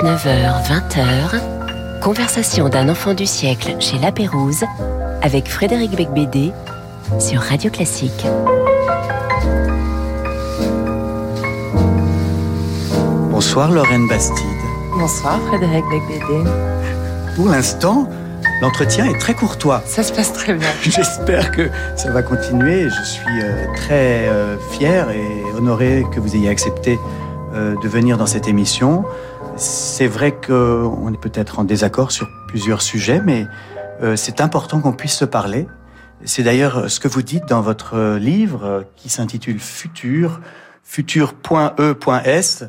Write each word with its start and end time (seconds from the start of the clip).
19h, 0.00 0.62
20h, 0.62 2.00
conversation 2.00 2.68
d'un 2.68 2.88
enfant 2.88 3.14
du 3.14 3.26
siècle 3.26 3.74
chez 3.80 3.98
La 3.98 4.12
Pérouse 4.12 4.62
avec 5.22 5.48
Frédéric 5.48 5.90
Becbédé 5.90 6.52
sur 7.18 7.40
Radio 7.40 7.68
Classique. 7.68 8.24
Bonsoir 13.32 13.72
Lorraine 13.72 14.06
Bastide. 14.06 14.46
Bonsoir 14.96 15.40
Frédéric 15.48 15.84
Becbédé. 15.90 16.48
Pour 17.34 17.48
l'instant, 17.48 18.08
l'entretien 18.62 19.04
est 19.06 19.18
très 19.18 19.34
courtois. 19.34 19.82
Ça 19.84 20.04
se 20.04 20.12
passe 20.12 20.32
très 20.32 20.54
bien. 20.54 20.68
J'espère 20.82 21.50
que 21.50 21.70
ça 21.96 22.12
va 22.12 22.22
continuer. 22.22 22.88
Je 22.88 23.02
suis 23.02 23.42
euh, 23.42 23.66
très 23.74 24.28
euh, 24.28 24.58
fier 24.70 25.10
et 25.10 25.42
honoré 25.56 26.06
que 26.14 26.20
vous 26.20 26.36
ayez 26.36 26.50
accepté 26.50 27.00
euh, 27.52 27.74
de 27.82 27.88
venir 27.88 28.16
dans 28.16 28.26
cette 28.26 28.46
émission. 28.46 29.04
C'est 29.58 30.06
vrai 30.06 30.32
qu'on 30.32 31.12
est 31.12 31.20
peut-être 31.20 31.58
en 31.58 31.64
désaccord 31.64 32.12
sur 32.12 32.28
plusieurs 32.46 32.80
sujets, 32.80 33.20
mais 33.20 33.46
c'est 34.14 34.40
important 34.40 34.80
qu'on 34.80 34.92
puisse 34.92 35.16
se 35.16 35.24
parler. 35.24 35.66
C'est 36.24 36.44
d'ailleurs 36.44 36.90
ce 36.90 37.00
que 37.00 37.08
vous 37.08 37.22
dites 37.22 37.46
dans 37.46 37.60
votre 37.60 38.16
livre 38.16 38.84
qui 38.96 39.08
s'intitule 39.08 39.58
Futur, 39.58 40.40
futur.e.s. 40.84 42.64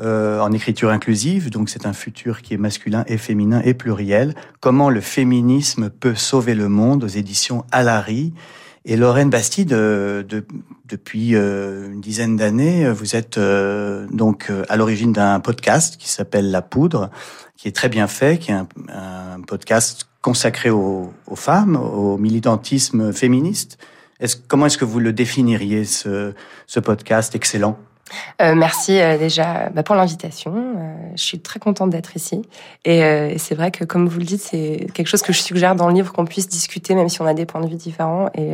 Euh, 0.00 0.40
en 0.40 0.50
écriture 0.50 0.90
inclusive, 0.90 1.50
donc 1.50 1.68
c'est 1.68 1.86
un 1.86 1.92
futur 1.92 2.42
qui 2.42 2.52
est 2.52 2.56
masculin 2.56 3.04
et 3.06 3.16
féminin 3.16 3.60
et 3.64 3.74
pluriel. 3.74 4.34
Comment 4.58 4.90
le 4.90 5.00
féminisme 5.00 5.88
peut 5.88 6.16
sauver 6.16 6.56
le 6.56 6.68
monde 6.68 7.04
aux 7.04 7.08
éditions 7.08 7.64
Alary. 7.70 8.32
Et 8.84 8.96
Lorraine 8.96 9.30
Bastide, 9.30 9.72
euh, 9.72 10.22
de, 10.22 10.44
depuis 10.86 11.34
euh, 11.34 11.86
une 11.92 12.00
dizaine 12.00 12.36
d'années, 12.36 12.90
vous 12.90 13.16
êtes 13.16 13.38
donc 13.38 14.50
à 14.68 14.76
l'origine 14.76 15.12
d'un 15.12 15.40
podcast 15.40 15.96
qui 15.96 16.08
s'appelle 16.08 16.50
La 16.50 16.62
Poudre, 16.62 17.10
qui 17.56 17.68
est 17.68 17.72
très 17.72 17.88
bien 17.88 18.06
fait, 18.06 18.38
qui 18.38 18.50
est 18.50 18.54
un, 18.54 18.68
un 18.88 19.40
podcast 19.40 20.08
consacré 20.20 20.70
aux, 20.70 21.12
aux, 21.26 21.36
femmes, 21.36 21.76
au 21.76 22.18
militantisme 22.18 23.12
féministe. 23.12 23.78
Est 24.20 24.46
comment 24.46 24.66
est-ce 24.66 24.78
que 24.78 24.84
vous 24.84 25.00
le 25.00 25.12
définiriez, 25.12 25.84
ce, 25.84 26.34
ce 26.66 26.80
podcast 26.80 27.34
excellent? 27.34 27.78
Euh, 28.42 28.54
merci 28.54 29.00
euh, 29.00 29.18
déjà 29.18 29.70
bah, 29.70 29.82
pour 29.82 29.94
l'invitation. 29.94 30.54
Euh, 30.56 30.94
je 31.16 31.22
suis 31.22 31.40
très 31.40 31.60
contente 31.60 31.90
d'être 31.90 32.16
ici. 32.16 32.42
Et, 32.84 32.98
et 32.98 33.38
c'est 33.38 33.54
vrai 33.54 33.70
que, 33.70 33.84
comme 33.84 34.08
vous 34.08 34.18
le 34.18 34.24
dites, 34.24 34.40
c'est 34.40 34.86
quelque 34.94 35.08
chose 35.08 35.22
que 35.22 35.32
je 35.32 35.40
suggère 35.40 35.74
dans 35.74 35.88
le 35.88 35.94
livre 35.94 36.12
qu'on 36.12 36.24
puisse 36.24 36.48
discuter, 36.48 36.94
même 36.94 37.08
si 37.08 37.20
on 37.22 37.26
a 37.26 37.34
des 37.34 37.46
points 37.46 37.60
de 37.60 37.68
vue 37.68 37.76
différents. 37.76 38.28
Et, 38.34 38.50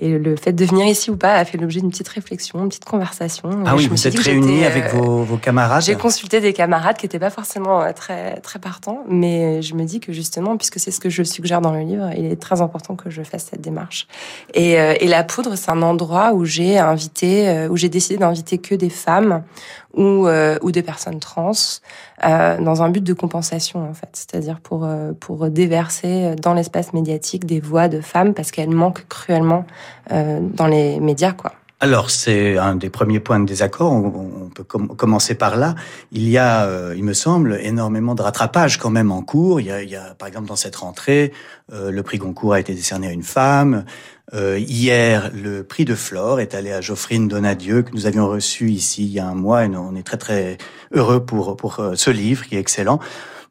et 0.00 0.16
le 0.16 0.36
fait 0.36 0.52
de 0.52 0.64
venir 0.64 0.86
ici 0.86 1.10
ou 1.10 1.16
pas 1.16 1.34
a 1.34 1.44
fait 1.44 1.58
l'objet 1.58 1.80
d'une 1.80 1.90
petite 1.90 2.08
réflexion, 2.08 2.60
une 2.60 2.68
petite 2.68 2.84
conversation. 2.84 3.50
Ah 3.66 3.74
oui, 3.74 3.88
vous 3.88 4.06
êtes 4.06 4.16
réunis 4.16 4.64
avec 4.64 4.84
euh, 4.94 4.98
vos, 4.98 5.24
vos, 5.24 5.36
camarades 5.36 5.82
J'ai 5.82 5.96
consulté 5.96 6.40
des 6.40 6.52
camarades 6.52 6.96
qui 6.96 7.06
n'étaient 7.06 7.18
pas 7.18 7.30
forcément 7.30 7.82
euh, 7.82 7.92
très, 7.92 8.36
très 8.36 8.60
partants, 8.60 9.02
mais 9.08 9.60
je 9.60 9.74
me 9.74 9.84
dis 9.84 9.98
que 9.98 10.12
justement, 10.12 10.56
puisque 10.56 10.78
c'est 10.78 10.92
ce 10.92 11.00
que 11.00 11.10
je 11.10 11.24
suggère 11.24 11.60
dans 11.60 11.72
le 11.72 11.80
livre, 11.80 12.10
il 12.16 12.26
est 12.26 12.40
très 12.40 12.60
important 12.60 12.94
que 12.94 13.10
je 13.10 13.22
fasse 13.22 13.48
cette 13.50 13.60
démarche. 13.60 14.06
Et, 14.54 14.78
euh, 14.78 14.94
et 15.00 15.08
la 15.08 15.24
poudre, 15.24 15.56
c'est 15.56 15.70
un 15.72 15.82
endroit 15.82 16.32
où 16.32 16.44
j'ai 16.44 16.78
invité, 16.78 17.66
où 17.68 17.76
j'ai 17.76 17.88
décidé 17.88 18.18
d'inviter 18.18 18.58
que 18.58 18.76
des 18.76 18.90
femmes 18.90 19.42
ou, 19.94 20.28
ou 20.62 20.72
des 20.72 20.82
personnes 20.82 21.18
trans 21.18 21.52
euh, 22.24 22.60
dans 22.60 22.82
un 22.82 22.90
but 22.90 23.02
de 23.02 23.12
compensation 23.12 23.88
en 23.88 23.94
fait, 23.94 24.10
c'est-à-dire 24.12 24.60
pour 24.60 24.86
pour 25.20 25.48
déverser 25.50 26.34
dans 26.36 26.54
l'espace 26.54 26.92
médiatique 26.92 27.46
des 27.46 27.60
voix 27.60 27.88
de 27.88 28.00
femmes 28.00 28.34
parce 28.34 28.50
qu'elles 28.50 28.70
manquent 28.70 29.06
cruellement 29.08 29.64
euh, 30.12 30.40
dans 30.40 30.66
les 30.66 31.00
médias, 31.00 31.32
quoi. 31.32 31.52
Alors, 31.80 32.10
c'est 32.10 32.58
un 32.58 32.74
des 32.74 32.90
premiers 32.90 33.20
points 33.20 33.38
de 33.38 33.46
désaccord. 33.46 33.92
On, 33.92 34.50
peut 34.52 34.64
commencer 34.64 35.36
par 35.36 35.56
là. 35.56 35.76
Il 36.10 36.28
y 36.28 36.36
a, 36.36 36.64
euh, 36.64 36.94
il 36.96 37.04
me 37.04 37.12
semble, 37.12 37.58
énormément 37.62 38.16
de 38.16 38.22
rattrapage 38.22 38.78
quand 38.78 38.90
même 38.90 39.12
en 39.12 39.22
cours. 39.22 39.60
Il 39.60 39.68
y 39.68 39.70
a, 39.70 39.82
il 39.82 39.88
y 39.88 39.94
a 39.94 40.14
par 40.14 40.26
exemple, 40.26 40.48
dans 40.48 40.56
cette 40.56 40.74
rentrée, 40.74 41.32
euh, 41.72 41.92
le 41.92 42.02
prix 42.02 42.18
Goncourt 42.18 42.54
a 42.54 42.60
été 42.60 42.74
décerné 42.74 43.06
à 43.06 43.12
une 43.12 43.22
femme. 43.22 43.84
hier, 44.32 45.30
le 45.32 45.62
prix 45.62 45.84
de 45.84 45.94
Flore 45.94 46.40
est 46.40 46.54
allé 46.54 46.72
à 46.72 46.80
Geoffrine 46.80 47.28
Donadieu, 47.28 47.82
que 47.82 47.92
nous 47.92 48.06
avions 48.06 48.28
reçu 48.28 48.70
ici 48.70 49.04
il 49.04 49.12
y 49.12 49.20
a 49.20 49.26
un 49.26 49.36
mois. 49.36 49.64
Et 49.64 49.68
on 49.76 49.94
est 49.94 50.02
très, 50.02 50.18
très 50.18 50.58
heureux 50.92 51.24
pour, 51.24 51.56
pour 51.56 51.80
ce 51.94 52.10
livre 52.10 52.44
qui 52.44 52.56
est 52.56 52.60
excellent. 52.60 52.98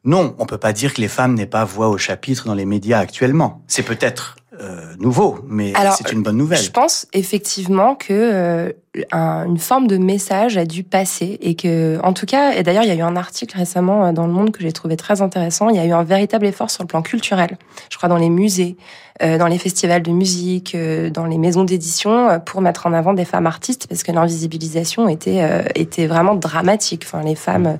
Non, 0.04 0.34
on 0.38 0.46
peut 0.46 0.58
pas 0.58 0.72
dire 0.72 0.92
que 0.92 1.00
les 1.00 1.08
femmes 1.08 1.34
n'aient 1.34 1.46
pas 1.46 1.64
voix 1.64 1.88
au 1.88 1.98
chapitre 1.98 2.46
dans 2.46 2.54
les 2.54 2.66
médias 2.66 2.98
actuellement. 2.98 3.62
C'est 3.66 3.82
peut-être 3.82 4.36
euh, 4.60 4.94
nouveau, 4.98 5.38
mais 5.46 5.72
c'est 5.96 6.12
une 6.12 6.22
bonne 6.22 6.36
nouvelle. 6.36 6.58
Je 6.58 6.70
pense 6.70 7.06
effectivement 7.12 7.94
que 7.94 8.06
euh, 8.12 8.72
une 9.12 9.58
forme 9.58 9.86
de 9.86 9.96
message 9.96 10.56
a 10.56 10.64
dû 10.64 10.82
passer 10.82 11.38
et 11.40 11.54
que, 11.54 12.00
en 12.02 12.12
tout 12.12 12.26
cas, 12.26 12.52
et 12.52 12.62
d'ailleurs 12.62 12.82
il 12.82 12.88
y 12.88 12.92
a 12.92 12.96
eu 12.96 13.02
un 13.02 13.16
article 13.16 13.56
récemment 13.56 14.06
euh, 14.06 14.12
dans 14.12 14.26
Le 14.26 14.32
Monde 14.32 14.50
que 14.50 14.62
j'ai 14.62 14.72
trouvé 14.72 14.96
très 14.96 15.22
intéressant. 15.22 15.68
Il 15.68 15.76
y 15.76 15.78
a 15.78 15.84
eu 15.84 15.92
un 15.92 16.02
véritable 16.02 16.46
effort 16.46 16.70
sur 16.70 16.82
le 16.82 16.88
plan 16.88 17.02
culturel, 17.02 17.56
je 17.90 17.96
crois 17.96 18.08
dans 18.08 18.16
les 18.16 18.30
musées, 18.30 18.76
dans 19.20 19.48
les 19.48 19.58
festivals 19.58 20.02
de 20.02 20.12
musique, 20.12 20.76
dans 21.12 21.26
les 21.26 21.38
maisons 21.38 21.64
d'édition, 21.64 22.40
pour 22.46 22.60
mettre 22.60 22.86
en 22.86 22.92
avant 22.92 23.14
des 23.14 23.24
femmes 23.24 23.48
artistes 23.48 23.88
parce 23.88 24.04
que 24.04 24.12
l'invisibilisation 24.12 25.08
était 25.08 25.64
était 25.74 26.06
vraiment 26.06 26.36
dramatique. 26.36 27.02
Enfin, 27.04 27.22
les 27.24 27.34
femmes 27.34 27.66
euh, 27.66 27.76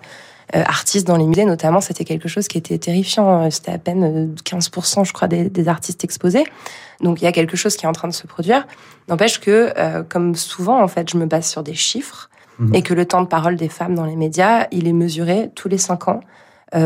artistes 0.54 1.06
dans 1.06 1.16
les 1.16 1.26
musées, 1.26 1.44
notamment, 1.44 1.80
c'était 1.80 2.04
quelque 2.04 2.28
chose 2.28 2.48
qui 2.48 2.58
était 2.58 2.78
terrifiant. 2.78 3.44
Euh, 3.44 3.50
c'était 3.50 3.72
à 3.72 3.78
peine 3.78 4.34
15%, 4.44 5.00
euh, 5.00 5.04
je 5.04 5.12
crois, 5.12 5.28
des, 5.28 5.68
artistes 5.68 6.04
exposés. 6.04 6.44
Donc 7.00 7.20
il 7.20 7.24
y 7.24 7.28
a 7.28 7.32
quelque 7.32 7.56
chose 7.56 7.76
qui 7.76 7.84
est 7.84 7.88
en 7.88 7.92
train 7.92 8.08
de 8.08 8.14
se 8.14 8.26
produire. 8.26 8.66
N'empêche 9.08 9.40
que, 9.40 9.72
comme 10.08 10.34
souvent, 10.34 10.82
en 10.82 10.88
fait, 10.88 11.08
je 11.10 11.16
me 11.16 11.26
base 11.26 11.48
sur 11.48 11.62
des 11.62 11.74
chiffres 11.74 12.28
mhm. 12.58 12.74
et 12.74 12.82
que 12.82 12.94
le 12.94 13.04
temps 13.06 13.22
de 13.22 13.28
parole 13.28 13.56
des 13.56 13.68
femmes 13.68 13.94
dans 13.94 14.04
les 14.04 14.16
médias, 14.16 14.66
il 14.72 14.88
est 14.88 14.92
mesuré 14.92 15.50
tous 15.54 15.68
les 15.68 15.78
cinq 15.78 16.08
ans. 16.08 16.20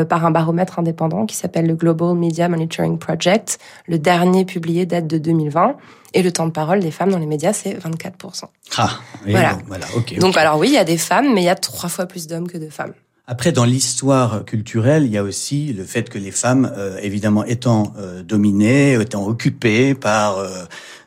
par 0.08 0.24
un 0.24 0.30
baromètre 0.30 0.78
indépendant 0.78 1.26
qui 1.26 1.34
s'appelle 1.34 1.66
le 1.66 1.74
Global 1.74 2.14
Media 2.14 2.48
Monitoring 2.48 2.98
Project. 2.98 3.58
Le 3.86 3.98
dernier 3.98 4.44
publié 4.44 4.86
date 4.86 5.06
de 5.06 5.18
2020. 5.18 5.76
Et 6.14 6.22
le 6.22 6.30
temps 6.30 6.46
de 6.46 6.52
parole 6.52 6.80
des 6.80 6.90
femmes 6.90 7.10
dans 7.10 7.18
les 7.18 7.26
médias, 7.26 7.52
c'est 7.52 7.74
24%. 7.74 8.44
Ah, 8.76 8.90
voilà. 9.26 9.58
voilà 9.66 9.86
Donc, 10.18 10.36
alors 10.36 10.58
oui, 10.58 10.68
il 10.68 10.74
y 10.74 10.78
a 10.78 10.84
des 10.84 10.98
femmes, 10.98 11.32
mais 11.34 11.42
il 11.42 11.46
y 11.46 11.48
a 11.48 11.54
trois 11.54 11.88
fois 11.88 12.06
plus 12.06 12.26
d'hommes 12.26 12.48
que 12.48 12.58
de 12.58 12.68
femmes. 12.68 12.92
Après, 13.28 13.52
dans 13.52 13.64
l'histoire 13.64 14.44
culturelle, 14.44 15.04
il 15.04 15.12
y 15.12 15.18
a 15.18 15.22
aussi 15.22 15.72
le 15.72 15.84
fait 15.84 16.10
que 16.10 16.18
les 16.18 16.32
femmes, 16.32 16.72
euh, 16.76 16.98
évidemment, 17.02 17.44
étant 17.44 17.92
euh, 17.96 18.24
dominées, 18.24 19.00
étant 19.00 19.24
occupées 19.24 19.94
par 19.94 20.38
euh, 20.38 20.48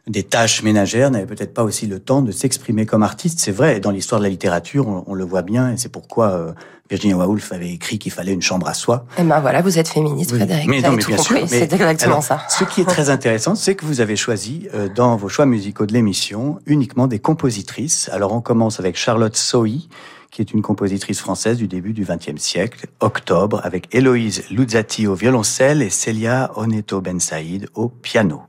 des 0.07 0.23
tâches 0.23 0.63
ménagères, 0.63 1.11
n'avaient 1.11 1.25
peut-être 1.25 1.53
pas 1.53 1.63
aussi 1.63 1.87
le 1.87 1.99
temps 1.99 2.21
de 2.21 2.31
s'exprimer 2.31 2.85
comme 2.85 3.03
artistes. 3.03 3.39
C'est 3.39 3.51
vrai, 3.51 3.81
dans 3.81 3.91
l'histoire 3.91 4.21
de 4.21 4.25
la 4.25 4.29
littérature, 4.29 5.03
on, 5.05 5.13
le 5.13 5.25
voit 5.25 5.41
bien, 5.41 5.73
et 5.73 5.77
c'est 5.77 5.89
pourquoi 5.89 6.55
Virginia 6.89 7.17
Woolf 7.17 7.51
avait 7.51 7.71
écrit 7.71 7.99
qu'il 7.99 8.13
fallait 8.13 8.31
une 8.31 8.41
chambre 8.41 8.69
à 8.69 8.73
soi. 8.73 9.05
Eh 9.17 9.23
ben 9.23 9.41
voilà, 9.41 9.61
vous 9.61 9.77
êtes 9.77 9.89
féministe, 9.89 10.33
Frédéric. 10.35 10.69
Mais, 10.69 10.81
non, 10.81 10.91
mais 10.91 11.03
bien 11.03 11.17
sûr. 11.17 11.37
C'est 11.47 11.73
exactement 11.73 12.21
ça. 12.21 12.43
Ce 12.47 12.63
qui 12.63 12.81
est 12.81 12.85
très 12.85 13.09
intéressant, 13.09 13.55
c'est 13.55 13.75
que 13.75 13.85
vous 13.85 13.99
avez 13.99 14.15
choisi 14.15 14.69
dans 14.95 15.17
vos 15.17 15.27
choix 15.27 15.47
musicaux 15.47 15.85
de 15.85 15.93
l'émission 15.93 16.59
uniquement 16.65 17.07
des 17.07 17.19
compositrices. 17.19 18.09
Alors 18.13 18.31
on 18.31 18.41
commence 18.41 18.79
avec 18.79 18.95
Charlotte 18.95 19.35
Sohi 19.35 19.89
qui 20.35 20.41
est 20.41 20.51
une 20.51 20.61
compositrice 20.61 21.21
française 21.21 21.57
du 21.57 21.69
début 21.69 21.93
du 21.93 22.03
XXe 22.03 22.41
siècle, 22.41 22.87
Octobre, 22.99 23.61
avec 23.63 23.95
Héloïse 23.95 24.43
Luzzati 24.51 25.07
au 25.07 25.15
violoncelle 25.15 25.81
et 25.81 25.89
Celia 25.89 26.51
Oneto 26.57 26.99
Ben 26.99 27.21
Saïd 27.21 27.69
au 27.73 27.87
piano. 27.87 28.41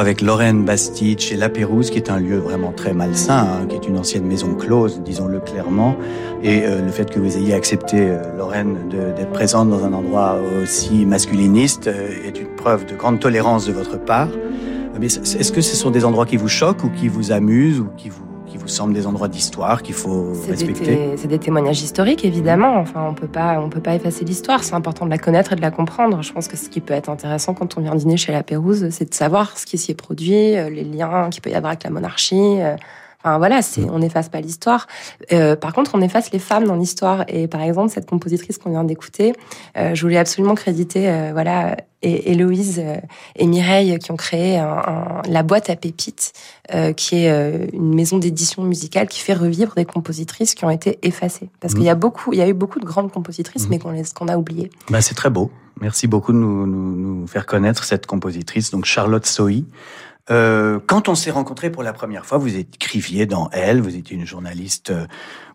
Avec 0.00 0.22
Lorraine 0.22 0.64
Bastide 0.64 1.20
chez 1.20 1.36
La 1.36 1.50
Pérouse, 1.50 1.90
qui 1.90 1.98
est 1.98 2.10
un 2.10 2.18
lieu 2.18 2.38
vraiment 2.38 2.72
très 2.72 2.94
malsain, 2.94 3.46
hein, 3.46 3.66
qui 3.68 3.76
est 3.76 3.86
une 3.86 3.98
ancienne 3.98 4.24
maison 4.24 4.54
close, 4.54 5.02
disons-le 5.04 5.40
clairement. 5.40 5.94
Et 6.42 6.62
euh, 6.64 6.82
le 6.82 6.90
fait 6.90 7.10
que 7.10 7.20
vous 7.20 7.36
ayez 7.36 7.52
accepté, 7.52 7.98
euh, 8.00 8.22
Lorraine, 8.36 8.88
d'être 8.88 9.30
présente 9.30 9.68
dans 9.68 9.84
un 9.84 9.92
endroit 9.92 10.38
aussi 10.62 11.04
masculiniste 11.04 11.86
euh, 11.86 12.26
est 12.26 12.40
une 12.40 12.48
preuve 12.56 12.86
de 12.86 12.94
grande 12.94 13.20
tolérance 13.20 13.66
de 13.66 13.72
votre 13.72 14.02
part. 14.02 14.28
Mais 14.98 15.06
est-ce 15.06 15.52
que 15.52 15.60
ce 15.60 15.76
sont 15.76 15.90
des 15.90 16.04
endroits 16.04 16.26
qui 16.26 16.36
vous 16.36 16.48
choquent 16.48 16.84
ou 16.84 16.88
qui 16.88 17.08
vous 17.08 17.30
amusent 17.30 17.80
ou 17.80 17.88
qui 17.96 18.08
vous 18.08 18.24
vous 18.60 18.68
semblent 18.68 18.94
des 18.94 19.06
endroits 19.06 19.28
d'histoire 19.28 19.82
qu'il 19.82 19.94
faut 19.94 20.32
respecter 20.48 21.14
C'est 21.16 21.28
des 21.28 21.38
témoignages 21.38 21.82
historiques, 21.82 22.24
évidemment. 22.24 22.76
Enfin, 22.76 23.06
on 23.08 23.14
peut 23.14 23.26
pas, 23.26 23.60
on 23.60 23.68
peut 23.68 23.80
pas 23.80 23.94
effacer 23.94 24.24
l'histoire. 24.24 24.62
C'est 24.64 24.74
important 24.74 25.04
de 25.04 25.10
la 25.10 25.18
connaître 25.18 25.52
et 25.52 25.56
de 25.56 25.60
la 25.60 25.70
comprendre. 25.70 26.22
Je 26.22 26.32
pense 26.32 26.48
que 26.48 26.56
ce 26.56 26.68
qui 26.68 26.80
peut 26.80 26.94
être 26.94 27.08
intéressant 27.08 27.54
quand 27.54 27.76
on 27.76 27.80
vient 27.80 27.94
dîner 27.94 28.16
chez 28.16 28.32
la 28.32 28.42
Pérouse, 28.42 28.88
c'est 28.90 29.08
de 29.08 29.14
savoir 29.14 29.58
ce 29.58 29.66
qui 29.66 29.78
s'y 29.78 29.92
est 29.92 29.94
produit, 29.94 30.56
euh, 30.56 30.70
les 30.70 30.84
liens 30.84 31.30
qu'il 31.30 31.42
peut 31.42 31.50
y 31.50 31.54
avoir 31.54 31.70
avec 31.70 31.84
la 31.84 31.90
monarchie. 31.90 32.58
Enfin 33.22 33.38
voilà, 33.38 33.62
c'est 33.62 33.88
on 33.90 33.98
n'efface 33.98 34.28
pas 34.28 34.40
l'histoire. 34.40 34.86
Euh, 35.32 35.56
par 35.56 35.72
contre, 35.72 35.94
on 35.94 36.00
efface 36.00 36.32
les 36.32 36.38
femmes 36.38 36.64
dans 36.64 36.76
l'histoire. 36.76 37.24
Et 37.28 37.48
par 37.48 37.62
exemple, 37.62 37.90
cette 37.90 38.08
compositrice 38.08 38.58
qu'on 38.58 38.70
vient 38.70 38.84
d'écouter, 38.84 39.32
euh, 39.76 39.94
je 39.94 40.02
voulais 40.02 40.18
absolument 40.18 40.54
créditer 40.54 41.08
euh, 41.08 41.30
voilà 41.32 41.76
et 42.02 42.32
Héloïse 42.32 42.80
euh, 42.82 42.96
et 43.36 43.46
Mireille 43.46 43.98
qui 43.98 44.10
ont 44.10 44.16
créé 44.16 44.58
un, 44.58 45.22
la 45.28 45.42
boîte 45.42 45.70
à 45.70 45.76
pépites, 45.76 46.32
euh, 46.74 46.92
qui 46.92 47.24
est 47.24 47.30
euh, 47.30 47.66
une 47.72 47.94
maison 47.94 48.18
d'édition 48.18 48.62
musicale 48.62 49.08
qui 49.08 49.20
fait 49.20 49.34
revivre 49.34 49.74
des 49.74 49.84
compositrices 49.84 50.54
qui 50.54 50.64
ont 50.64 50.70
été 50.70 50.98
effacées. 51.02 51.50
Parce 51.60 51.74
qu'il 51.74 51.82
y 51.82 51.90
a 51.90 51.94
mmh. 51.94 51.98
beaucoup, 51.98 52.32
il 52.32 52.38
y 52.38 52.42
a 52.42 52.48
eu 52.48 52.54
beaucoup 52.54 52.80
de 52.80 52.86
grandes 52.86 53.12
compositrices, 53.12 53.66
mmh. 53.66 53.70
mais 53.70 53.78
qu'on 53.78 54.02
qu'on 54.14 54.28
a 54.28 54.36
oubliées. 54.36 54.70
Bah, 54.88 55.00
c'est 55.00 55.14
très 55.14 55.30
beau. 55.30 55.50
Merci 55.80 56.06
beaucoup 56.06 56.32
de 56.32 56.38
nous, 56.38 56.66
nous, 56.66 56.96
nous, 56.96 57.26
faire 57.26 57.46
connaître 57.46 57.84
cette 57.84 58.06
compositrice, 58.06 58.70
donc 58.70 58.84
Charlotte 58.84 59.24
Sohi. 59.26 59.64
Euh, 60.30 60.78
quand 60.86 61.08
on 61.08 61.14
s'est 61.14 61.30
rencontrés 61.30 61.70
pour 61.70 61.82
la 61.82 61.92
première 61.92 62.26
fois, 62.26 62.38
vous 62.38 62.56
écriviez 62.56 63.26
dans 63.26 63.48
Elle, 63.52 63.80
vous 63.80 63.96
étiez 63.96 64.16
une 64.16 64.26
journaliste, 64.26 64.92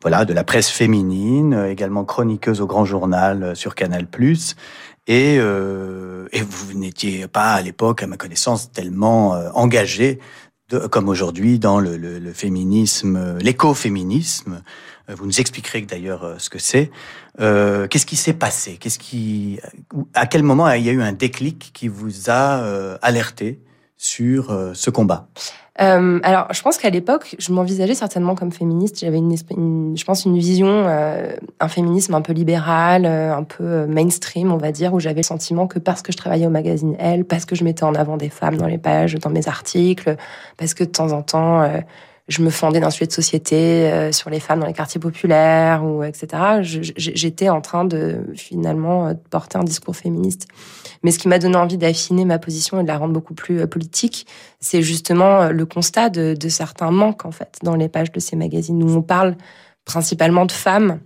voilà, 0.01 0.25
de 0.25 0.33
la 0.33 0.43
presse 0.43 0.69
féminine, 0.69 1.65
également 1.69 2.03
chroniqueuse 2.03 2.61
au 2.61 2.67
Grand 2.67 2.85
Journal 2.85 3.55
sur 3.55 3.75
Canal+. 3.75 4.07
Et, 5.07 5.37
euh, 5.39 6.27
et 6.31 6.41
vous 6.41 6.73
n'étiez 6.73 7.27
pas 7.27 7.53
à 7.53 7.61
l'époque, 7.61 8.01
à 8.01 8.07
ma 8.07 8.17
connaissance, 8.17 8.71
tellement 8.71 9.35
euh, 9.35 9.49
engagé 9.53 10.19
de, 10.69 10.79
comme 10.79 11.09
aujourd'hui 11.09 11.59
dans 11.59 11.79
le, 11.79 12.33
féminisme, 12.33 13.37
l'écoféminisme. 13.39 14.63
Euh, 15.09 15.15
vous 15.15 15.25
nous 15.25 15.39
expliquerez 15.39 15.81
d'ailleurs 15.81 16.23
euh, 16.23 16.35
ce 16.37 16.49
que 16.49 16.59
c'est. 16.59 16.91
Euh, 17.39 17.87
Qu'est-ce 17.87 18.05
qui 18.05 18.15
s'est 18.15 18.33
passé? 18.33 18.77
Qu'est-ce 18.77 18.99
qui, 18.99 19.59
à 20.13 20.25
quel 20.25 20.43
moment 20.43 20.69
il 20.71 20.83
y 20.83 20.89
a 20.89 20.93
eu 20.93 21.01
un 21.01 21.11
déclic 21.11 21.71
qui 21.73 21.87
vous 21.87 22.29
a 22.29 22.97
alerté? 23.01 23.59
Sur 23.97 24.55
ce 24.73 24.89
combat 24.89 25.27
euh, 25.81 26.19
alors, 26.23 26.47
je 26.53 26.61
pense 26.61 26.77
qu'à 26.77 26.89
l'époque, 26.89 27.35
je 27.37 27.51
m'envisageais 27.51 27.95
certainement 27.95 28.35
comme 28.35 28.51
féministe. 28.51 28.99
J'avais 29.01 29.17
une, 29.17 29.35
je 29.97 30.05
pense, 30.05 30.23
une 30.23 30.37
vision, 30.37 30.67
euh, 30.69 31.35
un 31.59 31.67
féminisme 31.67 32.13
un 32.13 32.21
peu 32.21 32.31
libéral, 32.31 33.05
euh, 33.05 33.35
un 33.35 33.43
peu 33.43 33.63
euh, 33.63 33.87
mainstream, 33.87 34.53
on 34.53 34.57
va 34.57 34.71
dire, 34.71 34.93
où 34.93 34.99
j'avais 35.01 35.17
le 35.17 35.23
sentiment 35.23 35.67
que 35.67 35.79
parce 35.79 36.01
que 36.01 36.13
je 36.13 36.17
travaillais 36.17 36.47
au 36.47 36.51
magazine 36.51 36.95
Elle, 36.97 37.25
parce 37.25 37.43
que 37.43 37.55
je 37.55 37.65
mettais 37.65 37.83
en 37.83 37.93
avant 37.93 38.15
des 38.15 38.29
femmes 38.29 38.55
dans 38.55 38.67
les 38.67 38.77
pages, 38.77 39.15
dans 39.15 39.29
mes 39.29 39.49
articles, 39.49 40.15
parce 40.55 40.73
que 40.73 40.85
de 40.85 40.89
temps 40.89 41.11
en 41.11 41.21
temps, 41.21 41.61
euh, 41.61 41.79
je 42.27 42.41
me 42.41 42.49
fondais 42.49 42.79
d'un 42.79 42.89
sujet 42.89 43.05
de 43.05 43.11
société 43.11 43.55
euh, 43.55 44.11
sur 44.11 44.29
les 44.29 44.39
femmes 44.39 44.59
dans 44.59 44.65
les 44.65 44.73
quartiers 44.73 44.99
populaires 44.99 45.83
ou 45.83 46.03
etc. 46.03 46.27
J'étais 46.61 47.49
en 47.49 47.61
train 47.61 47.85
de 47.85 48.25
finalement 48.35 49.13
porter 49.29 49.57
un 49.57 49.63
discours 49.63 49.95
féministe. 49.95 50.47
Mais 51.03 51.11
ce 51.11 51.19
qui 51.19 51.27
m'a 51.27 51.37
donné 51.37 51.55
envie 51.55 51.77
d'affiner 51.77 52.25
ma 52.25 52.39
position 52.39 52.79
et 52.79 52.83
de 52.83 52.87
la 52.87 52.97
rendre 52.97 53.13
beaucoup 53.13 53.35
plus 53.35 53.61
euh, 53.61 53.67
politique, 53.67 54.25
c'est 54.59 54.81
justement 54.81 55.43
euh, 55.43 55.49
le 55.51 55.65
constat 55.65 56.09
de, 56.09 56.33
de, 56.33 56.49
certains 56.49 56.89
manques 56.89 57.25
en 57.25 57.31
fait 57.31 57.59
dans 57.61 57.75
les 57.75 57.89
pages 57.89 58.11
de 58.11 58.19
ces 58.19 58.35
magazines 58.35 58.81
où 58.81 58.89
on 58.89 59.03
parle 59.03 59.35
principalement 59.85 60.45
de 60.45 60.51
femmes 60.51 60.99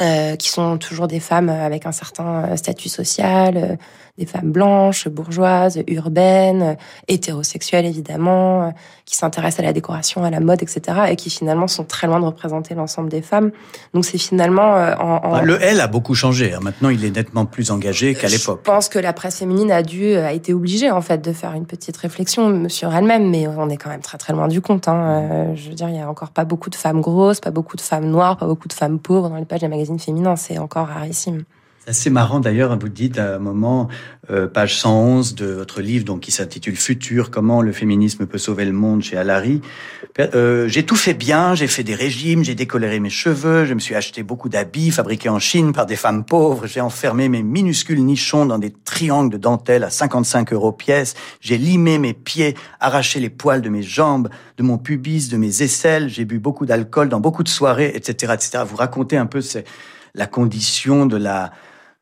euh, 0.00 0.36
qui 0.36 0.48
sont 0.48 0.78
toujours 0.78 1.08
des 1.08 1.18
femmes 1.18 1.48
avec 1.48 1.84
un 1.84 1.90
certain 1.90 2.44
euh, 2.44 2.56
statut 2.56 2.88
social, 2.88 3.56
euh, 3.56 3.76
des 4.18 4.26
femmes 4.26 4.50
blanches, 4.50 5.08
bourgeoises, 5.08 5.80
urbaines, 5.86 6.76
hétérosexuelles 7.06 7.86
évidemment, 7.86 8.74
qui 9.04 9.16
s'intéressent 9.16 9.60
à 9.60 9.62
la 9.62 9.72
décoration, 9.72 10.24
à 10.24 10.30
la 10.30 10.40
mode, 10.40 10.62
etc. 10.62 10.80
et 11.10 11.16
qui 11.16 11.30
finalement 11.30 11.68
sont 11.68 11.84
très 11.84 12.06
loin 12.06 12.20
de 12.20 12.24
représenter 12.24 12.74
l'ensemble 12.74 13.08
des 13.08 13.22
femmes. 13.22 13.52
Donc 13.94 14.04
c'est 14.04 14.18
finalement... 14.18 14.74
En, 14.98 15.24
en... 15.24 15.42
Le 15.42 15.62
L 15.62 15.80
a 15.80 15.86
beaucoup 15.86 16.14
changé. 16.14 16.52
Hein. 16.52 16.60
Maintenant, 16.62 16.88
il 16.88 17.04
est 17.04 17.14
nettement 17.14 17.46
plus 17.46 17.70
engagé 17.70 18.14
qu'à 18.14 18.28
l'époque. 18.28 18.60
Je 18.64 18.70
pense 18.70 18.88
que 18.88 18.98
la 18.98 19.12
presse 19.12 19.38
féminine 19.38 19.70
a 19.70 19.82
dû, 19.82 20.14
a 20.16 20.32
été 20.32 20.52
obligée 20.52 20.90
en 20.90 21.00
fait 21.00 21.18
de 21.18 21.32
faire 21.32 21.54
une 21.54 21.66
petite 21.66 21.96
réflexion 21.96 22.68
sur 22.68 22.94
elle-même, 22.94 23.30
mais 23.30 23.46
on 23.46 23.68
est 23.68 23.76
quand 23.76 23.90
même 23.90 24.00
très 24.00 24.18
très 24.18 24.32
loin 24.32 24.48
du 24.48 24.60
compte. 24.60 24.88
Hein. 24.88 25.54
Je 25.54 25.68
veux 25.68 25.74
dire, 25.74 25.88
il 25.88 25.96
y 25.96 26.00
a 26.00 26.08
encore 26.08 26.30
pas 26.30 26.44
beaucoup 26.44 26.70
de 26.70 26.74
femmes 26.74 27.00
grosses, 27.00 27.40
pas 27.40 27.50
beaucoup 27.50 27.76
de 27.76 27.82
femmes 27.82 28.10
noires, 28.10 28.36
pas 28.36 28.46
beaucoup 28.46 28.68
de 28.68 28.72
femmes 28.72 28.98
pauvres 28.98 29.28
dans 29.28 29.36
les 29.36 29.44
pages 29.44 29.60
des 29.60 29.68
magazines 29.68 29.98
féminin, 29.98 30.36
c'est 30.36 30.58
encore 30.58 30.88
rarissime. 30.88 31.44
Assez 31.88 32.10
marrant 32.10 32.38
d'ailleurs, 32.38 32.78
vous 32.78 32.90
dites 32.90 33.18
à 33.18 33.36
un 33.36 33.38
moment, 33.38 33.88
euh, 34.30 34.46
page 34.46 34.76
111 34.76 35.34
de 35.34 35.46
votre 35.46 35.80
livre, 35.80 36.04
donc 36.04 36.20
qui 36.20 36.30
s'intitule 36.30 36.76
Futur, 36.76 37.30
comment 37.30 37.62
le 37.62 37.72
féminisme 37.72 38.26
peut 38.26 38.36
sauver 38.36 38.66
le 38.66 38.72
monde 38.72 39.02
chez 39.02 39.16
Alary. 39.16 39.62
Euh, 40.18 40.68
j'ai 40.68 40.84
tout 40.84 40.96
fait 40.96 41.14
bien, 41.14 41.54
j'ai 41.54 41.66
fait 41.66 41.84
des 41.84 41.94
régimes, 41.94 42.44
j'ai 42.44 42.54
décoloré 42.54 43.00
mes 43.00 43.08
cheveux, 43.08 43.64
je 43.64 43.72
me 43.72 43.78
suis 43.78 43.94
acheté 43.94 44.22
beaucoup 44.22 44.50
d'habits 44.50 44.90
fabriqués 44.90 45.30
en 45.30 45.38
Chine 45.38 45.72
par 45.72 45.86
des 45.86 45.96
femmes 45.96 46.26
pauvres, 46.26 46.66
j'ai 46.66 46.82
enfermé 46.82 47.30
mes 47.30 47.42
minuscules 47.42 48.04
nichons 48.04 48.44
dans 48.44 48.58
des 48.58 48.70
triangles 48.84 49.32
de 49.32 49.38
dentelle 49.38 49.82
à 49.82 49.88
55 49.88 50.52
euros 50.52 50.72
pièce, 50.72 51.14
j'ai 51.40 51.56
limé 51.56 51.98
mes 51.98 52.12
pieds, 52.12 52.54
arraché 52.80 53.18
les 53.18 53.30
poils 53.30 53.62
de 53.62 53.70
mes 53.70 53.82
jambes, 53.82 54.28
de 54.58 54.62
mon 54.62 54.76
pubis, 54.76 55.30
de 55.30 55.38
mes 55.38 55.62
aisselles, 55.62 56.10
j'ai 56.10 56.26
bu 56.26 56.38
beaucoup 56.38 56.66
d'alcool 56.66 57.08
dans 57.08 57.20
beaucoup 57.20 57.44
de 57.44 57.48
soirées, 57.48 57.92
etc., 57.94 58.34
etc. 58.34 58.64
Vous 58.68 58.76
racontez 58.76 59.16
un 59.16 59.24
peu 59.24 59.40
la 60.14 60.26
condition 60.26 61.06
de 61.06 61.16
la 61.16 61.50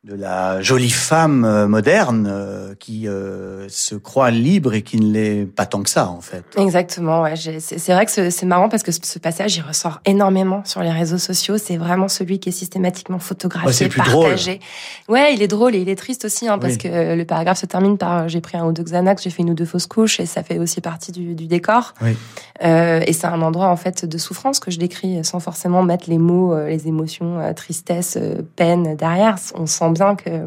de 0.07 0.15
la 0.15 0.61
jolie 0.61 0.89
femme 0.89 1.43
euh, 1.43 1.67
moderne 1.67 2.29
euh, 2.31 2.73
qui 2.79 3.09
euh, 3.09 3.67
se 3.67 3.93
croit 3.93 4.31
libre 4.31 4.73
et 4.73 4.81
qui 4.81 4.97
ne 5.01 5.11
l'est 5.11 5.45
pas 5.45 5.65
tant 5.65 5.83
que 5.83 5.89
ça 5.89 6.07
en 6.07 6.21
fait. 6.21 6.45
Exactement. 6.55 7.23
Ouais. 7.23 7.33
C'est 7.35 7.91
vrai 7.91 8.05
que 8.05 8.29
c'est 8.29 8.45
marrant 8.45 8.69
parce 8.69 8.83
que 8.83 8.93
ce 8.93 9.19
passage 9.19 9.57
il 9.57 9.61
ressort 9.61 9.99
énormément 10.05 10.61
sur 10.63 10.81
les 10.81 10.91
réseaux 10.91 11.17
sociaux. 11.17 11.57
C'est 11.57 11.75
vraiment 11.75 12.07
celui 12.07 12.39
qui 12.39 12.49
est 12.49 12.53
systématiquement 12.53 13.19
photographié, 13.19 13.89
partagé. 13.89 14.61
Drôle. 15.07 15.15
Ouais, 15.17 15.33
il 15.33 15.41
est 15.41 15.47
drôle 15.47 15.75
et 15.75 15.79
il 15.79 15.89
est 15.89 15.97
triste 15.97 16.23
aussi 16.23 16.47
hein, 16.47 16.57
parce 16.57 16.77
que 16.77 16.87
le 17.15 17.25
paragraphe 17.25 17.59
se 17.59 17.65
termine 17.65 17.97
par 17.97 18.29
j'ai 18.29 18.39
pris 18.39 18.57
un 18.57 18.65
ou 18.65 18.71
deux 18.71 18.83
Xanax, 18.83 19.23
j'ai 19.23 19.29
fait 19.29 19.41
une 19.41 19.49
ou 19.49 19.55
deux 19.55 19.65
fausses 19.65 19.87
couches 19.87 20.21
et 20.21 20.25
ça 20.25 20.41
fait 20.41 20.57
aussi 20.57 20.79
partie 20.79 21.11
du, 21.11 21.35
du 21.35 21.47
décor. 21.47 21.93
Oui. 22.01 22.15
Euh, 22.63 23.01
et 23.05 23.11
c'est 23.11 23.27
un 23.27 23.41
endroit 23.41 23.67
en 23.67 23.75
fait 23.75 24.05
de 24.05 24.17
souffrance 24.17 24.61
que 24.61 24.71
je 24.71 24.79
décris 24.79 25.23
sans 25.25 25.41
forcément 25.41 25.83
mettre 25.83 26.09
les 26.09 26.17
mots, 26.17 26.57
les 26.65 26.87
émotions, 26.87 27.53
tristesse, 27.53 28.17
peine 28.55 28.95
derrière. 28.95 29.35
On 29.53 29.65
sent 29.65 29.96
bien 29.97 30.15
que 30.15 30.45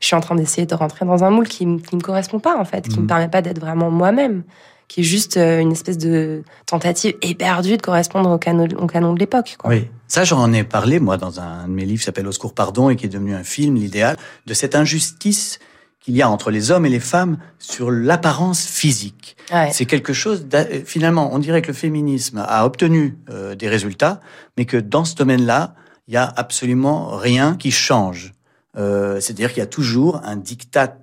je 0.00 0.06
suis 0.06 0.16
en 0.16 0.20
train 0.20 0.34
d'essayer 0.34 0.66
de 0.66 0.74
rentrer 0.74 1.04
dans 1.04 1.24
un 1.24 1.30
moule 1.30 1.48
qui 1.48 1.66
ne 1.66 1.76
me 1.76 2.00
correspond 2.00 2.38
pas, 2.38 2.56
en 2.56 2.64
fait, 2.64 2.82
qui 2.82 2.90
ne 2.90 2.96
me 2.96 3.00
mhm. 3.02 3.06
permet 3.08 3.28
pas 3.28 3.42
d'être 3.42 3.60
vraiment 3.60 3.90
moi-même, 3.90 4.44
qui 4.86 5.00
est 5.00 5.04
juste 5.04 5.36
euh, 5.36 5.60
une 5.60 5.72
espèce 5.72 5.98
de 5.98 6.42
tentative 6.66 7.14
éperdue 7.22 7.76
de 7.76 7.82
correspondre 7.82 8.30
au 8.30 8.38
canon, 8.38 8.68
au 8.78 8.86
canon 8.86 9.12
de 9.12 9.18
l'époque. 9.18 9.56
Oui, 9.64 9.88
ça 10.06 10.24
j'en 10.24 10.52
ai 10.52 10.64
parlé, 10.64 10.98
moi, 10.98 11.16
dans 11.16 11.40
un 11.40 11.66
de 11.66 11.72
mes 11.72 11.84
livres 11.84 12.00
qui 12.00 12.06
s'appelle 12.06 12.26
Au 12.26 12.32
secours 12.32 12.54
pardon 12.54 12.90
et 12.90 12.96
qui 12.96 13.06
est 13.06 13.10
devenu 13.10 13.34
un 13.34 13.44
film, 13.44 13.74
l'idéal, 13.74 14.16
de 14.46 14.54
cette 14.54 14.74
injustice 14.74 15.58
qu'il 16.00 16.16
y 16.16 16.22
a 16.22 16.30
entre 16.30 16.50
les 16.50 16.70
hommes 16.70 16.86
et 16.86 16.88
les 16.88 17.00
femmes 17.00 17.38
sur 17.58 17.90
l'apparence 17.90 18.64
physique. 18.64 19.36
C'est 19.72 19.86
quelque 19.86 20.12
chose, 20.12 20.46
finalement, 20.84 21.30
on 21.32 21.38
dirait 21.38 21.60
que 21.60 21.68
le 21.68 21.74
féminisme 21.74 22.44
a 22.46 22.64
obtenu 22.64 23.18
euh, 23.30 23.54
des 23.54 23.68
résultats, 23.68 24.20
mais 24.56 24.64
que 24.64 24.76
dans 24.76 25.04
ce 25.04 25.14
domaine-là, 25.16 25.74
il 26.06 26.14
y 26.14 26.16
a 26.16 26.32
absolument 26.36 27.16
rien 27.16 27.56
qui 27.56 27.70
change. 27.70 28.32
Euh, 28.76 29.20
c'est-à-dire 29.20 29.50
qu'il 29.50 29.58
y 29.58 29.62
a 29.62 29.66
toujours 29.66 30.20
un 30.24 30.36
diktat, 30.36 30.94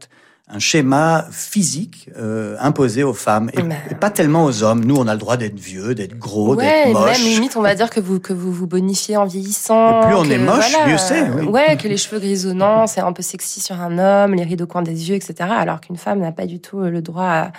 un 0.48 0.60
schéma 0.60 1.26
physique 1.32 2.10
euh, 2.18 2.56
imposé 2.60 3.04
aux 3.04 3.14
femmes 3.14 3.50
et, 3.54 3.96
pas 3.96 4.12
tellement 4.12 4.46
aux 4.46 4.64
hommes. 4.64 4.86
Nous, 4.86 4.96
on 4.96 5.08
a 5.08 5.14
le 5.14 5.20
droit 5.20 5.38
d'être 5.38 5.60
vieux, 5.60 5.96
d'être 5.96 6.18
gros, 6.18 6.56
d'être 6.56 6.94
moche. 6.94 7.18
Même 7.18 7.28
limite, 7.28 7.58
on 7.58 7.62
va 7.62 7.74
dire 7.74 7.90
que 7.90 8.00
vous 8.00 8.20
que 8.20 8.34
vous 8.34 8.52
vous 8.52 8.68
bonifiez 8.68 9.18
en 9.18 9.26
vieillissant. 9.26 10.04
Et 10.04 10.06
plus 10.06 10.16
on 10.16 10.26
est 10.26 10.38
moche, 10.38 10.74
mieux 10.88 10.98
c'est. 10.98 11.30
Ouais, 11.42 11.76
que 11.78 11.88
les 11.88 11.98
cheveux 11.98 12.20
grisonnants, 12.20 12.88
c'est 12.88 13.02
un 13.02 13.14
peu 13.14 13.24
sexy 13.24 13.60
sur 13.60 13.82
un 13.82 13.98
homme, 13.98 14.36
les 14.36 14.44
rides 14.44 14.62
au 14.62 14.68
coin 14.68 14.84
des 14.84 15.10
yeux, 15.10 15.16
etc. 15.16 15.50
Alors 15.50 15.82
qu'une 15.82 15.98
femme 15.98 16.20
n'a 16.20 16.32
pas 16.32 16.46
du 16.46 16.60
tout 16.60 16.80
le 16.80 17.02
droit 17.02 17.26
à 17.26 17.52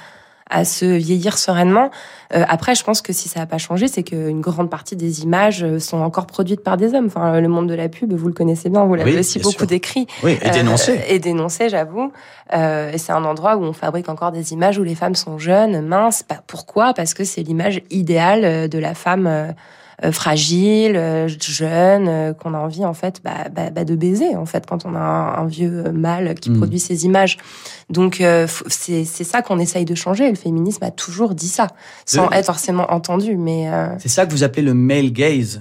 à 0.50 0.64
se 0.64 0.84
vieillir 0.84 1.38
sereinement. 1.38 1.90
Euh, 2.34 2.44
après, 2.48 2.74
je 2.74 2.84
pense 2.84 3.02
que 3.02 3.12
si 3.12 3.28
ça 3.28 3.40
n'a 3.40 3.46
pas 3.46 3.58
changé, 3.58 3.88
c'est 3.88 4.02
qu'une 4.02 4.40
grande 4.40 4.70
partie 4.70 4.96
des 4.96 5.22
images 5.22 5.62
euh, 5.62 5.78
sont 5.78 5.98
encore 5.98 6.26
produites 6.26 6.62
par 6.62 6.76
des 6.76 6.94
hommes. 6.94 7.06
Enfin, 7.06 7.40
le 7.40 7.48
monde 7.48 7.68
de 7.68 7.74
la 7.74 7.88
pub, 7.88 8.12
vous 8.12 8.28
le 8.28 8.34
connaissez 8.34 8.68
bien, 8.68 8.84
vous 8.84 8.94
l'avez 8.94 9.18
aussi 9.18 9.38
beaucoup 9.38 9.66
décrit. 9.66 10.06
Oui, 10.22 10.38
et 10.42 10.50
dénoncé. 10.50 10.92
Euh, 10.92 11.02
et 11.08 11.18
dénoncé, 11.18 11.68
j'avoue. 11.68 12.12
Euh, 12.52 12.92
et 12.92 12.98
c'est 12.98 13.12
un 13.12 13.24
endroit 13.24 13.56
où 13.56 13.62
on 13.62 13.72
fabrique 13.72 14.08
encore 14.08 14.32
des 14.32 14.52
images 14.52 14.78
où 14.78 14.82
les 14.82 14.94
femmes 14.94 15.14
sont 15.14 15.38
jeunes, 15.38 15.86
minces. 15.86 16.24
Pourquoi? 16.46 16.94
Parce 16.94 17.14
que 17.14 17.24
c'est 17.24 17.42
l'image 17.42 17.80
idéale 17.90 18.68
de 18.68 18.78
la 18.78 18.94
femme 18.94 19.26
euh, 19.26 19.52
fragile, 20.12 20.96
euh, 20.96 21.28
jeune, 21.28 22.08
euh, 22.08 22.32
qu'on 22.34 22.54
a 22.54 22.58
envie 22.58 22.84
en 22.84 22.94
fait 22.94 23.20
bah, 23.24 23.48
bah, 23.50 23.70
bah, 23.70 23.84
de 23.84 23.94
baiser 23.94 24.36
en 24.36 24.44
fait 24.44 24.66
quand 24.66 24.84
on 24.84 24.94
a 24.94 24.98
un, 24.98 25.46
vieux 25.46 25.90
mâle 25.92 26.34
qui 26.34 26.50
mm. 26.50 26.56
produit 26.58 26.78
ces 26.78 27.04
images. 27.04 27.38
Donc 27.88 28.22
c'est 28.68 29.04
ça 29.04 29.42
qu'on 29.42 29.58
essaye 29.58 29.84
de 29.84 29.94
changer. 29.94 30.28
Le 30.28 30.34
féminisme 30.34 30.82
a 30.82 30.90
toujours 30.90 31.34
dit 31.34 31.48
ça, 31.48 31.68
sans 32.04 32.28
être 32.30 32.46
forcément 32.46 32.92
entendu. 32.92 33.36
Mais 33.36 33.70
c'est 33.98 34.08
ça 34.08 34.26
que 34.26 34.32
vous 34.32 34.42
appelez 34.42 34.62
le 34.62 34.74
male 34.74 35.12
gaze, 35.12 35.60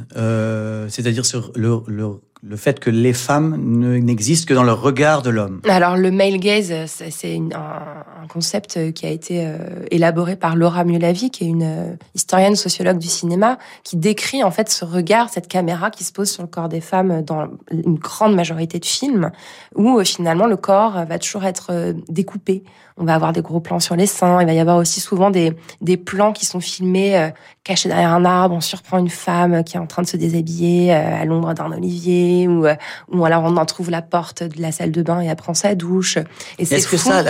c'est-à-dire 0.90 1.24
sur 1.24 1.52
le, 1.56 1.82
le 1.88 2.20
le 2.48 2.58
fait 2.58 2.80
que 2.80 2.92
les 2.92 3.14
femmes 3.14 3.56
n'existent 3.58 4.48
que 4.48 4.54
dans 4.54 4.64
le 4.64 4.72
regard 4.72 5.24
de 5.24 5.32
l'homme. 5.32 5.62
Alors 5.68 5.98
le 5.98 6.12
male 6.12 6.38
gaze, 6.38 6.74
c'est 6.86 7.38
un, 7.38 8.28
concept 8.28 8.92
qui 8.94 9.06
a 9.06 9.10
été 9.10 9.46
euh, 9.46 9.86
élaboré 9.92 10.36
par 10.36 10.56
Laura 10.56 10.84
Miolavi, 10.84 11.30
qui 11.30 11.44
est 11.44 11.48
une 11.48 11.64
euh, 11.64 11.96
historienne 12.16 12.56
sociologue 12.56 12.98
du 12.98 13.08
cinéma, 13.08 13.60
qui 13.84 13.98
décrit 13.98 14.44
en 14.44 14.52
fait 14.52 14.70
ce 14.70 14.84
regard, 14.84 15.30
cette 15.30 15.48
caméra 15.48 15.92
qui 15.92 16.04
se 16.04 16.12
pose 16.12 16.30
sur 16.30 16.42
le 16.42 16.48
corps 16.48 16.68
des 16.68 16.82
femmes 16.82 17.22
dans 17.22 17.48
une 17.72 17.96
grande 17.96 18.36
majorité 18.36 18.80
de 18.80 18.86
films, 18.86 19.32
où 19.76 20.00
euh, 20.00 20.04
finalement 20.04 20.48
le 20.48 20.58
corps 20.58 21.06
va 21.06 21.20
toujours 21.20 21.46
être 21.46 21.94
découpé. 22.10 22.64
On 22.98 23.04
va 23.04 23.14
avoir 23.14 23.34
des 23.34 23.42
gros 23.42 23.60
plans 23.60 23.80
sur 23.80 23.96
les 23.96 24.08
seins. 24.08 24.42
Il 24.42 24.48
va 24.48 24.54
y 24.54 24.60
avoir 24.60 24.78
aussi 24.78 25.02
souvent 25.02 25.30
des, 25.30 25.54
des 25.82 25.98
plans 25.98 26.32
qui 26.32 26.46
sont 26.46 26.62
filmés 26.62 27.32
cachés 27.66 27.90
derrière 27.90 28.14
un 28.14 28.24
arbre. 28.24 28.56
On 28.56 28.62
surprend 28.62 29.00
une 29.00 29.10
femme 29.10 29.66
qui 29.66 29.76
est 29.76 29.80
en 29.80 29.86
train 29.86 30.02
de 30.02 30.08
se 30.08 30.16
déshabiller 30.16 30.94
à 30.94 31.26
l'ombre 31.26 31.54
d'un 31.54 31.74
olivier 31.74 32.35
ou, 32.48 32.66
euh, 32.66 32.76
ou 33.12 33.26
alors 33.26 33.44
on 33.44 33.58
en 33.58 33.66
trouve 33.66 33.90
la 33.90 34.02
porte 34.02 34.44
de 34.44 34.62
la 34.62 34.72
salle 34.72 34.92
de 34.92 35.02
bain 35.02 35.22
et 35.22 35.26
elle 35.28 35.36
prend 35.36 35.54
sa 35.54 35.76
douche. 35.76 36.18
Est-ce 36.60 36.88
que 36.88 36.98
ça, 36.98 37.24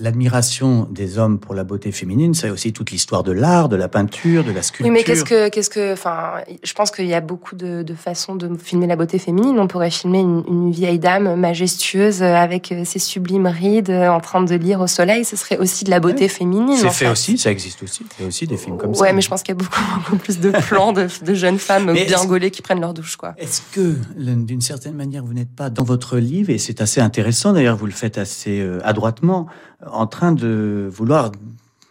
l'admiration 0.00 0.88
des 0.90 1.18
hommes 1.18 1.38
pour 1.38 1.54
la 1.54 1.64
beauté 1.64 1.92
féminine, 1.92 2.34
c'est 2.34 2.50
aussi 2.50 2.72
toute 2.72 2.90
l'histoire 2.90 3.22
de 3.22 3.32
l'art, 3.32 3.68
de 3.68 3.76
la 3.76 3.88
peinture, 3.88 4.44
de 4.44 4.52
la 4.52 4.62
sculpture 4.62 4.86
Oui, 4.86 4.90
mais 4.90 5.04
qu'est-ce 5.04 5.24
que, 5.24 5.48
qu'est-ce 5.48 5.70
que, 5.70 5.92
enfin, 5.92 6.34
je 6.62 6.72
pense 6.72 6.90
qu'il 6.90 7.06
y 7.06 7.14
a 7.14 7.20
beaucoup 7.20 7.54
de, 7.54 7.82
de, 7.82 7.94
façons 7.94 8.34
de 8.34 8.56
filmer 8.56 8.86
la 8.86 8.96
beauté 8.96 9.18
féminine. 9.18 9.58
On 9.58 9.68
pourrait 9.68 9.90
filmer 9.90 10.20
une, 10.20 10.42
une, 10.48 10.70
vieille 10.70 10.98
dame 10.98 11.36
majestueuse 11.36 12.22
avec 12.22 12.74
ses 12.84 12.98
sublimes 12.98 13.46
rides 13.46 13.90
en 13.90 14.20
train 14.20 14.42
de 14.42 14.54
lire 14.54 14.80
au 14.80 14.86
soleil. 14.86 15.24
Ce 15.24 15.36
serait 15.36 15.58
aussi 15.58 15.84
de 15.84 15.90
la 15.90 16.00
beauté 16.00 16.28
féminine. 16.28 16.76
C'est 16.76 16.90
fait, 16.90 17.08
aussi, 17.08 17.38
ça 17.38 17.50
existe 17.50 17.82
aussi. 17.82 18.04
Il 18.18 18.22
y 18.22 18.24
a 18.24 18.28
aussi 18.28 18.46
des 18.46 18.56
films 18.56 18.76
comme 18.76 18.94
ça. 18.94 19.02
Ouais, 19.02 19.12
mais 19.12 19.20
je 19.20 19.28
pense 19.28 19.42
qu'il 19.42 19.54
y 19.54 19.58
a 19.58 19.62
beaucoup, 19.62 19.80
beaucoup 19.98 20.16
plus 20.16 20.40
de 20.40 20.50
plans 20.50 20.92
de, 20.92 21.08
de 21.24 21.34
jeunes 21.34 21.58
femmes 21.58 21.92
bien 21.92 22.24
gaulées 22.24 22.50
qui 22.50 22.62
prennent 22.62 22.80
leur 22.80 22.94
douche, 22.94 23.16
quoi. 23.16 23.34
Est-ce 23.38 23.62
que 23.72 23.96
d'une 24.16 24.60
certaine 24.60 24.94
manière, 24.94 25.24
vous 25.24 25.34
n'êtes 25.34 25.54
pas 25.54 25.70
dans 25.70 25.84
votre 25.84 26.18
livre, 26.18 26.50
et 26.50 26.58
c'est 26.58 26.80
assez 26.80 27.00
intéressant, 27.00 27.52
d'ailleurs, 27.52 27.76
vous 27.76 27.86
le 27.86 27.92
faites 27.92 28.18
assez 28.18 28.60
euh, 28.60 28.78
adroitement, 28.84 29.46
en 29.86 30.06
train 30.06 30.32
de 30.32 30.88
vouloir 30.90 31.32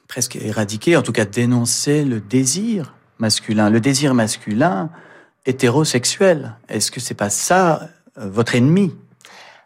presque 0.07 0.35
éradiquer, 0.35 0.95
en 0.95 1.01
tout 1.01 1.11
cas 1.11 1.25
dénoncer 1.25 2.05
le 2.05 2.19
désir 2.19 2.93
masculin, 3.19 3.69
le 3.69 3.79
désir 3.79 4.13
masculin 4.13 4.89
hétérosexuel. 5.45 6.55
Est-ce 6.69 6.91
que 6.91 6.99
c'est 6.99 7.13
pas 7.13 7.29
ça 7.29 7.89
euh, 8.17 8.29
votre 8.29 8.55
ennemi? 8.55 8.93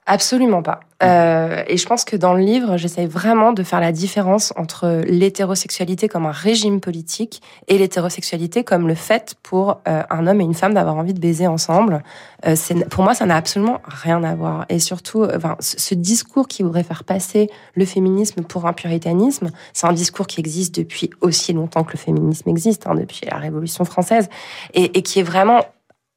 Absolument 0.10 0.64
pas. 0.64 0.80
Euh, 1.04 1.64
et 1.68 1.76
je 1.76 1.86
pense 1.86 2.06
que 2.06 2.16
dans 2.16 2.34
le 2.34 2.40
livre, 2.40 2.78
j'essaie 2.78 3.06
vraiment 3.06 3.52
de 3.52 3.62
faire 3.62 3.82
la 3.82 3.92
différence 3.92 4.54
entre 4.56 5.04
l'hétérosexualité 5.06 6.08
comme 6.08 6.26
un 6.26 6.32
régime 6.32 6.80
politique 6.80 7.42
et 7.68 7.78
l'hétérosexualité 7.78 8.64
comme 8.64 8.88
le 8.88 8.96
fait 8.96 9.36
pour 9.44 9.82
euh, 9.86 10.04
un 10.10 10.26
homme 10.26 10.40
et 10.40 10.46
une 10.46 10.54
femme 10.54 10.74
d'avoir 10.74 10.96
envie 10.96 11.14
de 11.14 11.20
baiser 11.20 11.46
ensemble. 11.46 12.04
Euh, 12.46 12.56
pour 12.90 13.04
moi, 13.04 13.16
ça 13.16 13.26
n'a 13.26 13.36
absolument 13.36 13.82
rien 13.84 14.24
à 14.24 14.34
voir. 14.34 14.66
Et 14.70 14.80
surtout, 14.80 15.26
enfin, 15.26 15.58
ce 15.60 15.94
discours 15.94 16.48
qui 16.48 16.64
voudrait 16.64 16.84
faire 16.84 17.04
passer 17.04 17.50
le 17.76 17.84
féminisme 17.84 18.44
pour 18.44 18.66
un 18.66 18.72
puritanisme, 18.72 19.50
c'est 19.74 19.88
un 19.88 19.94
discours 19.94 20.26
qui 20.26 20.40
existe 20.40 20.74
depuis 20.74 21.10
aussi 21.20 21.52
longtemps 21.52 21.84
que 21.84 21.92
le 21.92 22.00
féminisme 22.00 22.50
existe, 22.50 22.88
hein, 22.88 22.96
depuis 22.96 23.28
la 23.30 23.36
Révolution 23.36 23.84
française, 23.84 24.30
et, 24.74 24.98
et 24.98 25.02
qui 25.02 25.20
est 25.20 25.24
vraiment 25.24 25.60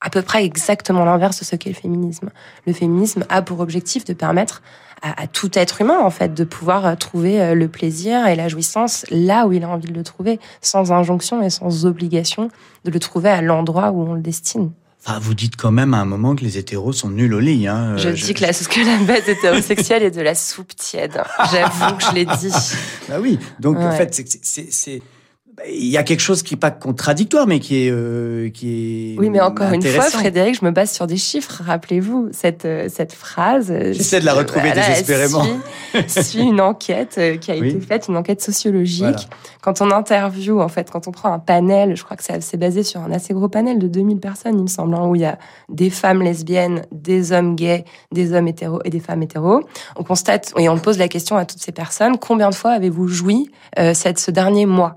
à 0.01 0.11
peu 0.11 0.23
près 0.23 0.45
exactement 0.45 1.05
l'inverse 1.05 1.41
de 1.41 1.45
ce 1.45 1.57
qu'est 1.57 1.71
le 1.71 1.77
féminisme. 1.77 2.31
Le 2.67 2.73
féminisme 2.73 3.25
a 3.29 3.43
pour 3.43 3.61
objectif 3.61 4.05
de 4.05 4.15
permettre 4.15 4.63
à, 5.03 5.27
tout 5.27 5.59
être 5.59 5.81
humain, 5.81 5.99
en 5.99 6.11
fait, 6.11 6.35
de 6.35 6.45
pouvoir 6.45 6.85
euh, 6.85 6.95
trouver 6.95 7.41
euh, 7.41 7.55
le 7.55 7.69
plaisir 7.69 8.27
et 8.27 8.37
la 8.37 8.49
jouissance 8.49 9.07
là 9.11 9.47
où 9.47 9.53
il 9.53 9.65
a 9.65 9.69
envie 9.69 9.89
de 9.89 9.95
le 9.95 10.03
trouver, 10.03 10.39
sans 10.61 10.93
injonction 10.93 11.43
et 11.43 11.49
sans 11.49 11.87
obligation 11.87 12.51
de 12.85 12.91
le 12.91 13.01
trouver 13.01 13.31
à 13.31 13.41
l'endroit 13.41 13.93
où 13.93 14.03
on 14.03 14.13
le 14.13 14.21
destine. 14.21 14.73
Enfin, 15.03 15.19
vous 15.19 15.33
dites 15.33 15.57
quand 15.57 15.71
même 15.71 15.95
à 15.95 15.99
un 15.99 16.05
moment 16.05 16.37
que 16.37 16.45
les 16.45 16.59
hétéros 16.59 16.93
sont 16.93 17.09
nuls 17.09 17.33
au 17.33 17.41
lit. 17.41 17.67
Hein. 17.67 17.97
Je, 17.97 18.11
dis 18.11 18.35
que 18.35 18.43
la, 18.43 18.53
que 18.53 18.85
la 18.85 18.99
bête 19.07 19.27
hétérosexuelle 19.27 20.03
est 20.03 20.11
de 20.11 20.21
la 20.21 20.35
soupe 20.35 20.77
tiède. 20.77 21.23
J'avoue 21.51 21.97
que 21.97 22.05
je 22.05 22.15
l'ai 22.15 22.27
dit. 22.27 22.53
Bah 23.09 23.17
oui, 23.21 23.39
donc 23.59 23.79
en 23.79 23.91
fait, 23.93 24.15
c'est 24.43 25.03
il 25.69 25.87
y 25.87 25.97
a 25.97 26.03
quelque 26.03 26.21
chose 26.21 26.43
qui 26.43 26.55
n'est 26.55 26.61
pas 26.61 26.71
contradictoire, 26.71 27.47
mais 27.47 27.61
qui 27.61 27.87
est, 27.87 27.91
euh, 27.91 28.51
qui 28.51 29.15
est. 29.15 29.19
Oui, 29.19 29.31
mais 29.31 29.41
encore 29.41 29.73
une 29.73 29.83
fois, 29.83 30.05
Frédéric, 30.05 30.59
je 30.59 30.65
me 30.65 30.71
base 30.71 30.91
sur 30.91 31.07
des 31.07 31.17
chiffres. 31.17 31.63
Rappelez-vous 31.65 32.29
cette 32.33 32.65
euh, 32.65 32.89
cette 32.89 33.13
phrase. 33.13 33.71
Euh, 33.71 33.93
J'essaie 33.93 34.21
de 34.21 34.25
la 34.25 34.35
retrouver 34.35 34.73
désespérément. 34.73 35.45
Suit, 35.45 36.23
suit, 36.25 36.43
une 36.43 36.61
enquête 36.61 37.21
qui 37.41 37.51
a 37.51 37.55
été 37.55 37.81
faite, 37.81 38.07
une 38.09 38.17
enquête 38.17 38.41
sociologique. 38.41 39.29
Quand 39.61 39.81
on 39.81 39.91
interview, 39.91 40.61
en 40.61 40.69
fait, 40.69 40.91
quand 40.91 41.09
on 41.09 41.11
prend 41.11 41.33
un 41.33 41.39
panel, 41.39 41.97
je 41.97 42.05
crois 42.05 42.17
que 42.17 42.23
c'est 42.23 42.57
basé 42.57 42.83
sur 42.83 43.01
un 43.01 43.13
assez 43.13 43.35
gros 43.35 43.49
panel 43.49 43.79
de 43.79 43.89
2000 43.89 44.19
personnes, 44.19 44.57
il 44.57 44.63
me 44.63 44.69
semble, 44.69 44.95
hein, 44.95 45.07
où 45.07 45.17
il 45.17 45.23
y 45.23 45.27
a 45.27 45.39
des 45.69 45.91
femmes 45.91 46.23
lesbiennes, 46.23 46.83
des 46.93 47.33
hommes 47.33 47.57
gays, 47.57 47.85
des 48.13 48.33
hommes 48.33 48.49
hétéros 48.49 48.81
et 48.85 48.91
des 48.91 49.01
femmes 49.01 49.23
hétéros. 49.23 49.63
On 49.97 50.05
constate 50.05 50.53
et 50.57 50.69
on 50.69 50.79
pose 50.79 50.99
la 50.99 51.09
question 51.09 51.37
à 51.37 51.45
toutes 51.45 51.61
ces 51.61 51.73
personnes 51.73 52.19
combien 52.19 52.51
de 52.51 52.55
fois 52.55 52.71
avez-vous 52.73 53.09
joui 53.09 53.51
cette, 53.93 54.19
ce 54.19 54.31
dernier 54.31 54.67
mois? 54.67 54.97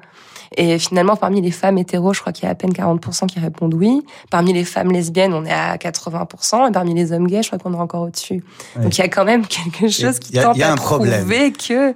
Et 0.57 0.79
finalement, 0.79 1.15
parmi 1.15 1.41
les 1.41 1.51
femmes 1.51 1.77
hétéros, 1.77 2.13
je 2.13 2.22
crois 2.22 2.33
qu'il 2.33 2.45
y 2.45 2.48
a 2.48 2.51
à 2.51 2.55
peine 2.55 2.72
40% 2.72 3.27
qui 3.27 3.39
répondent 3.39 3.74
oui. 3.74 4.01
Parmi 4.29 4.53
les 4.53 4.63
femmes 4.63 4.91
lesbiennes, 4.91 5.33
on 5.33 5.45
est 5.45 5.51
à 5.51 5.77
80%. 5.77 6.69
Et 6.69 6.72
parmi 6.72 6.93
les 6.93 7.12
hommes 7.12 7.27
gays, 7.27 7.43
je 7.43 7.48
crois 7.48 7.60
qu'on 7.60 7.74
est 7.74 7.81
encore 7.81 8.03
au-dessus. 8.03 8.43
Donc 8.81 8.98
il 8.98 9.01
y 9.01 9.03
a 9.03 9.10
quand 9.10 9.25
même 9.25 9.45
quelque 9.48 9.89
chose 9.89 10.19
qui 10.19 10.33
tente 10.33 10.60
à 10.60 10.75
prouver 10.75 11.51
que 11.51 11.93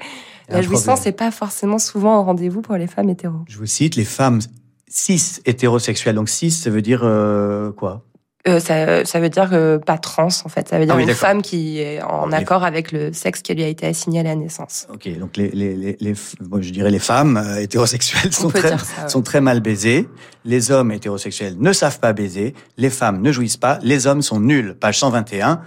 la 0.49 0.61
jouissance 0.61 1.05
n'est 1.05 1.11
pas 1.11 1.31
forcément 1.31 1.79
souvent 1.79 2.19
au 2.19 2.23
rendez-vous 2.23 2.61
pour 2.61 2.75
les 2.75 2.87
femmes 2.87 3.09
hétéros. 3.09 3.41
Je 3.47 3.57
vous 3.57 3.65
cite, 3.65 3.95
les 3.95 4.05
femmes 4.05 4.39
cis 4.87 5.39
hétérosexuelles. 5.45 6.15
Donc 6.15 6.29
cis, 6.29 6.51
ça 6.51 6.69
veut 6.69 6.81
dire 6.81 7.01
euh, 7.03 7.71
quoi? 7.71 8.03
Euh, 8.47 8.59
ça, 8.59 9.03
ça 9.03 9.19
veut 9.19 9.29
dire 9.29 9.49
que 9.49 9.77
pas 9.77 9.97
trans 9.97 10.29
en 10.45 10.49
fait. 10.49 10.69
Ça 10.69 10.79
veut 10.79 10.85
dire 10.85 10.95
ah 10.97 11.01
une 11.01 11.13
femme 11.13 11.41
qui 11.41 11.79
est 11.79 12.01
en 12.01 12.31
accord 12.31 12.63
avec 12.63 12.91
le 12.91 13.11
sexe 13.11 13.41
qui 13.41 13.53
lui 13.53 13.63
a 13.63 13.67
été 13.67 13.87
assigné 13.87 14.21
à 14.21 14.23
la 14.23 14.35
naissance. 14.35 14.87
Ok, 14.93 15.09
donc 15.19 15.35
les, 15.37 15.49
les, 15.49 15.75
les, 15.75 15.97
les 15.99 16.13
je 16.15 16.71
dirais 16.71 16.91
les 16.91 16.99
femmes 16.99 17.37
euh, 17.37 17.59
hétérosexuelles 17.59 18.31
sont 18.33 18.49
très, 18.49 18.75
sont 19.07 19.21
très 19.21 19.41
mal 19.41 19.59
baisées. 19.59 20.07
Les 20.45 20.71
hommes 20.71 20.91
hétérosexuels 20.91 21.55
ne 21.59 21.73
savent 21.73 21.99
pas 21.99 22.13
baiser. 22.13 22.53
Les 22.77 22.89
femmes 22.89 23.21
ne 23.21 23.31
jouissent 23.31 23.57
pas. 23.57 23.79
Les 23.81 24.07
hommes 24.07 24.21
sont 24.21 24.39
nuls. 24.39 24.75
Page 24.79 24.99
121. 24.99 25.61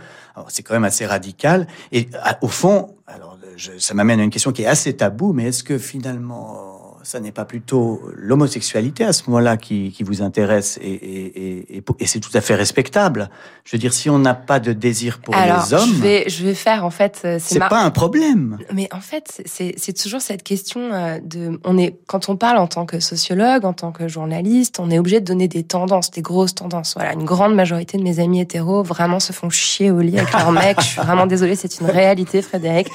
C'est 0.49 0.62
quand 0.62 0.75
même 0.75 0.85
assez 0.85 1.05
radical. 1.05 1.67
Et 1.93 2.09
au 2.41 2.49
fond, 2.49 2.95
alors 3.07 3.37
je, 3.57 3.73
ça 3.79 3.93
m'amène 3.93 4.21
à 4.21 4.23
une 4.23 4.31
question 4.31 4.53
qui 4.53 4.62
est 4.62 4.67
assez 4.67 4.97
taboue, 4.97 5.35
mais 5.35 5.49
est-ce 5.49 5.62
que 5.62 5.77
finalement 5.77 6.70
ça 7.02 7.21
n'est 7.21 7.33
pas 7.33 7.45
plutôt 7.45 8.02
l'homosexualité 8.14 9.04
à 9.04 9.12
ce 9.12 9.25
moment-là 9.28 9.57
qui, 9.57 9.92
qui, 9.92 10.02
vous 10.02 10.23
intéresse 10.23 10.78
et, 10.83 10.92
et, 10.92 11.76
et, 11.76 11.85
et 11.99 12.07
c'est 12.07 12.21
tout 12.21 12.30
à 12.35 12.40
fait 12.40 12.54
respectable. 12.54 13.30
Je 13.64 13.76
veux 13.76 13.78
dire, 13.78 13.92
si 13.92 14.11
on 14.11 14.19
n'a 14.19 14.35
pas 14.35 14.61
de 14.61 14.73
désir 14.73 15.21
pour 15.21 15.35
les 15.35 15.75
hommes, 15.75 15.90
je 15.95 16.02
vais, 16.02 16.25
je 16.28 16.45
vais 16.45 16.54
faire 16.54 16.85
en 16.85 16.90
fait. 16.90 17.23
Euh, 17.25 17.38
c'est 17.40 17.59
pas 17.59 17.83
un 17.83 17.90
problème. 17.90 18.59
Mais 18.73 18.88
en 18.92 19.00
fait, 19.00 19.42
c'est 19.47 19.92
toujours 19.92 20.21
cette 20.21 20.42
question 20.42 20.92
euh, 20.92 21.19
de, 21.23 21.61
on 21.64 21.78
est 21.78 21.97
quand 22.07 22.28
on 22.28 22.37
parle 22.37 22.59
en 22.59 22.66
tant 22.66 22.87
que 22.87 23.00
sociologue, 23.00 23.64
en 23.64 23.73
tant 23.73 23.92
que 23.92 24.09
journaliste, 24.09 24.78
on 24.80 24.90
est 24.90 24.99
obligé 24.99 25.21
de 25.21 25.25
donner 25.25 25.49
des 25.49 25.62
tendances, 25.62 26.11
des 26.11 26.23
grosses 26.23 26.54
tendances. 26.54 26.95
Voilà, 26.95 27.12
une 27.14 27.25
grande 27.25 27.54
majorité 27.54 27.99
de 27.99 28.02
mes 28.02 28.21
amis 28.21 28.40
hétéros 28.40 28.83
vraiment 28.83 29.21
se 29.21 29.33
font 29.33 29.50
chier 29.50 29.90
au 29.90 30.00
lit 30.00 30.19
avec 30.19 30.33
leur 30.33 30.52
mec. 30.52 30.80
Je 30.80 30.87
suis 30.87 31.00
vraiment 31.00 31.26
désolée, 31.26 31.57
c'est 31.57 31.80
une 31.80 31.87
réalité, 31.87 32.42
Frédéric. 32.42 32.88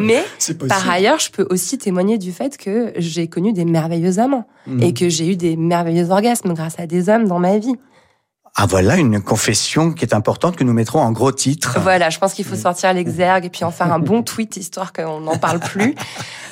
Mais 0.00 0.24
par 0.68 0.88
ailleurs, 0.88 1.18
je 1.18 1.30
peux 1.30 1.46
aussi 1.50 1.78
témoigner 1.78 2.18
du 2.18 2.32
fait 2.32 2.56
que 2.56 2.92
j'ai 2.96 3.28
connu 3.28 3.52
des 3.52 3.64
merveilleux 3.64 4.18
amants 4.18 4.46
mmh. 4.66 4.82
et 4.82 4.94
que 4.94 5.08
j'ai 5.08 5.30
eu 5.30 5.36
des 5.36 5.56
merveilleux 5.56 6.10
orgasmes 6.10 6.54
grâce 6.54 6.78
à 6.78 6.86
des 6.86 7.08
hommes 7.08 7.26
dans 7.26 7.38
ma 7.38 7.58
vie. 7.58 7.74
Ah 8.58 8.64
voilà 8.66 8.96
une 8.96 9.20
confession 9.20 9.92
qui 9.92 10.02
est 10.02 10.14
importante 10.14 10.56
que 10.56 10.64
nous 10.64 10.72
mettrons 10.72 11.00
en 11.00 11.12
gros 11.12 11.30
titre. 11.30 11.78
Voilà, 11.82 12.08
je 12.08 12.18
pense 12.18 12.32
qu'il 12.32 12.46
faut 12.46 12.56
sortir 12.56 12.90
l'exergue 12.94 13.44
et 13.44 13.50
puis 13.50 13.64
en 13.64 13.70
faire 13.70 13.92
un 13.92 13.98
bon 13.98 14.22
tweet 14.22 14.56
histoire 14.56 14.94
qu'on 14.94 15.20
n'en 15.20 15.36
parle 15.36 15.60
plus. 15.60 15.94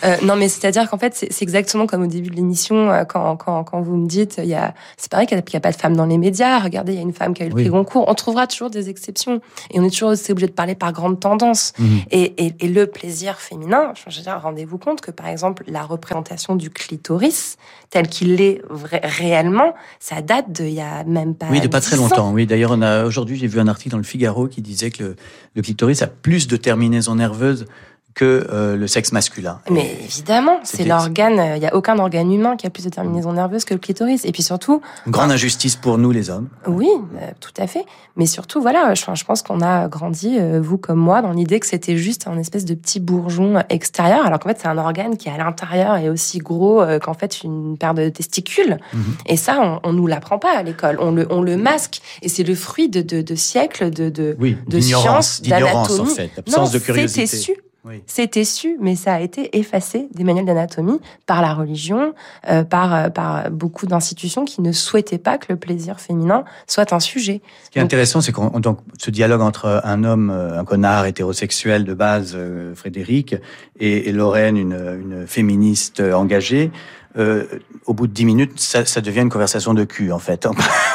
Euh, 0.04 0.16
non 0.22 0.36
mais 0.36 0.48
c'est-à-dire 0.48 0.90
qu'en 0.90 0.98
fait 0.98 1.14
c'est 1.14 1.42
exactement 1.42 1.86
comme 1.86 2.02
au 2.02 2.06
début 2.06 2.28
de 2.28 2.36
l'émission 2.36 2.90
euh, 2.90 3.04
quand, 3.04 3.36
quand, 3.36 3.64
quand 3.64 3.80
vous 3.80 3.96
me 3.96 4.06
dites 4.06 4.34
il 4.36 4.50
y 4.50 4.54
a 4.54 4.74
c'est 4.98 5.10
pareil 5.10 5.26
qu'il 5.26 5.36
n'y 5.38 5.56
a, 5.56 5.60
pas 5.60 5.70
de 5.70 5.76
femme 5.76 5.96
dans 5.96 6.04
les 6.04 6.18
médias. 6.18 6.58
Regardez 6.58 6.92
il 6.92 6.96
y 6.96 6.98
a 6.98 7.02
une 7.02 7.14
femme 7.14 7.32
qui 7.32 7.42
a 7.42 7.46
eu 7.46 7.48
le 7.48 7.54
prix 7.54 7.68
Goncourt. 7.68 8.04
On 8.06 8.14
trouvera 8.14 8.46
toujours 8.46 8.68
des 8.68 8.90
exceptions 8.90 9.40
et 9.70 9.80
on 9.80 9.84
est 9.84 9.90
toujours 9.90 10.10
aussi 10.10 10.30
obligé 10.30 10.48
de 10.48 10.52
parler 10.52 10.74
par 10.74 10.92
grande 10.92 11.20
tendance. 11.20 11.72
Mhm. 11.78 12.02
Et, 12.10 12.44
et, 12.44 12.54
et, 12.60 12.68
le 12.68 12.86
plaisir 12.86 13.38
féminin, 13.38 13.94
je 13.94 14.14
veux 14.14 14.22
dire 14.22 14.38
rendez-vous 14.42 14.76
compte 14.76 15.00
que 15.00 15.10
par 15.10 15.28
exemple 15.28 15.64
la 15.68 15.82
représentation 15.82 16.54
du 16.54 16.68
clitoris 16.68 17.56
tel 17.88 18.08
qu'il 18.08 18.42
est 18.42 18.60
réellement, 19.02 19.72
ça 20.00 20.20
date 20.20 20.52
de 20.52 20.64
il 20.64 20.74
y 20.74 20.80
a 20.82 21.04
même 21.04 21.34
pas 21.34 21.46
oui 21.50 21.60
de 21.60 21.68
pas 21.68 21.80
très 21.80 21.93
longtemps. 21.96 22.32
Oui, 22.32 22.46
d'ailleurs, 22.46 22.72
on 22.72 22.82
a 22.82 23.04
aujourd'hui, 23.04 23.36
j'ai 23.36 23.46
vu 23.46 23.60
un 23.60 23.68
article 23.68 23.90
dans 23.90 23.98
le 23.98 24.04
Figaro 24.04 24.48
qui 24.48 24.62
disait 24.62 24.90
que 24.90 25.02
le, 25.02 25.16
le 25.54 25.62
clitoris 25.62 26.02
a 26.02 26.06
plus 26.06 26.46
de 26.46 26.56
terminaisons 26.56 27.16
nerveuses 27.16 27.66
que 28.14 28.46
euh, 28.50 28.76
le 28.76 28.86
sexe 28.86 29.12
masculin. 29.12 29.60
Mais 29.70 29.96
évidemment, 30.04 30.60
c'est 30.62 30.84
l'organe. 30.84 31.40
Il 31.56 31.60
n'y 31.60 31.66
a 31.66 31.74
aucun 31.74 31.98
organe 31.98 32.32
humain 32.32 32.56
qui 32.56 32.66
a 32.66 32.70
plus 32.70 32.84
de 32.84 32.88
terminaisons 32.90 33.32
nerveuses 33.32 33.64
que 33.64 33.74
le 33.74 33.80
clitoris. 33.80 34.24
Et 34.24 34.32
puis 34.32 34.42
surtout, 34.42 34.80
une 35.06 35.12
grande 35.12 35.32
injustice 35.32 35.76
pour 35.76 35.98
nous 35.98 36.10
les 36.12 36.30
hommes. 36.30 36.48
Oui, 36.66 36.88
euh, 37.16 37.30
tout 37.40 37.52
à 37.56 37.66
fait. 37.66 37.84
Mais 38.16 38.26
surtout, 38.26 38.60
voilà, 38.60 38.94
je, 38.94 39.04
je 39.14 39.24
pense 39.24 39.42
qu'on 39.42 39.60
a 39.60 39.88
grandi, 39.88 40.36
euh, 40.38 40.60
vous 40.62 40.78
comme 40.78 40.98
moi, 41.00 41.22
dans 41.22 41.32
l'idée 41.32 41.58
que 41.58 41.66
c'était 41.66 41.96
juste 41.96 42.28
un 42.28 42.38
espèce 42.38 42.64
de 42.64 42.74
petit 42.74 43.00
bourgeon 43.00 43.62
extérieur, 43.68 44.24
alors 44.24 44.38
qu'en 44.38 44.48
fait 44.48 44.58
c'est 44.60 44.68
un 44.68 44.78
organe 44.78 45.16
qui 45.16 45.28
à 45.28 45.36
l'intérieur 45.36 45.96
est 45.96 46.08
aussi 46.08 46.38
gros 46.38 46.82
qu'en 47.02 47.14
fait 47.14 47.42
une 47.42 47.76
paire 47.76 47.94
de 47.94 48.08
testicules. 48.08 48.78
Mhm. 48.92 49.02
Et 49.26 49.36
ça, 49.36 49.58
on, 49.60 49.88
on 49.88 49.92
nous 49.92 50.06
l'apprend 50.06 50.38
pas 50.38 50.56
à 50.56 50.62
l'école. 50.62 50.98
On 51.00 51.10
le, 51.10 51.26
on 51.30 51.42
le 51.42 51.56
masque. 51.56 52.00
Et 52.22 52.28
c'est 52.28 52.44
le 52.44 52.54
fruit 52.54 52.88
de, 52.88 53.02
de, 53.02 53.22
de 53.22 53.34
siècles 53.34 53.90
de, 53.90 54.08
de, 54.08 54.36
oui, 54.38 54.56
de 54.68 54.80
sciences, 54.80 55.42
d'anatomie. 55.42 56.00
En 56.00 56.04
fait, 56.06 56.30
absence 56.38 56.70
de 56.70 56.78
curiosité. 56.78 57.56
C'était 57.84 57.98
su. 57.98 58.02
C'était 58.06 58.44
su, 58.44 58.76
mais 58.80 58.96
ça 58.96 59.14
a 59.14 59.20
été 59.20 59.56
effacé 59.58 60.08
des 60.14 60.24
manuels 60.24 60.46
d'anatomie 60.46 61.00
par 61.26 61.42
la 61.42 61.52
religion, 61.52 62.14
euh, 62.48 62.64
par, 62.64 62.94
euh, 62.94 63.08
par 63.10 63.50
beaucoup 63.50 63.86
d'institutions 63.86 64.44
qui 64.44 64.62
ne 64.62 64.72
souhaitaient 64.72 65.18
pas 65.18 65.38
que 65.38 65.46
le 65.50 65.56
plaisir 65.56 66.00
féminin 66.00 66.44
soit 66.66 66.92
un 66.92 67.00
sujet. 67.00 67.42
Ce 67.64 67.70
qui 67.70 67.78
est 67.78 67.82
intéressant, 67.82 68.20
c'est 68.20 68.32
qu'on 68.32 68.58
donc 68.60 68.78
ce 68.98 69.10
dialogue 69.10 69.42
entre 69.42 69.82
un 69.84 70.04
homme, 70.04 70.30
euh, 70.30 70.58
un 70.58 70.64
connard 70.64 71.06
hétérosexuel 71.06 71.84
de 71.84 71.94
base, 71.94 72.36
Frédéric, 72.74 73.36
et, 73.78 74.08
et 74.08 74.12
Lorraine, 74.12 74.56
une, 74.56 74.72
une 74.72 75.26
féministe 75.26 76.00
engagée, 76.00 76.70
euh, 77.16 77.44
au 77.86 77.94
bout 77.94 78.06
de 78.06 78.12
dix 78.12 78.24
minutes, 78.24 78.58
ça, 78.58 78.84
ça, 78.84 79.00
devient 79.00 79.20
une 79.20 79.30
conversation 79.30 79.74
de 79.74 79.84
cul, 79.84 80.10
en 80.10 80.18
fait. 80.18 80.46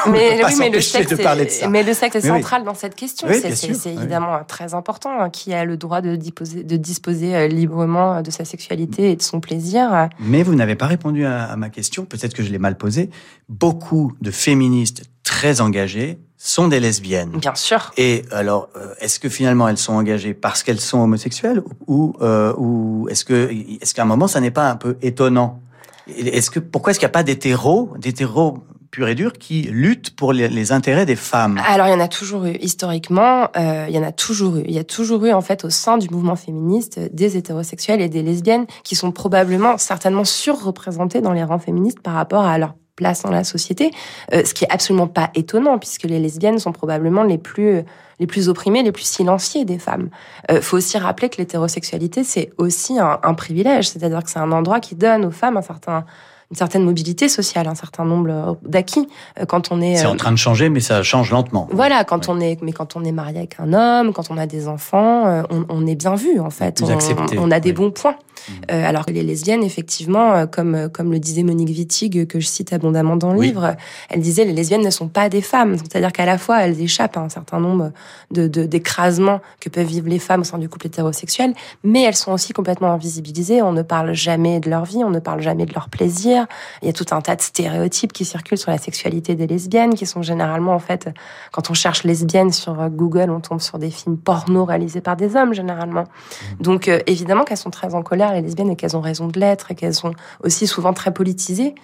mais, 0.06 0.40
oui, 0.44 0.54
mais, 0.58 0.70
le 0.70 0.80
sexe 0.80 1.12
est, 1.12 1.68
mais 1.68 1.82
le 1.82 1.94
sexe 1.94 2.16
est 2.16 2.20
central 2.20 2.64
dans 2.64 2.74
cette 2.74 2.94
question. 2.94 3.28
c'est 3.30 3.94
évidemment 3.94 4.40
très 4.46 4.74
important. 4.74 5.10
Hein, 5.20 5.30
qui 5.30 5.54
a 5.54 5.64
le 5.64 5.76
droit 5.76 6.00
de 6.00 6.16
disposer, 6.16 6.62
de 6.62 6.76
disposer 6.76 7.34
euh, 7.34 7.48
librement 7.48 8.22
de 8.22 8.30
sa 8.30 8.44
sexualité 8.44 9.12
et 9.12 9.16
de 9.16 9.22
son 9.22 9.40
plaisir 9.40 10.08
Mais 10.20 10.42
vous 10.42 10.54
n'avez 10.54 10.76
pas 10.76 10.86
répondu 10.86 11.24
à, 11.24 11.44
à 11.44 11.56
ma 11.56 11.70
question. 11.70 12.04
Peut-être 12.04 12.34
que 12.34 12.42
je 12.42 12.50
l'ai 12.50 12.58
mal 12.58 12.76
posée. 12.76 13.10
Beaucoup 13.48 14.12
de 14.20 14.30
féministes 14.30 15.04
très 15.22 15.60
engagées 15.60 16.18
sont 16.42 16.68
des 16.68 16.80
lesbiennes. 16.80 17.32
Bien 17.32 17.54
sûr. 17.54 17.92
Et 17.98 18.24
alors, 18.30 18.70
euh, 18.74 18.94
est-ce 19.00 19.20
que 19.20 19.28
finalement 19.28 19.68
elles 19.68 19.76
sont 19.76 19.92
engagées 19.92 20.32
parce 20.32 20.62
qu'elles 20.62 20.80
sont 20.80 21.00
homosexuelles 21.00 21.62
ou, 21.86 22.16
euh, 22.22 22.54
ou 22.56 23.06
est-ce 23.10 23.26
que 23.26 23.50
est-ce 23.82 23.92
qu'à 23.92 24.02
un 24.02 24.06
moment 24.06 24.26
ça 24.26 24.40
n'est 24.40 24.50
pas 24.50 24.70
un 24.70 24.76
peu 24.76 24.96
étonnant 25.02 25.60
est-ce 26.06 26.50
que 26.50 26.60
pourquoi 26.60 26.90
est-ce 26.90 26.98
qu'il 26.98 27.06
n'y 27.06 27.10
a 27.10 27.12
pas 27.12 27.22
d'hétéros, 27.22 27.92
d'hétéros 27.98 28.58
purs 28.90 29.08
et 29.08 29.14
durs 29.14 29.32
qui 29.32 29.62
luttent 29.62 30.10
pour 30.10 30.32
les, 30.32 30.72
intérêts 30.72 31.06
des 31.06 31.16
femmes 31.16 31.60
Alors 31.66 31.86
il 31.86 31.90
y 31.90 31.94
en 31.94 32.00
a 32.00 32.08
toujours 32.08 32.44
eu 32.44 32.56
historiquement, 32.60 33.48
euh, 33.56 33.86
il 33.88 33.94
y 33.94 33.98
en 33.98 34.02
a 34.02 34.12
toujours 34.12 34.56
eu. 34.56 34.62
Il 34.66 34.72
y 34.72 34.78
a 34.78 34.84
toujours 34.84 35.24
eu 35.24 35.32
en 35.32 35.40
fait 35.40 35.64
au 35.64 35.70
sein 35.70 35.98
du 35.98 36.08
mouvement 36.10 36.36
féministe 36.36 37.00
des 37.12 37.36
hétérosexuels 37.36 38.00
et 38.00 38.08
des 38.08 38.22
lesbiennes 38.22 38.66
qui 38.84 38.96
sont 38.96 39.12
probablement 39.12 39.78
certainement 39.78 40.24
surreprésentés 40.24 41.20
dans 41.20 41.32
les 41.32 41.44
rangs 41.44 41.58
féministes 41.58 42.00
par 42.00 42.14
rapport 42.14 42.44
à 42.44 42.58
leur 42.58 42.74
place 42.96 43.22
dans 43.22 43.30
la 43.30 43.44
société, 43.44 43.90
euh, 44.34 44.44
ce 44.44 44.52
qui 44.52 44.64
est 44.64 44.70
absolument 44.72 45.06
pas 45.06 45.30
étonnant 45.34 45.78
puisque 45.78 46.02
les 46.02 46.18
lesbiennes 46.18 46.58
sont 46.58 46.72
probablement 46.72 47.22
les 47.22 47.38
plus 47.38 47.82
les 48.18 48.26
plus 48.26 48.50
opprimées, 48.50 48.82
les 48.82 48.92
plus 48.92 49.06
silenciées 49.06 49.64
des 49.64 49.78
femmes. 49.78 50.10
Euh, 50.50 50.60
faut 50.60 50.76
aussi 50.76 50.98
rappeler 50.98 51.30
que 51.30 51.38
l'hétérosexualité 51.38 52.24
c'est 52.24 52.50
aussi 52.58 52.98
un 52.98 53.34
privilège, 53.34 53.88
c'est-à-dire 53.88 54.22
que 54.22 54.30
c'est 54.30 54.40
un 54.40 54.52
endroit 54.52 54.80
qui 54.80 54.94
donne 54.96 55.24
aux 55.24 55.30
femmes 55.30 55.56
un 55.56 55.62
certain 55.62 56.04
une 56.50 56.56
certaine 56.56 56.84
mobilité 56.84 57.28
sociale, 57.28 57.68
un 57.68 57.76
certain 57.76 58.04
nombre 58.04 58.58
d'acquis 58.62 59.08
euh, 59.38 59.44
quand 59.44 59.70
on 59.70 59.80
est. 59.80 59.96
C'est 59.96 60.06
en 60.06 60.14
euh, 60.14 60.16
train 60.16 60.32
de 60.32 60.36
changer, 60.36 60.68
mais 60.68 60.80
ça 60.80 61.02
change 61.04 61.30
lentement. 61.30 61.68
Voilà, 61.70 62.02
quand 62.02 62.28
on 62.28 62.40
est, 62.40 62.60
mais 62.60 62.72
quand 62.72 62.96
on 62.96 63.04
est 63.04 63.12
marié 63.12 63.38
avec 63.38 63.56
un 63.60 63.72
homme, 63.72 64.12
quand 64.12 64.30
on 64.30 64.36
a 64.36 64.46
des 64.46 64.66
enfants, 64.66 65.28
euh, 65.28 65.42
on, 65.50 65.64
on 65.68 65.86
est 65.86 65.94
bien 65.94 66.16
vu 66.16 66.40
en 66.40 66.50
fait. 66.50 66.82
On, 66.82 67.38
on, 67.38 67.50
a 67.52 67.60
des 67.60 67.72
bons 67.72 67.92
points. 67.92 68.16
Mmh. 68.48 68.52
Euh, 68.72 68.88
alors 68.88 69.06
que 69.06 69.12
les 69.12 69.22
lesbiennes, 69.22 69.62
effectivement, 69.62 70.46
comme 70.46 70.88
comme 70.88 71.12
le 71.12 71.20
disait 71.20 71.44
Monique 71.44 71.68
Wittig, 71.68 72.26
que 72.26 72.40
je 72.40 72.46
cite 72.46 72.72
abondamment 72.72 73.16
dans 73.16 73.32
le 73.32 73.40
livre, 73.40 73.76
elle 74.08 74.20
disait 74.20 74.44
les 74.44 74.52
lesbiennes 74.52 74.84
ne 74.84 74.90
sont 74.90 75.08
pas 75.08 75.28
des 75.28 75.42
femmes. 75.42 75.76
C'est-à-dire 75.76 76.10
qu'à 76.10 76.26
la 76.26 76.38
fois 76.38 76.62
elles 76.62 76.80
échappent 76.80 77.16
à 77.16 77.20
un 77.20 77.28
certain 77.28 77.60
nombre 77.60 77.92
de 78.32 78.48
d'écrasements 78.48 79.40
que 79.60 79.68
peuvent 79.68 79.86
vivre 79.86 80.08
les 80.08 80.18
femmes 80.18 80.40
au 80.40 80.44
sein 80.44 80.58
du 80.58 80.68
couple 80.68 80.86
hétérosexuel, 80.86 81.54
mais 81.84 82.02
elles 82.02 82.16
sont 82.16 82.32
aussi 82.32 82.52
complètement 82.52 82.88
invisibilisées. 82.92 83.62
On 83.62 83.72
ne 83.72 83.82
parle 83.82 84.14
jamais 84.14 84.58
de 84.58 84.68
leur 84.68 84.84
vie, 84.84 85.04
on 85.04 85.10
ne 85.10 85.20
parle 85.20 85.42
jamais 85.42 85.66
de 85.66 85.74
leur 85.74 85.88
plaisir 85.88 86.39
il 86.82 86.86
y 86.86 86.88
a 86.88 86.92
tout 86.92 87.06
un 87.12 87.20
tas 87.20 87.36
de 87.36 87.40
stéréotypes 87.40 88.12
qui 88.12 88.24
circulent 88.24 88.58
sur 88.58 88.70
la 88.70 88.78
sexualité 88.78 89.34
des 89.34 89.46
lesbiennes, 89.46 89.94
qui 89.94 90.06
sont 90.06 90.22
généralement, 90.22 90.74
en 90.74 90.78
fait, 90.78 91.08
quand 91.52 91.70
on 91.70 91.74
cherche 91.74 92.04
lesbiennes 92.04 92.52
sur 92.52 92.80
euh, 92.80 92.88
Google, 92.88 93.30
on 93.30 93.40
tombe 93.40 93.60
sur 93.60 93.78
des 93.78 93.90
films 93.90 94.16
porno 94.16 94.64
réalisés 94.64 95.00
par 95.00 95.16
des 95.16 95.36
hommes, 95.36 95.54
généralement. 95.54 96.02
Mmh. 96.02 96.62
Donc, 96.62 96.88
euh, 96.88 97.00
évidemment 97.06 97.44
qu'elles 97.44 97.56
sont 97.56 97.70
très 97.70 97.94
en 97.94 98.02
colère, 98.02 98.32
les 98.32 98.42
lesbiennes, 98.42 98.70
et 98.70 98.76
qu'elles 98.76 98.96
ont 98.96 99.00
raison 99.00 99.28
de 99.28 99.38
l'être, 99.38 99.70
et 99.70 99.74
qu'elles 99.74 99.94
sont 99.94 100.12
aussi 100.42 100.66
souvent 100.66 100.92
très 100.92 101.12
politisées. 101.12 101.74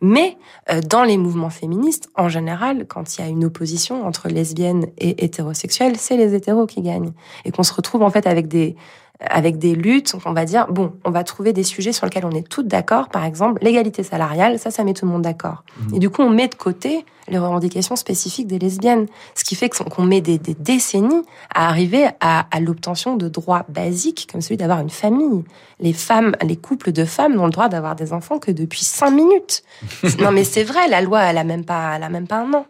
Mais 0.00 0.38
euh, 0.70 0.80
dans 0.80 1.02
les 1.02 1.18
mouvements 1.18 1.50
féministes, 1.50 2.08
en 2.16 2.28
général, 2.28 2.86
quand 2.86 3.16
il 3.16 3.20
y 3.20 3.24
a 3.24 3.28
une 3.28 3.44
opposition 3.44 4.06
entre 4.06 4.28
lesbiennes 4.28 4.86
et 4.98 5.24
hétérosexuelles, 5.24 5.96
c'est 5.96 6.16
les 6.16 6.34
hétéros 6.34 6.66
qui 6.66 6.80
gagnent. 6.80 7.12
Et 7.44 7.50
qu'on 7.50 7.62
se 7.62 7.74
retrouve 7.74 8.02
en 8.02 8.10
fait 8.10 8.26
avec 8.26 8.48
des, 8.48 8.76
avec 9.20 9.58
des 9.58 9.74
luttes, 9.74 10.14
on 10.24 10.32
va 10.32 10.44
dire, 10.44 10.66
bon, 10.68 10.92
on 11.04 11.10
va 11.10 11.24
trouver 11.24 11.52
des 11.52 11.62
sujets 11.62 11.92
sur 11.92 12.06
lesquels 12.06 12.24
on 12.24 12.30
est 12.30 12.48
toutes 12.48 12.68
d'accord, 12.68 13.08
par 13.08 13.24
exemple, 13.24 13.62
l'égalité 13.62 14.02
salariale, 14.02 14.58
ça, 14.58 14.70
ça 14.70 14.82
met 14.84 14.94
tout 14.94 15.04
le 15.04 15.12
monde 15.12 15.22
d'accord. 15.22 15.62
Mmh. 15.78 15.94
Et 15.94 15.98
du 15.98 16.10
coup, 16.10 16.22
on 16.22 16.30
met 16.30 16.48
de 16.48 16.54
côté 16.54 17.04
les 17.28 17.38
revendications 17.38 17.96
spécifiques 17.96 18.46
des 18.46 18.58
lesbiennes, 18.58 19.06
ce 19.34 19.44
qui 19.44 19.54
fait 19.54 19.68
qu'on 19.68 20.02
met 20.02 20.20
des, 20.20 20.38
des, 20.38 20.54
décennies 20.54 21.22
à 21.54 21.68
arriver 21.68 22.08
à, 22.20 22.46
à 22.50 22.60
l'obtention 22.60 23.16
de 23.16 23.28
droits 23.28 23.64
basiques, 23.68 24.28
comme 24.30 24.40
celui 24.40 24.56
d'avoir 24.56 24.80
une 24.80 24.90
famille. 24.90 25.44
Les 25.78 25.92
femmes, 25.92 26.34
les 26.42 26.56
couples 26.56 26.92
de 26.92 27.04
femmes 27.04 27.36
n'ont 27.36 27.46
le 27.46 27.52
droit 27.52 27.68
d'avoir 27.68 27.94
des 27.94 28.12
enfants 28.12 28.38
que 28.38 28.50
depuis 28.50 28.84
cinq 28.84 29.10
minutes. 29.10 29.62
non, 30.18 30.32
mais 30.32 30.44
c'est 30.44 30.64
vrai, 30.64 30.88
la 30.88 31.00
loi, 31.00 31.22
elle 31.22 31.38
a 31.38 31.44
même 31.44 31.64
pas, 31.64 31.92
elle 31.96 32.02
a 32.02 32.08
même 32.08 32.26
pas 32.26 32.38
un 32.38 32.52
an. 32.52 32.66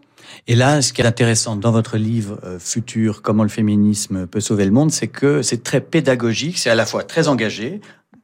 Et 0.46 0.54
là, 0.54 0.82
ce 0.82 0.92
qui 0.92 1.02
est 1.02 1.06
intéressant 1.06 1.56
dans 1.56 1.72
votre 1.72 1.96
livre 1.96 2.38
euh, 2.44 2.58
futur, 2.58 3.22
Comment 3.22 3.42
le 3.42 3.48
féminisme 3.48 4.26
peut 4.26 4.40
sauver 4.40 4.64
le 4.64 4.70
monde, 4.70 4.90
c'est 4.90 5.08
que 5.08 5.42
c'est 5.42 5.62
très 5.62 5.80
pédagogique, 5.80 6.58
c'est 6.58 6.70
à 6.70 6.74
la 6.74 6.86
fois 6.86 7.02
très 7.04 7.28
engagé. 7.28 7.80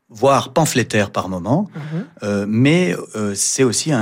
voire 0.09 0.53
pamphlétaire 0.53 1.11
par 1.11 1.29
moment, 1.29 1.69
Mhm. 1.75 2.05
euh, 2.23 2.47
mais 2.49 2.95
euh, 3.17 3.33
c'est 3.35 3.65
aussi 3.65 3.93
un, 3.93 3.99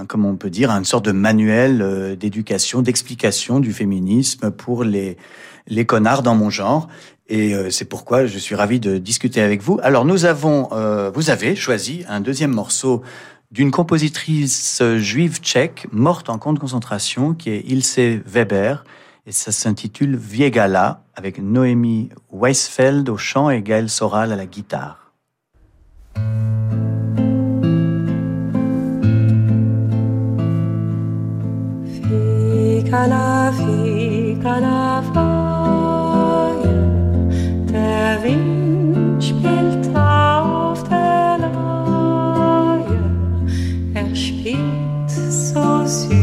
un, 0.00 0.06
comment 0.06 0.30
on 0.30 0.36
peut 0.36 0.48
dire, 0.48 0.70
une 0.70 0.86
sorte 0.86 1.04
de 1.04 1.12
manuel 1.12 1.82
euh, 1.82 2.16
d'éducation, 2.16 2.80
d'explication 2.80 3.60
du 3.60 3.72
féminisme 3.74 4.50
pour 4.50 4.84
les 4.84 5.16
les 5.66 5.84
connards 5.84 6.22
dans 6.22 6.34
mon 6.34 6.48
genre. 6.48 6.88
Et 7.28 7.54
euh, 7.54 7.68
c'est 7.68 7.84
pourquoi 7.84 8.24
je 8.24 8.38
suis 8.38 8.54
ravi 8.54 8.80
de 8.80 8.96
discuter 8.96 9.42
avec 9.42 9.60
vous. 9.62 9.78
Alors 9.82 10.06
nous 10.06 10.24
avons, 10.24 10.70
euh, 10.72 11.10
vous 11.14 11.28
avez 11.28 11.54
choisi 11.56 12.04
un 12.08 12.20
deuxième 12.22 12.52
morceau 12.52 13.02
d'une 13.50 13.70
compositrice 13.70 14.82
juive 14.96 15.40
tchèque 15.40 15.86
morte 15.90 16.28
en 16.28 16.38
camp 16.38 16.52
de 16.52 16.58
concentration, 16.58 17.34
qui 17.34 17.50
est 17.50 17.60
Ilse 17.60 17.98
Weber, 18.26 18.84
et 19.26 19.32
ça 19.32 19.52
s'intitule 19.52 20.16
Viegala, 20.16 21.02
avec 21.14 21.38
Noémie 21.38 22.10
Weisfeld 22.30 23.08
au 23.08 23.16
chant 23.16 23.50
et 23.50 23.62
Gaël 23.62 23.88
Soral 23.88 24.32
à 24.32 24.36
la 24.36 24.46
guitare. 24.46 25.12
you. 45.88 46.17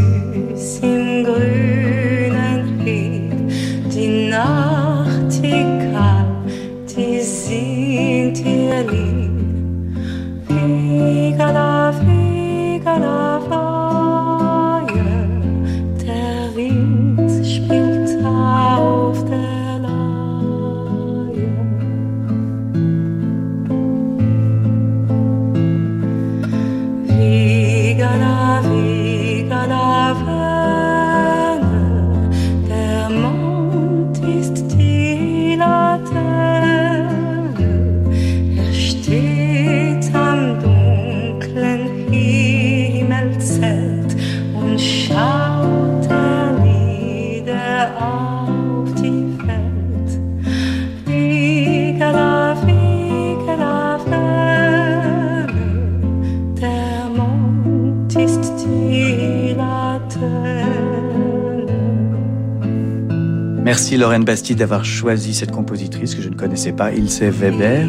Merci 63.85 63.97
Lorraine 63.97 64.23
Bastide 64.23 64.57
d'avoir 64.57 64.83
choisi 64.83 65.35
cette 65.35 65.51
compositrice 65.51 66.15
que 66.15 66.21
je 66.23 66.29
ne 66.29 66.33
connaissais 66.33 66.71
pas, 66.71 66.91
Ilse 66.91 67.21
Weber. 67.21 67.87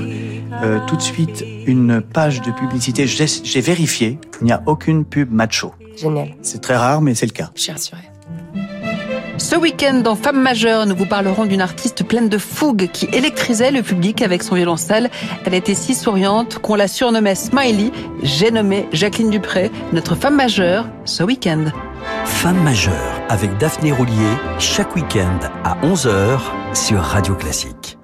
Euh, 0.62 0.78
tout 0.86 0.94
de 0.94 1.00
suite, 1.00 1.42
une 1.66 2.02
page 2.02 2.42
de 2.42 2.50
publicité. 2.50 3.06
J'ai 3.06 3.60
vérifié, 3.62 4.18
il 4.42 4.44
n'y 4.44 4.52
a 4.52 4.62
aucune 4.66 5.06
pub 5.06 5.32
macho. 5.32 5.72
Génial. 5.96 6.34
C'est 6.42 6.60
très 6.60 6.76
rare, 6.76 7.00
mais 7.00 7.14
c'est 7.14 7.24
le 7.24 7.32
cas. 7.32 7.50
Je 7.54 7.62
suis 7.62 7.72
rassurée. 7.72 8.02
Ce 9.38 9.56
week-end, 9.56 10.02
dans 10.04 10.16
Femmes 10.16 10.42
majeures, 10.42 10.84
nous 10.84 10.94
vous 10.94 11.06
parlerons 11.06 11.46
d'une 11.46 11.62
artiste 11.62 12.04
pleine 12.04 12.28
de 12.28 12.36
fougue 12.36 12.90
qui 12.92 13.06
électrisait 13.14 13.70
le 13.70 13.80
public 13.80 14.20
avec 14.20 14.42
son 14.42 14.54
violoncelle. 14.54 15.08
Elle 15.46 15.54
était 15.54 15.74
si 15.74 15.94
souriante 15.94 16.58
qu'on 16.58 16.74
la 16.74 16.88
surnommait 16.88 17.34
Smiley. 17.34 17.90
J'ai 18.22 18.50
nommé 18.50 18.86
Jacqueline 18.92 19.30
Dupré, 19.30 19.70
notre 19.94 20.14
femme 20.14 20.36
majeure, 20.36 20.90
ce 21.06 21.22
week-end. 21.22 21.64
Femme 22.26 22.62
majeure 22.62 23.15
avec 23.28 23.56
Daphné 23.58 23.92
Roulier 23.92 24.36
chaque 24.58 24.94
week-end 24.94 25.38
à 25.64 25.76
11h 25.82 26.40
sur 26.74 27.00
Radio 27.00 27.34
Classique. 27.34 27.98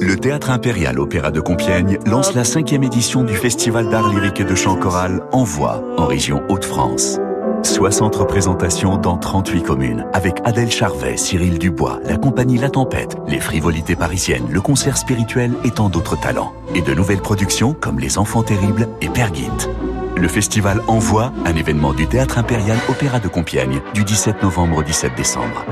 Le 0.00 0.16
Théâtre 0.16 0.50
Impérial 0.50 0.98
Opéra 0.98 1.30
de 1.30 1.40
Compiègne 1.40 1.98
lance 2.06 2.34
la 2.34 2.44
cinquième 2.44 2.82
édition 2.82 3.24
du 3.24 3.34
Festival 3.34 3.88
d'art 3.88 4.08
lyrique 4.08 4.40
et 4.40 4.44
de 4.44 4.54
chant 4.54 4.76
choral 4.76 5.22
Envoi 5.32 5.82
en 5.96 6.06
région 6.06 6.42
Hauts-de-France. 6.48 7.18
60 7.62 8.14
représentations 8.14 8.96
dans 8.96 9.16
38 9.16 9.62
communes, 9.62 10.06
avec 10.12 10.40
Adèle 10.44 10.70
Charvet, 10.70 11.16
Cyril 11.16 11.58
Dubois, 11.58 12.00
la 12.04 12.16
compagnie 12.16 12.58
La 12.58 12.70
Tempête, 12.70 13.16
les 13.26 13.40
frivolités 13.40 13.96
parisiennes, 13.96 14.46
le 14.50 14.60
concert 14.60 14.96
spirituel 14.96 15.52
et 15.64 15.70
tant 15.70 15.88
d'autres 15.88 16.18
talents. 16.18 16.52
Et 16.74 16.82
de 16.82 16.94
nouvelles 16.94 17.22
productions 17.22 17.74
comme 17.74 17.98
Les 17.98 18.18
Enfants 18.18 18.44
Terribles 18.44 18.88
et 19.00 19.08
Père 19.08 19.32
Guinte. 19.32 19.68
Le 20.16 20.28
festival 20.28 20.80
Envoi, 20.86 21.30
un 21.44 21.54
événement 21.56 21.92
du 21.92 22.06
Théâtre 22.06 22.38
Impérial 22.38 22.78
Opéra 22.88 23.20
de 23.20 23.28
Compiègne, 23.28 23.82
du 23.92 24.02
17 24.02 24.42
novembre 24.42 24.78
au 24.78 24.82
17 24.82 25.14
décembre. 25.14 25.66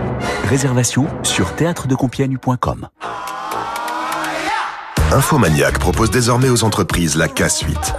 Réservation 0.50 1.07
sur 1.22 1.54
théâtredecompiègne.com. 1.54 2.88
Infomaniac 5.12 5.78
propose 5.78 6.11
désormais 6.11 6.50
aux 6.50 6.62
entreprises 6.62 7.16
la 7.16 7.28
K-Suite. 7.28 7.94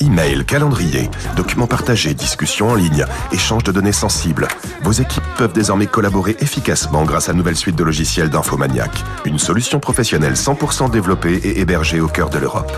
Email, 0.00 0.44
calendrier, 0.44 1.08
documents 1.36 1.66
partagés, 1.66 2.12
discussions 2.12 2.68
en 2.68 2.74
ligne, 2.74 3.06
échange 3.32 3.64
de 3.64 3.72
données 3.72 3.92
sensibles. 3.92 4.46
Vos 4.82 4.92
équipes 4.92 5.24
peuvent 5.38 5.54
désormais 5.54 5.86
collaborer 5.86 6.36
efficacement 6.40 7.04
grâce 7.04 7.30
à 7.30 7.32
la 7.32 7.38
nouvelle 7.38 7.56
suite 7.56 7.76
de 7.76 7.84
logiciels 7.84 8.28
d'Infomaniac. 8.28 8.90
Une 9.24 9.38
solution 9.38 9.80
professionnelle 9.80 10.34
100% 10.34 10.90
développée 10.90 11.36
et 11.36 11.60
hébergée 11.60 12.00
au 12.00 12.08
cœur 12.08 12.28
de 12.28 12.38
l'Europe. 12.38 12.72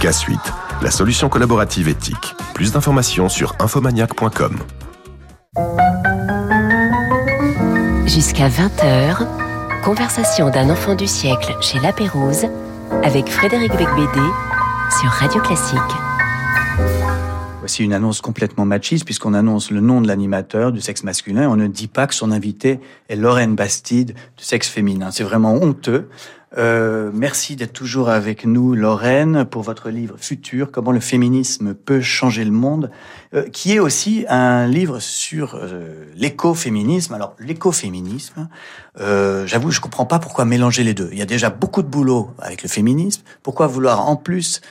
K-Suite, 0.00 0.52
la 0.82 0.90
solution 0.90 1.28
collaborative 1.28 1.88
éthique. 1.88 2.34
Plus 2.54 2.72
d'informations 2.72 3.28
sur 3.28 3.54
infomaniac.com. 3.58 4.58
Jusqu'à 8.06 8.48
20h, 8.48 9.26
conversation 9.84 10.50
d'un 10.50 10.70
enfant 10.70 10.94
du 10.94 11.06
siècle 11.06 11.56
chez 11.60 11.78
La 11.80 11.92
Pérouse 11.92 12.46
avec 13.02 13.28
Frédéric 13.28 13.72
Becbédé 13.72 14.26
sur 15.00 15.10
Radio 15.10 15.40
Classique. 15.40 15.78
Voici 17.60 17.84
une 17.84 17.92
annonce 17.92 18.22
complètement 18.22 18.64
machiste 18.64 19.04
puisqu'on 19.04 19.34
annonce 19.34 19.70
le 19.70 19.80
nom 19.80 20.00
de 20.00 20.08
l'animateur 20.08 20.72
du 20.72 20.80
sexe 20.80 21.04
masculin 21.04 21.42
et 21.42 21.46
on 21.46 21.56
ne 21.56 21.66
dit 21.66 21.86
pas 21.86 22.06
que 22.06 22.14
son 22.14 22.32
invité 22.32 22.80
est 23.10 23.16
Lorraine 23.16 23.56
Bastide 23.56 24.14
du 24.36 24.44
sexe 24.44 24.68
féminin. 24.68 25.10
C'est 25.10 25.24
vraiment 25.24 25.52
honteux. 25.52 26.08
Euh, 26.56 27.10
merci 27.12 27.56
d'être 27.56 27.74
toujours 27.74 28.08
avec 28.08 28.46
nous, 28.46 28.74
Lorraine, 28.74 29.44
pour 29.44 29.62
votre 29.62 29.90
livre 29.90 30.16
Futur, 30.18 30.70
comment 30.70 30.92
le 30.92 31.00
féminisme 31.00 31.74
peut 31.74 32.00
changer 32.00 32.44
le 32.44 32.50
monde, 32.50 32.90
euh, 33.34 33.48
qui 33.50 33.74
est 33.74 33.78
aussi 33.78 34.24
un 34.28 34.66
livre 34.66 34.98
sur 34.98 35.56
euh, 35.56 36.06
l'écoféminisme. 36.14 37.12
Alors, 37.12 37.36
l'écoféminisme, 37.38 38.48
euh, 38.98 39.46
j'avoue, 39.46 39.70
je 39.70 39.80
comprends 39.80 40.06
pas 40.06 40.18
pourquoi 40.18 40.46
mélanger 40.46 40.84
les 40.84 40.94
deux. 40.94 41.10
Il 41.12 41.18
y 41.18 41.22
a 41.22 41.26
déjà 41.26 41.50
beaucoup 41.50 41.82
de 41.82 41.88
boulot 41.88 42.30
avec 42.38 42.62
le 42.62 42.68
féminisme. 42.68 43.22
Pourquoi 43.42 43.66
vouloir 43.66 44.08
en 44.08 44.16
plus 44.16 44.62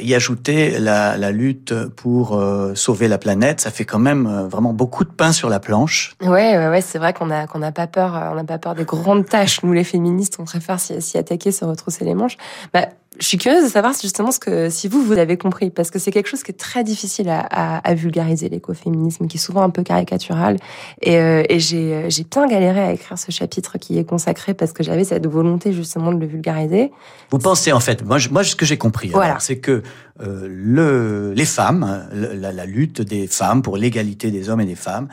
y 0.00 0.14
ajouter 0.14 0.78
la, 0.78 1.16
la 1.16 1.30
lutte 1.30 1.74
pour 1.96 2.36
euh, 2.36 2.74
sauver 2.74 3.08
la 3.08 3.18
planète 3.18 3.60
Ça 3.60 3.70
fait 3.70 3.84
quand 3.84 3.98
même 3.98 4.26
euh, 4.26 4.48
vraiment 4.48 4.72
beaucoup 4.72 5.04
de 5.04 5.10
pain 5.10 5.32
sur 5.32 5.48
la 5.48 5.60
planche. 5.60 6.14
Ouais, 6.22 6.56
ouais, 6.56 6.68
ouais 6.68 6.80
c'est 6.80 6.98
vrai 6.98 7.12
qu'on 7.12 7.30
a 7.30 7.46
qu'on 7.46 7.58
n'a 7.58 7.72
pas 7.72 7.86
peur, 7.86 8.16
euh, 8.16 8.30
on 8.32 8.34
n'a 8.36 8.44
pas 8.44 8.58
peur 8.58 8.74
des 8.74 8.84
grandes 8.84 9.26
tâches. 9.26 9.62
Nous, 9.62 9.72
les 9.72 9.84
féministes, 9.84 10.36
on 10.38 10.44
préfère 10.44 10.80
s'y, 10.80 11.00
s'y 11.02 11.18
attaquer, 11.18 11.52
se 11.52 11.64
retrousser 11.64 12.04
les 12.04 12.14
manches. 12.14 12.36
Bah, 12.72 12.88
je 13.18 13.26
suis 13.26 13.38
curieuse 13.38 13.64
de 13.64 13.68
savoir 13.70 13.94
justement 14.00 14.30
ce 14.30 14.38
que 14.38 14.68
si 14.70 14.88
vous 14.88 15.02
vous 15.02 15.14
avez 15.18 15.36
compris, 15.36 15.70
parce 15.70 15.90
que 15.90 15.98
c'est 15.98 16.10
quelque 16.10 16.28
chose 16.28 16.42
qui 16.42 16.50
est 16.52 16.58
très 16.58 16.84
difficile 16.84 17.28
à, 17.28 17.40
à, 17.40 17.78
à 17.78 17.94
vulgariser 17.94 18.48
l'écoféminisme, 18.48 19.26
qui 19.26 19.36
est 19.36 19.40
souvent 19.40 19.62
un 19.62 19.70
peu 19.70 19.82
caricatural. 19.82 20.58
Et, 21.02 21.16
euh, 21.18 21.42
et 21.48 21.58
j'ai 21.58 21.94
euh, 21.94 22.10
j'ai 22.10 22.24
bien 22.24 22.46
galéré 22.46 22.80
à 22.80 22.92
écrire 22.92 23.18
ce 23.18 23.30
chapitre 23.32 23.78
qui 23.78 23.98
est 23.98 24.04
consacré 24.04 24.54
parce 24.54 24.72
que 24.72 24.82
j'avais 24.82 25.04
cette 25.04 25.26
volonté 25.26 25.72
justement 25.72 26.12
de 26.12 26.18
le 26.18 26.26
vulgariser. 26.26 26.92
Vous 27.30 27.38
pensez 27.38 27.72
en 27.72 27.80
fait, 27.80 28.04
moi, 28.04 28.18
moi 28.30 28.44
ce 28.44 28.54
que 28.56 28.66
j'ai 28.66 28.76
compris, 28.78 29.08
Voilà. 29.08 29.38
c'est 29.40 29.58
que 29.58 29.82
euh, 30.20 30.46
le, 30.50 31.32
les 31.34 31.44
femmes, 31.46 32.06
le- 32.12 32.34
la, 32.34 32.52
la 32.52 32.66
lutte 32.66 33.00
des 33.02 33.26
femmes 33.26 33.62
pour 33.62 33.76
l'égalité 33.76 34.30
des 34.30 34.48
hommes 34.50 34.60
et 34.60 34.66
des 34.66 34.74
femmes 34.76 35.08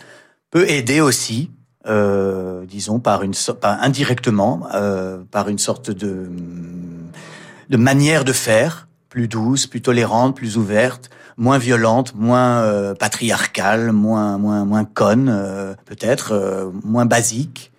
peut 0.52 0.70
aider 0.70 1.02
aussi, 1.02 1.52
euh, 1.88 2.66
disons 2.66 3.00
par 3.00 3.24
une 3.24 3.34
par, 3.62 3.82
indirectement, 3.82 4.68
euh, 4.74 5.24
par 5.32 5.50
une 5.50 5.58
sorte 5.58 5.90
de 5.92 6.30
de 7.74 7.78
manière 7.78 8.24
de 8.24 8.34
faire 8.34 8.88
plus 9.10 9.28
douce, 9.28 9.66
plus 9.66 9.82
tolérante, 9.82 10.36
plus 10.36 10.58
ouverte, 10.58 11.10
moins 11.38 11.58
violente, 11.58 12.14
moins 12.14 12.62
euh, 12.62 12.94
patriarcale, 12.94 13.92
moins 13.92 14.38
moins 14.38 14.64
moins 14.64 14.86
conne, 14.86 15.28
euh, 15.28 15.74
peut-être 15.86 16.34
euh, 16.34 16.70
moins 16.84 17.08
basique. 17.08 17.72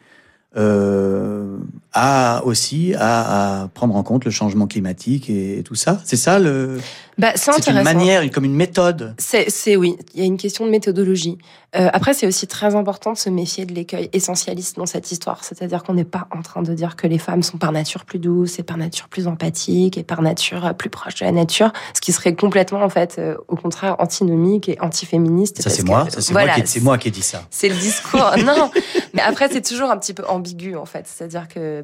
À 1.94 2.42
aussi 2.44 2.92
à, 2.98 3.62
à 3.62 3.68
prendre 3.68 3.94
en 3.94 4.02
compte 4.02 4.24
le 4.24 4.30
changement 4.30 4.66
climatique 4.66 5.30
et, 5.30 5.62
tout 5.64 5.76
ça. 5.76 6.00
C'est 6.04 6.16
ça 6.16 6.38
le. 6.38 6.78
Bah, 7.16 7.32
c'est 7.36 7.68
une 7.68 7.82
manière, 7.82 8.28
comme 8.30 8.44
une 8.44 8.56
méthode. 8.56 9.14
C'est, 9.18 9.76
oui, 9.76 9.96
il 10.14 10.20
y 10.20 10.22
a 10.24 10.26
une 10.26 10.36
question 10.36 10.66
de 10.66 10.70
méthodologie. 10.70 11.38
Euh, 11.76 11.88
après, 11.92 12.12
c'est 12.12 12.26
aussi 12.26 12.46
très 12.46 12.74
important 12.74 13.12
de 13.12 13.18
se 13.18 13.30
méfier 13.30 13.66
de 13.66 13.72
l'écueil 13.72 14.08
essentialiste 14.12 14.76
dans 14.76 14.86
cette 14.86 15.10
histoire. 15.10 15.44
C'est-à-dire 15.44 15.82
qu'on 15.82 15.94
n'est 15.94 16.04
pas 16.04 16.28
en 16.36 16.42
train 16.42 16.62
de 16.62 16.72
dire 16.74 16.96
que 16.96 17.06
les 17.06 17.18
femmes 17.18 17.42
sont 17.42 17.58
par 17.58 17.72
nature 17.72 18.04
plus 18.04 18.18
douces 18.18 18.58
et 18.58 18.62
par 18.62 18.76
nature 18.76 19.08
plus 19.08 19.26
empathiques 19.26 19.96
et 19.96 20.02
par 20.02 20.22
nature 20.22 20.66
euh, 20.66 20.72
plus 20.72 20.90
proches 20.90 21.16
de 21.16 21.24
la 21.24 21.32
nature, 21.32 21.72
ce 21.94 22.00
qui 22.00 22.12
serait 22.12 22.34
complètement, 22.34 22.82
en 22.82 22.88
fait, 22.88 23.16
euh, 23.18 23.36
au 23.48 23.56
contraire, 23.56 23.96
antinomique 24.00 24.68
et 24.68 24.78
antiféministe. 24.80 25.62
Ça 25.62 25.70
c'est 25.70 25.84
moi, 25.84 26.06
c'est 26.10 26.32
voilà, 26.32 26.56
moi, 26.56 26.66
moi 26.82 26.98
qui 26.98 27.08
ai 27.08 27.10
dit 27.12 27.22
ça. 27.22 27.44
c'est 27.50 27.68
le 27.68 27.76
discours. 27.76 28.34
non, 28.44 28.70
mais 29.12 29.22
après 29.22 29.48
c'est 29.50 29.62
toujours 29.62 29.90
un 29.90 29.96
petit 29.98 30.14
peu 30.14 30.24
ambigu 30.26 30.76
en 30.76 30.84
fait. 30.84 31.06
C'est-à-dire 31.06 31.48
que, 31.48 31.83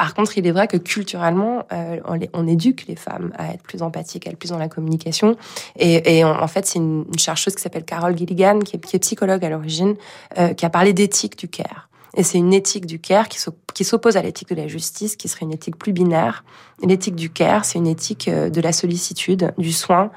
par 0.00 0.14
contre, 0.14 0.38
il 0.38 0.46
est 0.46 0.50
vrai 0.50 0.66
que 0.66 0.78
culturellement, 0.78 1.66
euh, 1.72 2.00
on, 2.32 2.46
éduque 2.46 2.86
les 2.88 2.96
femmes 2.96 3.32
à 3.36 3.52
être 3.52 3.62
plus 3.62 3.82
empathiques, 3.82 4.26
à 4.26 4.30
être 4.30 4.38
plus 4.38 4.48
dans 4.48 4.56
la 4.56 4.70
communication. 4.70 5.36
Et, 5.78 6.24
en, 6.24 6.48
fait, 6.48 6.64
c'est 6.64 6.78
une, 6.78 7.04
chercheuse 7.18 7.54
qui 7.54 7.60
s'appelle 7.60 7.84
Carol 7.84 8.16
Gilligan, 8.16 8.60
qui 8.60 8.76
est, 8.76 8.98
psychologue 8.98 9.44
à 9.44 9.50
l'origine, 9.50 9.96
euh, 10.38 10.54
qui 10.54 10.64
a 10.64 10.70
parlé 10.70 10.94
d'éthique 10.94 11.36
du 11.36 11.48
care. 11.48 11.90
Et 12.16 12.22
c'est 12.22 12.38
une 12.38 12.54
éthique 12.54 12.86
du 12.86 12.98
care 12.98 13.28
qui 13.28 13.38
s'op- 13.38 13.58
qui 13.74 13.84
s'oppose 13.84 14.16
à 14.16 14.22
l'éthique 14.22 14.48
de 14.48 14.54
la 14.54 14.68
justice, 14.68 15.16
qui 15.16 15.28
serait 15.28 15.44
une 15.44 15.52
éthique 15.52 15.76
plus 15.76 15.92
binaire. 15.92 16.44
L'éthique 16.82 17.14
du 17.14 17.28
care, 17.28 17.66
c'est 17.66 17.78
une 17.78 17.86
éthique 17.86 18.28
euh, 18.28 18.48
de 18.48 18.60
la 18.62 18.72
sollicitude, 18.72 19.52
du 19.58 19.72
soin, 19.72 20.10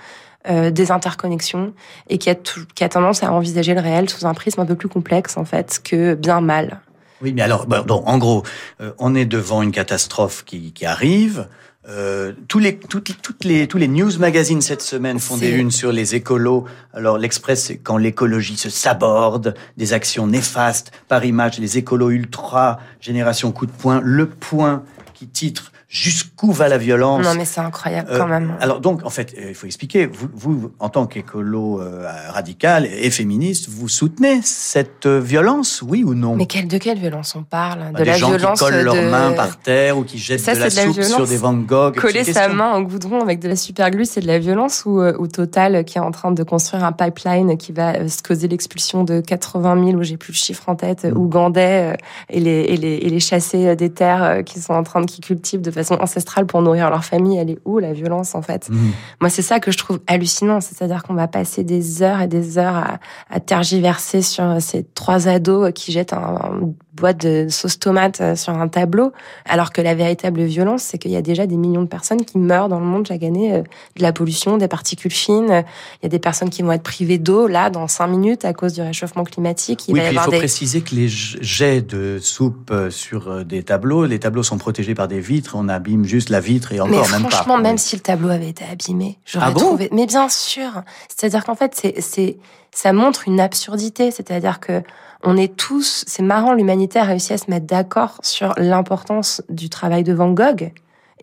des 0.46 0.92
interconnexions, 0.92 1.74
et 2.10 2.18
qui 2.18 2.30
a, 2.30 2.36
qui 2.36 2.84
a 2.84 2.90
tendance 2.90 3.24
à 3.24 3.32
envisager 3.32 3.74
le 3.74 3.80
réel 3.80 4.10
sous 4.10 4.26
un 4.26 4.34
prisme 4.34 4.60
un 4.60 4.66
peu 4.66 4.76
plus 4.76 4.90
complexe, 4.90 5.38
en 5.38 5.46
fait, 5.46 5.80
que 5.82 6.16
bien 6.16 6.42
mal. 6.42 6.82
Oui, 7.24 7.34
mais 7.34 7.42
alors, 7.42 7.66
bon, 7.66 7.84
donc, 7.84 8.04
en 8.06 8.18
gros, 8.18 8.44
euh, 8.82 8.92
on 9.00 9.16
est 9.16 9.26
devant 9.26 9.62
une 9.62 9.72
catastrophe 9.72 10.44
qui, 10.46 10.74
qui 10.74 10.86
arrive. 10.86 11.48
Euh, 11.90 12.32
tous 12.48 12.60
les, 12.60 12.78
toutes, 12.78 13.22
toutes 13.22 13.44
les, 13.44 13.68
tous 13.68 13.78
les 13.78 13.90
news 13.90 14.18
magazines 14.18 14.62
cette 14.62 14.82
semaine 14.82 15.20
font 15.20 15.36
des 15.36 15.52
unes 15.52 15.72
sur 15.72 15.92
les 15.92 16.16
écolos. 16.16 16.66
Alors, 16.94 17.18
l'Express, 17.18 17.64
c'est 17.64 17.78
quand 17.78 17.98
l'écologie 17.98 18.56
se 18.56 18.70
saborde, 18.70 19.54
des 19.76 19.92
actions 19.92 20.28
néfastes 20.28 20.92
par 21.10 21.26
image, 21.26 21.60
les 21.60 21.78
écolos 21.78 22.12
ultra, 22.12 22.80
génération 23.02 23.52
coup 23.52 23.66
de 23.66 23.72
poing, 23.72 24.00
le 24.02 24.30
point 24.30 24.84
qui 25.14 25.28
titre 25.28 25.73
Jusqu'où 25.96 26.52
va 26.52 26.70
la 26.70 26.80
violence 26.80 27.24
Non, 27.24 27.36
mais 27.36 27.46
c'est 27.46 27.62
incroyable 27.62 28.10
Euh, 28.12 28.18
quand 28.18 28.26
même. 28.26 28.56
Alors 28.60 28.80
donc, 28.80 29.06
en 29.06 29.12
fait, 29.12 29.36
euh, 29.38 29.50
il 29.50 29.54
faut 29.54 29.68
expliquer. 29.68 30.08
Vous, 30.08 30.28
vous 30.34 30.72
en 30.80 30.90
tant 30.90 31.06
qu'écolo 31.06 31.80
euh, 31.80 32.08
radical 32.30 32.88
et 32.88 33.12
féministe, 33.12 33.70
vous 33.70 33.88
soutenez 33.88 34.42
cette 34.44 35.06
euh, 35.06 35.20
violence, 35.20 35.84
oui 35.88 36.04
ou 36.04 36.16
non? 36.16 36.36
Mais 36.36 36.48
quelle, 36.48 36.68
de 36.68 36.80
quelle 36.80 36.98
violence 36.98 37.36
on 37.36 37.44
parle? 37.44 37.92
Bah, 37.94 38.00
De 38.00 38.04
Des 38.06 38.06
la 38.06 38.18
gens 38.18 38.30
violence 38.32 38.58
qui 38.60 38.66
collent 38.66 38.82
leurs 38.84 38.96
de... 38.96 39.02
mains 39.08 39.34
par 39.34 39.60
terre 39.60 39.96
ou 40.00 40.04
qui 40.04 40.18
jettent 40.18 40.40
Ça, 40.40 40.56
de 40.56 40.62
la 40.62 40.72
c'est 40.72 40.82
de 40.82 40.88
la 40.88 40.94
soupe 40.94 41.02
violence. 41.04 41.16
sur 41.16 41.28
des 41.28 41.38
Van 41.38 41.54
Gogh. 41.54 41.96
Coller 41.96 42.24
sa 42.24 42.48
main 42.48 42.76
au 42.78 42.82
goudron 42.82 43.22
avec 43.22 43.40
de 43.40 43.48
la 43.48 43.56
superglue, 43.56 44.06
c'est 44.06 44.22
de 44.22 44.28
la 44.28 44.40
violence 44.40 44.86
ou, 44.88 45.00
euh, 45.00 45.16
ou 45.20 45.28
Total 45.28 45.86
qui 45.86 46.00
est 46.00 46.02
en 46.02 46.10
train 46.10 46.32
de 46.32 46.42
construire 46.42 46.84
un 46.86 46.92
pipeline 46.92 47.56
qui 47.56 47.72
va 47.72 47.94
euh, 47.98 48.08
se 48.08 48.24
causer 48.24 48.48
l'expulsion 48.48 49.04
de 49.04 49.22
80 49.22 49.86
000, 49.86 49.98
ou 50.00 50.02
j'ai 50.02 50.18
plus 50.18 50.34
le 50.34 50.38
chiffre 50.38 50.68
en 50.70 50.76
tête, 50.76 51.04
Mm. 51.04 51.18
Ougandais 51.18 51.92
euh, 51.94 51.96
et 52.32 52.40
les, 52.40 52.62
et 52.62 52.78
les, 52.78 52.96
et 52.96 53.10
les 53.10 53.20
chassés 53.20 53.68
euh, 53.68 53.76
des 53.76 53.92
terres 53.92 54.24
euh, 54.24 54.42
qui 54.42 54.60
sont 54.60 54.74
en 54.74 54.82
train 54.82 55.02
de, 55.02 55.06
qui 55.06 55.22
cultivent 55.22 55.62
de 55.62 55.70
façon 55.70 55.83
ancestrale 55.92 56.46
pour 56.46 56.62
nourrir 56.62 56.90
leur 56.90 57.04
famille. 57.04 57.38
Elle 57.38 57.50
est 57.52 57.60
où 57.66 57.80
la 57.80 57.94
violence 57.94 58.36
en 58.36 58.42
fait 58.42 58.70
Mhm. 58.70 58.92
Moi, 59.22 59.30
c'est 59.30 59.42
ça 59.42 59.60
que 59.60 59.72
je 59.72 59.78
trouve 59.78 60.00
hallucinant. 60.08 60.62
C'est-à-dire 60.62 61.04
qu'on 61.04 61.14
va 61.14 61.28
passer 61.28 61.64
des 61.64 62.02
heures 62.02 62.22
et 62.22 62.28
des 62.28 62.58
heures 62.58 62.76
à, 62.76 63.00
à 63.30 63.40
tergiverser 63.40 64.22
sur 64.22 64.62
ces 64.62 64.84
trois 64.84 65.28
ados 65.28 65.72
qui 65.74 65.92
jettent 65.92 66.14
un, 66.14 66.74
boîte 66.96 67.26
de 67.26 67.48
sauce 67.50 67.80
tomate 67.80 68.22
euh, 68.22 68.36
sur 68.36 68.54
un 68.54 68.68
tableau, 68.68 69.12
alors 69.46 69.72
que 69.74 69.82
la 69.82 69.96
véritable 69.96 70.44
violence, 70.44 70.84
c'est 70.84 70.98
qu'il 70.98 71.12
y 71.12 71.16
a 71.16 71.22
déjà 71.22 71.48
des 71.48 71.58
millions 71.58 71.82
de 71.82 71.88
personnes 71.88 72.24
qui 72.24 72.38
meurent 72.38 72.70
dans 72.70 72.80
le 72.80 72.86
monde 72.86 73.08
chaque 73.08 73.24
année 73.24 73.54
euh, 73.54 73.62
de 73.98 74.02
la 74.04 74.14
pollution, 74.14 74.58
des 74.58 74.68
particules 74.68 75.12
fines. 75.12 75.64
Il 76.02 76.04
y 76.04 76.06
a 76.06 76.10
des 76.10 76.20
personnes 76.20 76.50
qui 76.50 76.62
vont 76.62 76.72
être 76.72 76.84
privées 76.84 77.18
d'eau, 77.18 77.48
là, 77.48 77.70
dans 77.70 77.88
cinq 77.88 78.08
minutes, 78.08 78.46
à 78.46 78.54
cause 78.54 78.74
du 78.74 78.82
réchauffement 78.82 79.24
climatique. 79.24 79.88
Il 79.88 79.94
oui, 79.96 80.00
va 80.02 80.06
y 80.06 80.10
puis 80.10 80.18
il 80.18 80.22
faut 80.22 80.32
des... 80.32 80.38
préciser 80.38 80.82
que 80.82 80.94
les 80.96 81.08
jets 81.08 81.82
de 81.82 82.20
soupe 82.20 82.70
euh, 82.72 82.90
sur 82.92 83.28
euh, 83.28 83.44
des 83.44 83.64
tableaux, 83.64 84.06
les 84.06 84.20
tableaux 84.20 84.44
sont 84.44 84.58
protégés 84.58 84.94
par 84.96 85.08
des 85.08 85.20
vitres, 85.20 85.56
on 85.56 85.70
abîme 85.70 86.06
juste 86.06 86.30
la 86.30 86.40
vitre 86.40 86.72
et 86.74 86.76
Mais 86.76 86.82
encore 86.82 87.10
même 87.10 87.24
pas. 87.24 87.30
franchement, 87.32 87.58
même 87.58 87.78
si 87.78 87.96
le 87.96 88.02
tableau 88.02 88.30
avait 88.30 88.50
été 88.50 88.64
abîmé, 88.72 89.18
j'aurais 89.26 89.46
Ah 89.48 89.52
bon? 89.52 89.60
trouvé. 89.60 89.90
Mais 89.92 90.06
bien 90.06 90.30
sûr. 90.30 90.84
C'est-à-dire 91.10 91.44
qu'en 91.44 91.56
fait, 91.56 91.74
c'est, 91.76 92.00
c'est, 92.02 92.38
ça 92.72 92.94
montre 92.94 93.28
une 93.28 93.40
absurdité. 93.40 94.12
C'est-à-dire 94.12 94.60
que 94.60 94.84
on 95.24 95.38
est 95.38 95.56
tous. 95.56 96.04
C'est 96.08 96.24
marrant, 96.24 96.54
l'humanité 96.54 97.00
a 97.00 97.04
réussi 97.04 97.34
à 97.34 97.38
se 97.38 97.50
mettre 97.50 97.66
d'accord 97.66 98.18
sur 98.22 98.54
l'importance 98.58 99.42
du 99.50 99.70
travail 99.70 100.04
de 100.04 100.14
Van 100.14 100.32
Gogh. 100.32 100.72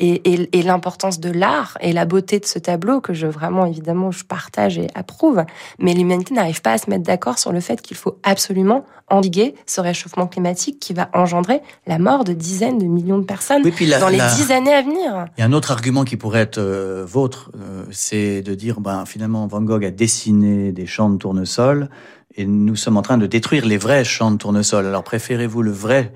Et, 0.02 0.32
et, 0.32 0.58
et 0.58 0.62
l'importance 0.62 1.20
de 1.20 1.30
l'art 1.30 1.76
et 1.82 1.92
la 1.92 2.06
beauté 2.06 2.38
de 2.38 2.46
ce 2.46 2.58
tableau 2.58 3.02
que 3.02 3.12
je 3.12 3.26
vraiment 3.26 3.66
évidemment 3.66 4.10
je 4.10 4.24
partage 4.24 4.78
et 4.78 4.86
approuve, 4.94 5.44
mais 5.78 5.92
l'humanité 5.92 6.32
n'arrive 6.32 6.62
pas 6.62 6.72
à 6.72 6.78
se 6.78 6.88
mettre 6.88 7.02
d'accord 7.02 7.38
sur 7.38 7.52
le 7.52 7.60
fait 7.60 7.82
qu'il 7.82 7.98
faut 7.98 8.16
absolument 8.22 8.86
endiguer 9.08 9.54
ce 9.66 9.82
réchauffement 9.82 10.26
climatique 10.26 10.78
qui 10.80 10.94
va 10.94 11.10
engendrer 11.12 11.60
la 11.86 11.98
mort 11.98 12.24
de 12.24 12.32
dizaines 12.32 12.78
de 12.78 12.86
millions 12.86 13.18
de 13.18 13.24
personnes 13.24 13.60
Oui, 13.62 13.72
puis 13.72 13.84
la- 13.84 13.98
dans 13.98 14.08
les 14.08 14.16
la- 14.16 14.32
dix 14.34 14.50
années 14.52 14.72
à 14.72 14.80
venir. 14.80 15.26
Il 15.36 15.40
y 15.40 15.42
a 15.42 15.46
un 15.46 15.52
autre 15.52 15.70
argument 15.70 16.04
qui 16.04 16.16
pourrait 16.16 16.40
être 16.40 16.58
euh, 16.58 17.04
vôtre, 17.06 17.50
euh, 17.60 17.84
c'est 17.90 18.40
de 18.40 18.54
dire, 18.54 18.80
ben, 18.80 19.04
finalement, 19.04 19.46
Van 19.48 19.60
Gogh 19.60 19.84
a 19.84 19.90
dessiné 19.90 20.72
des 20.72 20.86
champs 20.86 21.10
de 21.10 21.18
tournesol 21.18 21.90
et 22.40 22.46
nous 22.46 22.76
sommes 22.76 22.96
en 22.96 23.02
train 23.02 23.18
de 23.18 23.26
détruire 23.26 23.66
les 23.66 23.76
vrais 23.76 24.04
champs 24.04 24.30
de 24.30 24.38
tournesol. 24.38 24.86
Alors 24.86 25.02
préférez-vous 25.02 25.62
le 25.62 25.70
vrai, 25.70 26.12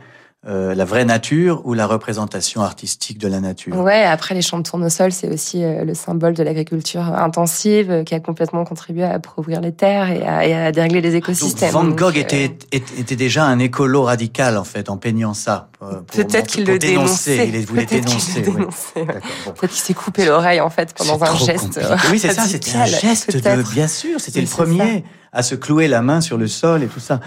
euh, 0.46 0.74
la 0.74 0.84
vraie 0.86 1.04
nature 1.04 1.60
ou 1.66 1.74
la 1.74 1.86
représentation 1.86 2.62
artistique 2.62 3.18
de 3.18 3.28
la 3.28 3.40
nature? 3.40 3.76
Ouais, 3.76 4.04
après 4.04 4.34
les 4.34 4.40
champs 4.40 4.58
de 4.58 4.62
tournesol, 4.62 5.12
c'est 5.12 5.28
aussi 5.28 5.62
euh, 5.62 5.84
le 5.84 5.94
symbole 5.94 6.32
de 6.32 6.42
l'agriculture 6.42 7.02
intensive 7.02 7.90
euh, 7.90 8.04
qui 8.04 8.14
a 8.14 8.20
complètement 8.20 8.64
contribué 8.64 9.04
à 9.04 9.14
appauvrir 9.14 9.60
les 9.60 9.72
terres 9.72 10.10
et 10.10 10.22
à, 10.22 10.46
et 10.46 10.54
à 10.54 10.72
dérégler 10.72 11.02
les 11.02 11.12
Donc, 11.12 11.18
écosystèmes. 11.18 11.72
Van 11.72 11.84
Gogh 11.84 12.16
euh, 12.16 12.20
était, 12.20 12.44
était, 12.72 13.00
était 13.00 13.16
déjà 13.16 13.44
un 13.44 13.58
écolo 13.58 14.04
radical, 14.04 14.56
en 14.56 14.64
fait, 14.64 14.88
en 14.88 14.96
peignant 14.96 15.34
ça. 15.34 15.68
Euh, 15.84 16.00
Peut-être 16.12 16.46
qu'il 16.46 16.64
le 16.64 16.78
dénonçait. 16.78 17.48
Il 17.48 17.66
voulait 17.66 17.86
Peut-être 17.86 18.04
qu'il 18.06 18.42
dénoncer. 18.42 18.94
oui. 18.96 19.02
ouais. 19.02 19.20
Bon. 19.44 19.52
Peut-être 19.52 19.72
qu'il 19.72 19.80
s'est 19.82 19.94
coupé 19.94 20.24
l'oreille 20.26 20.60
en 20.60 20.70
fait 20.70 20.94
pendant 20.94 21.22
un 21.22 21.36
geste. 21.36 21.78
euh, 21.78 21.96
Oui, 22.10 22.18
c'est 22.18 22.32
ça, 22.32 22.42
c'était 22.44 22.76
un 22.76 22.84
geste 22.86 23.34
de, 23.36 23.72
bien 23.72 23.88
sûr, 23.88 24.20
c'était 24.20 24.40
Oui, 24.40 24.46
le 24.46 24.50
premier 24.50 25.04
à 25.32 25.42
se 25.42 25.54
clouer 25.54 25.88
la 25.88 26.00
main 26.02 26.20
sur 26.20 26.38
le 26.38 26.46
sol 26.46 26.82
et 26.82 26.86
tout 26.86 27.00
ça. 27.00 27.20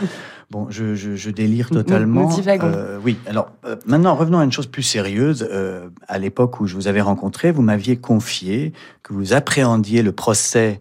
Bon, 0.49 0.67
je, 0.69 0.95
je, 0.95 1.17
je 1.17 1.29
délire 1.29 1.69
totalement. 1.69 2.29
nous. 2.29 2.47
Euh, 2.47 2.97
oui, 3.03 3.17
alors 3.27 3.51
euh, 3.65 3.75
maintenant 3.85 4.15
revenons 4.15 4.39
à 4.39 4.45
une 4.45 4.51
chose 4.53 4.67
plus 4.67 4.81
sérieuse. 4.83 5.45
Euh, 5.51 5.89
à 6.07 6.17
l'époque 6.19 6.61
où 6.61 6.67
je 6.67 6.75
vous 6.75 6.87
avais 6.87 7.01
rencontré, 7.01 7.51
vous 7.51 7.61
m'aviez 7.61 7.97
confié 7.97 8.71
que 9.03 9.11
vous 9.13 9.33
appréhendiez 9.33 10.03
le 10.03 10.13
procès 10.13 10.79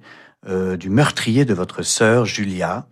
euh, 0.48 0.76
du 0.76 0.88
meurtrier 0.88 1.44
de 1.44 1.52
votre 1.52 1.82
sœur 1.82 2.26
Julia. 2.26 2.86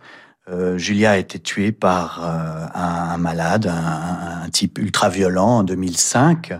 Euh, 0.49 0.77
Julia 0.77 1.11
a 1.11 1.17
été 1.17 1.39
tuée 1.39 1.71
par 1.71 2.23
euh, 2.23 2.65
un, 2.75 3.13
un 3.13 3.17
malade, 3.17 3.67
un, 3.67 4.43
un 4.43 4.49
type 4.49 4.77
ultra 4.77 5.09
violent 5.09 5.57
en 5.59 5.63
2005 5.63 6.53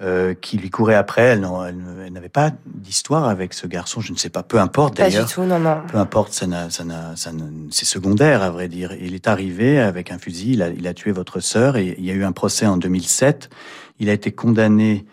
euh, 0.00 0.32
qui 0.34 0.58
lui 0.58 0.70
courait 0.70 0.94
après. 0.94 1.22
Elle, 1.22 1.40
n'avait 2.12 2.28
pas 2.28 2.52
d'histoire 2.66 3.24
avec 3.28 3.52
ce 3.52 3.66
garçon, 3.66 4.00
je 4.00 4.12
ne 4.12 4.16
sais 4.16 4.28
pas, 4.30 4.44
peu 4.44 4.60
importe 4.60 4.96
Pas 4.96 5.08
du 5.08 5.14
d'ailleurs. 5.14 5.28
tout, 5.28 5.42
non, 5.42 5.58
non. 5.58 5.82
Peu 5.88 5.98
importe, 5.98 6.32
ça 6.32 6.46
ça 6.70 6.84
ça 7.16 7.30
c'est 7.70 7.84
secondaire 7.84 8.42
à 8.42 8.50
vrai 8.50 8.68
dire. 8.68 8.92
Il 9.00 9.14
est 9.14 9.26
arrivé 9.26 9.80
avec 9.80 10.12
un 10.12 10.18
fusil, 10.18 10.52
il 10.52 10.62
a, 10.62 10.68
il 10.68 10.86
a 10.86 10.94
tué 10.94 11.10
votre 11.10 11.40
sœur 11.40 11.76
et 11.76 11.96
il 11.98 12.04
y 12.04 12.10
a 12.12 12.14
eu 12.14 12.22
un 12.22 12.30
procès 12.32 12.64
en 12.66 12.76
2007. 12.76 13.50
Il 13.98 14.08
a 14.08 14.12
été 14.12 14.30
condamné 14.30 15.04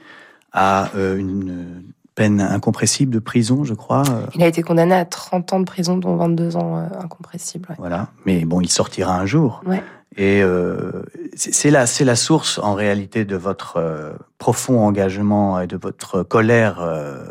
à 0.52 0.92
euh, 0.96 1.18
une 1.18 1.84
peine 2.16 2.40
incompressible 2.42 3.14
de 3.14 3.20
prison, 3.20 3.64
je 3.64 3.74
crois. 3.74 4.04
euh, 4.10 4.26
Il 4.36 4.42
a 4.44 4.48
été 4.48 4.64
condamné 4.64 4.96
à 4.96 5.06
30 5.06 5.54
ans 5.54 5.60
de 5.60 5.66
prison, 5.66 5.98
dont 5.98 6.16
22 6.16 6.56
ans 6.56 6.78
euh, 6.78 6.88
incompressibles. 7.04 7.68
ouais. 7.70 7.76
Voilà. 7.78 8.08
Mais 8.26 8.46
bon, 8.46 8.62
il 8.62 8.70
sortira 8.70 9.18
un 9.20 9.26
jour. 9.26 9.62
Ouais. 9.66 9.84
Et 10.18 10.42
euh, 10.42 11.04
c'est 11.36 11.70
la, 11.72 11.86
c'est 11.86 12.06
la 12.06 12.16
source 12.16 12.58
en 12.58 12.74
réalité 12.74 13.26
de 13.26 13.36
votre 13.36 13.76
euh, 13.78 14.14
profond 14.38 14.80
engagement 14.80 15.60
et 15.60 15.68
de 15.68 15.76
votre 15.76 16.24
colère, 16.24 16.80
euh, 16.82 17.26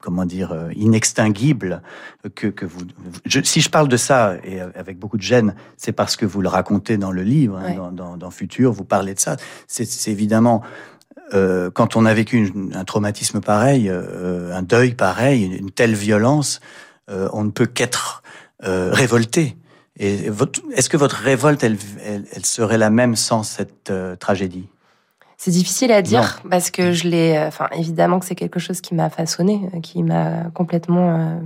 comment 0.00 0.24
dire, 0.24 0.52
euh, 0.52 0.68
inextinguible 0.76 1.82
que, 2.36 2.46
que 2.46 2.64
vous. 2.64 2.82
Je, 3.24 3.40
si 3.42 3.60
je 3.60 3.68
parle 3.70 3.88
de 3.88 3.96
ça 3.96 4.34
et 4.44 4.60
avec 4.60 5.00
beaucoup 5.00 5.16
de 5.16 5.22
gêne, 5.22 5.56
c'est 5.76 5.90
parce 5.90 6.14
que 6.14 6.26
vous 6.26 6.40
le 6.40 6.48
racontez 6.48 6.96
dans 6.96 7.10
le 7.10 7.22
livre, 7.22 7.58
hein, 7.58 7.74
dans, 7.74 7.90
dans, 7.90 8.16
dans 8.16 8.30
Futur, 8.30 8.70
vous 8.72 8.84
parlez 8.84 9.14
de 9.14 9.20
ça. 9.20 9.36
C'est 9.66 9.84
c'est 9.84 10.12
évidemment. 10.12 10.62
Euh, 11.34 11.70
quand 11.70 11.96
on 11.96 12.06
a 12.06 12.14
vécu 12.14 12.36
une- 12.36 12.74
un 12.74 12.84
traumatisme 12.84 13.40
pareil, 13.40 13.88
euh, 13.88 14.54
un 14.54 14.62
deuil 14.62 14.94
pareil, 14.94 15.44
une, 15.44 15.52
une 15.52 15.70
telle 15.70 15.94
violence, 15.94 16.60
euh, 17.10 17.28
on 17.32 17.44
ne 17.44 17.50
peut 17.50 17.66
qu'être 17.66 18.22
révolté. 18.60 19.56
Et 20.00 20.30
est-ce 20.74 20.88
que 20.88 20.96
votre 20.96 21.16
révolte, 21.16 21.62
elle, 21.62 21.76
elle, 22.04 22.24
elle 22.32 22.44
serait 22.46 22.78
la 22.78 22.90
même 22.90 23.14
sans 23.16 23.42
cette 23.42 23.92
tragédie? 24.18 24.68
C'est 25.36 25.52
difficile 25.52 25.92
à 25.92 26.02
dire 26.02 26.40
parce 26.50 26.70
que 26.72 26.90
je 26.92 27.06
l'ai. 27.08 27.38
Enfin, 27.38 27.68
évidemment 27.72 28.18
que 28.18 28.26
c'est 28.26 28.34
quelque 28.34 28.58
chose 28.58 28.80
qui 28.80 28.94
m'a 28.96 29.10
façonné, 29.10 29.60
qui 29.82 30.02
m'a 30.02 30.50
complètement. 30.54 31.40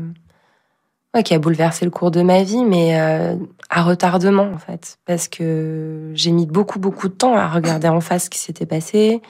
Ouais, 1.15 1.23
qui 1.23 1.35
a 1.35 1.39
bouleversé 1.39 1.85
le 1.85 1.91
cours 1.91 2.11
de 2.11 2.23
ma 2.23 2.43
vie, 2.43 2.65
mais 2.65 2.99
euh, 2.99 3.37
à 3.69 3.83
retardement 3.83 4.45
en 4.51 4.57
fait, 4.57 4.97
parce 5.05 5.29
que 5.29 6.11
j'ai 6.15 6.31
mis 6.31 6.47
beaucoup 6.47 6.79
beaucoup 6.79 7.09
de 7.09 7.13
temps 7.13 7.37
à 7.37 7.49
regarder 7.49 7.89
en 7.89 8.01
face 8.01 8.25
ce 8.25 8.31
qui 8.31 8.39
s'était 8.39 8.65
passé. 8.65 9.21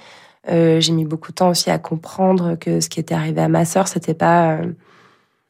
Euh, 0.50 0.80
j'ai 0.80 0.92
mis 0.92 1.04
beaucoup 1.04 1.30
de 1.30 1.36
temps 1.36 1.50
aussi 1.50 1.70
à 1.70 1.78
comprendre 1.78 2.56
que 2.56 2.80
ce 2.80 2.88
qui 2.88 2.98
était 3.00 3.14
arrivé 3.14 3.40
à 3.40 3.48
ma 3.48 3.64
sœur, 3.64 3.86
c'était 3.86 4.14
pas 4.14 4.54
euh, 4.56 4.72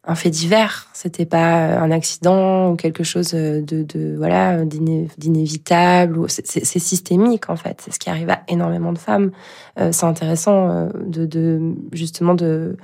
un 0.05 0.15
fait 0.15 0.31
divers, 0.31 0.89
c'était 0.93 1.25
pas 1.25 1.69
euh, 1.69 1.79
un 1.81 1.91
accident 1.91 2.71
ou 2.71 2.77
quelque 2.77 3.03
chose 3.05 3.31
de, 3.31 3.63
de 3.63 4.17
voilà 4.17 4.65
d'iné- 4.65 5.09
d'inévitable. 5.17 6.27
C'est 6.29 6.79
systémique 6.79 7.49
en 7.49 7.57
fait. 7.57 7.81
C'est 7.83 7.93
ce 7.93 7.99
qui 7.99 8.11
arrive 8.11 8.31
à 8.31 8.43
énormément 8.49 8.93
de 8.93 8.99
femmes. 8.99 9.31
Euh, 9.79 9.93
c'est 9.93 10.07
intéressant 10.07 10.89
de, 11.07 11.25
de 11.25 11.75
justement 11.93 12.35
de 12.35 12.77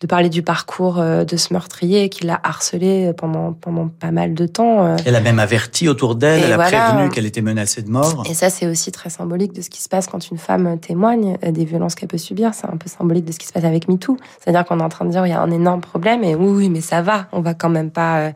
de 0.00 0.06
parler 0.06 0.30
du 0.30 0.42
parcours 0.42 0.98
euh, 0.98 1.24
de 1.24 1.36
ce 1.36 1.52
meurtrier 1.52 2.08
qui 2.08 2.24
l'a 2.24 2.40
harcelé 2.42 3.12
pendant 3.16 3.52
pendant 3.52 3.88
pas 3.88 4.10
mal 4.10 4.32
de 4.34 4.46
temps. 4.46 4.86
euh. 4.86 4.96
Elle 5.04 5.14
a 5.14 5.20
même 5.20 5.38
averti 5.38 5.88
autour 5.88 6.14
d'elle, 6.14 6.42
elle 6.42 6.52
a 6.52 6.56
voilà. 6.56 6.90
prévenu 6.90 7.10
qu'elle 7.10 7.26
était 7.26 7.42
menacée 7.42 7.82
de 7.82 7.90
mort. 7.90 8.24
Et 8.28 8.34
ça, 8.34 8.48
c'est 8.48 8.66
aussi 8.66 8.92
très 8.92 9.10
symbolique 9.10 9.52
de 9.52 9.60
ce 9.60 9.68
qui 9.68 9.82
se 9.82 9.88
passe 9.88 10.06
quand 10.06 10.30
une 10.30 10.38
femme 10.38 10.78
témoigne 10.78 11.36
euh, 11.44 11.52
des 11.52 11.64
violences 11.66 11.94
qu'elle 11.94 12.08
peut 12.08 12.18
subir. 12.18 12.54
C'est 12.54 12.66
un 12.66 12.76
peu 12.78 12.88
symbolique 12.88 13.26
de 13.26 13.32
ce 13.32 13.38
qui 13.38 13.46
se 13.46 13.52
passe 13.52 13.64
avec 13.64 13.88
MeToo. 13.88 14.16
C'est-à-dire 14.42 14.64
qu'on 14.64 14.80
est 14.80 14.82
en 14.82 14.88
train 14.88 15.04
de 15.04 15.10
dire 15.10 15.26
il 15.26 15.30
y 15.30 15.34
a 15.34 15.40
un 15.40 15.50
énorme 15.50 15.82
problème 15.82 16.24
et 16.24 16.34
oui, 16.34 16.48
oui, 16.48 16.68
mais 16.70 16.80
ça 16.80 17.02
va. 17.02 17.26
On 17.32 17.40
va 17.42 17.52
quand 17.52 17.68
même 17.68 17.90
pas 17.90 18.20
euh, 18.20 18.30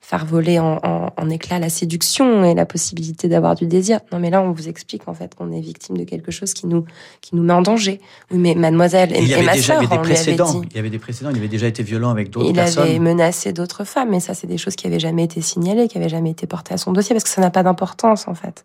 faire 0.00 0.24
voler 0.24 0.58
en, 0.58 0.80
en, 0.82 1.12
en 1.16 1.30
éclats 1.30 1.58
la 1.58 1.68
séduction 1.68 2.42
et 2.44 2.54
la 2.54 2.66
possibilité 2.66 3.28
d'avoir 3.28 3.54
du 3.54 3.66
désir. 3.66 4.00
Non, 4.12 4.18
mais 4.18 4.30
là, 4.30 4.42
on 4.42 4.50
vous 4.52 4.68
explique 4.68 5.06
en 5.08 5.14
fait 5.14 5.34
qu'on 5.34 5.52
est 5.52 5.60
victime 5.60 5.96
de 5.98 6.04
quelque 6.04 6.30
chose 6.30 6.54
qui 6.54 6.66
nous 6.66 6.84
qui 7.20 7.36
nous 7.36 7.42
met 7.42 7.52
en 7.52 7.62
danger. 7.62 8.00
Oui, 8.30 8.38
mais 8.38 8.54
mademoiselle 8.54 9.12
et, 9.14 9.20
il 9.20 9.28
y 9.28 9.32
et 9.32 9.34
avait 9.34 9.44
ma 9.44 9.52
déjà 9.52 9.74
il 9.74 9.82
y 9.82 9.86
avait 9.86 9.86
des 9.86 9.92
avait 9.94 10.02
précédents. 10.02 10.52
dit. 10.60 10.68
Il 10.70 10.76
y 10.76 10.78
avait 10.78 10.90
des 10.90 10.98
précédents. 10.98 11.30
Il 11.30 11.36
avait 11.36 11.48
déjà 11.48 11.66
été 11.66 11.82
violent 11.82 12.10
avec 12.10 12.30
d'autres 12.30 12.48
Il 12.48 12.54
personnes. 12.54 12.84
avait 12.84 12.98
menacé 12.98 13.52
d'autres 13.52 13.84
femmes, 13.84 14.10
mais 14.10 14.20
ça, 14.20 14.34
c'est 14.34 14.46
des 14.46 14.58
choses 14.58 14.74
qui 14.76 14.86
avaient 14.86 14.98
jamais 15.00 15.24
été 15.24 15.40
signalées, 15.40 15.86
qui 15.88 15.98
avaient 15.98 16.08
jamais 16.08 16.30
été 16.30 16.46
portées 16.46 16.74
à 16.74 16.78
son 16.78 16.92
dossier, 16.92 17.14
parce 17.14 17.24
que 17.24 17.30
ça 17.30 17.40
n'a 17.40 17.50
pas 17.50 17.62
d'importance, 17.62 18.26
en 18.26 18.34
fait. 18.34 18.64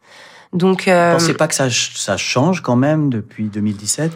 Donc, 0.53 0.83
Vous 0.85 0.91
euh, 0.91 1.13
pensez 1.13 1.33
pas 1.33 1.47
que 1.47 1.55
ça, 1.55 1.67
ça 1.69 2.17
change 2.17 2.61
quand 2.61 2.75
même 2.77 3.09
depuis 3.09 3.45
2017 3.49 4.11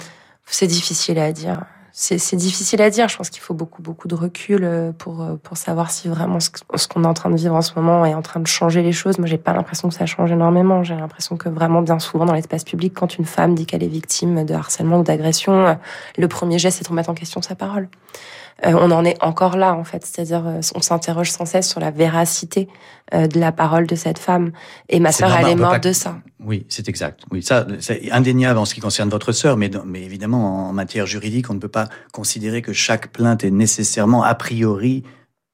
c'est 0.51 0.67
difficile 0.67 1.19
à 1.19 1.31
dire. 1.31 1.61
C'est 2.01 2.37
difficile 2.37 2.81
à 2.81 2.89
dire. 2.89 3.09
Je 3.09 3.17
pense 3.17 3.29
qu'il 3.29 3.41
faut 3.41 3.53
beaucoup, 3.53 3.81
beaucoup 3.81 4.07
de 4.07 4.15
recul 4.15 4.63
euh, 4.63 4.93
pour, 4.97 5.21
euh, 5.21 5.35
pour 5.35 5.57
savoir 5.57 5.91
si 5.91 6.07
vraiment 6.07 6.39
ce, 6.39 6.49
ce 6.75 6.87
qu'on 6.87 7.03
est 7.03 7.07
en 7.07 7.13
train 7.13 7.29
de 7.29 7.35
vivre 7.35 7.53
en 7.53 7.61
ce 7.61 7.73
moment 7.75 8.05
est 8.05 8.13
en 8.13 8.21
train 8.21 8.39
de 8.39 8.47
changer 8.47 8.81
les 8.81 8.93
choses. 8.93 9.17
Moi, 9.19 9.27
j'ai 9.27 9.37
pas 9.37 9.51
l'impression 9.51 9.89
que 9.89 9.95
ça 9.95 10.05
change 10.05 10.31
énormément. 10.31 10.81
J'ai 10.81 10.95
l'impression 10.95 11.35
que 11.35 11.49
vraiment, 11.49 11.81
bien 11.81 11.99
souvent, 11.99 12.23
dans 12.23 12.33
l'espace 12.33 12.63
public, 12.63 12.93
quand 12.93 13.17
une 13.17 13.25
femme 13.25 13.53
dit 13.53 13.65
qu'elle 13.65 13.83
est 13.83 13.87
victime 13.89 14.45
de 14.45 14.53
harcèlement 14.53 14.99
ou 14.99 15.03
d'agression, 15.03 15.67
euh, 15.67 15.73
le 16.17 16.27
premier 16.29 16.57
geste, 16.57 16.77
c'est 16.77 16.85
de 16.85 16.89
remettre 16.89 17.09
en 17.09 17.15
question 17.15 17.41
sa 17.41 17.55
parole. 17.55 17.89
Euh, 18.65 18.71
on 18.79 18.91
en 18.91 19.03
est 19.03 19.21
encore 19.21 19.57
là, 19.57 19.73
en 19.73 19.83
fait. 19.83 20.05
C'est-à-dire, 20.05 20.41
on 20.75 20.81
s'interroge 20.81 21.31
sans 21.31 21.45
cesse 21.45 21.67
sur 21.67 21.81
la 21.81 21.91
véracité 21.91 22.69
de 23.11 23.39
la 23.39 23.51
parole 23.51 23.87
de 23.87 23.95
cette 23.95 24.19
femme. 24.19 24.51
Et 24.87 25.01
ma 25.01 25.11
sœur, 25.11 25.31
elle 25.37 25.49
est 25.49 25.55
morte 25.55 25.73
pas- 25.73 25.79
de 25.79 25.91
ça. 25.91 26.15
Oui, 26.49 26.65
c'est 26.67 26.89
exact. 26.89 27.21
Oui, 27.29 27.43
ça, 27.43 27.67
c'est 27.79 28.09
indéniable 28.09 28.57
en 28.57 28.65
ce 28.65 28.73
qui 28.73 28.81
concerne 28.81 29.07
votre 29.07 29.31
sœur, 29.33 29.55
mais, 29.55 29.69
mais 29.85 30.01
évidemment, 30.01 30.69
en 30.69 30.73
matière 30.73 31.05
juridique, 31.05 31.51
on 31.51 31.53
ne 31.53 31.59
peut 31.59 31.67
pas 31.67 31.89
considérer 32.11 32.63
que 32.63 32.73
chaque 32.73 33.11
plainte 33.11 33.43
est 33.43 33.51
nécessairement 33.51 34.23
a 34.23 34.33
priori 34.33 35.03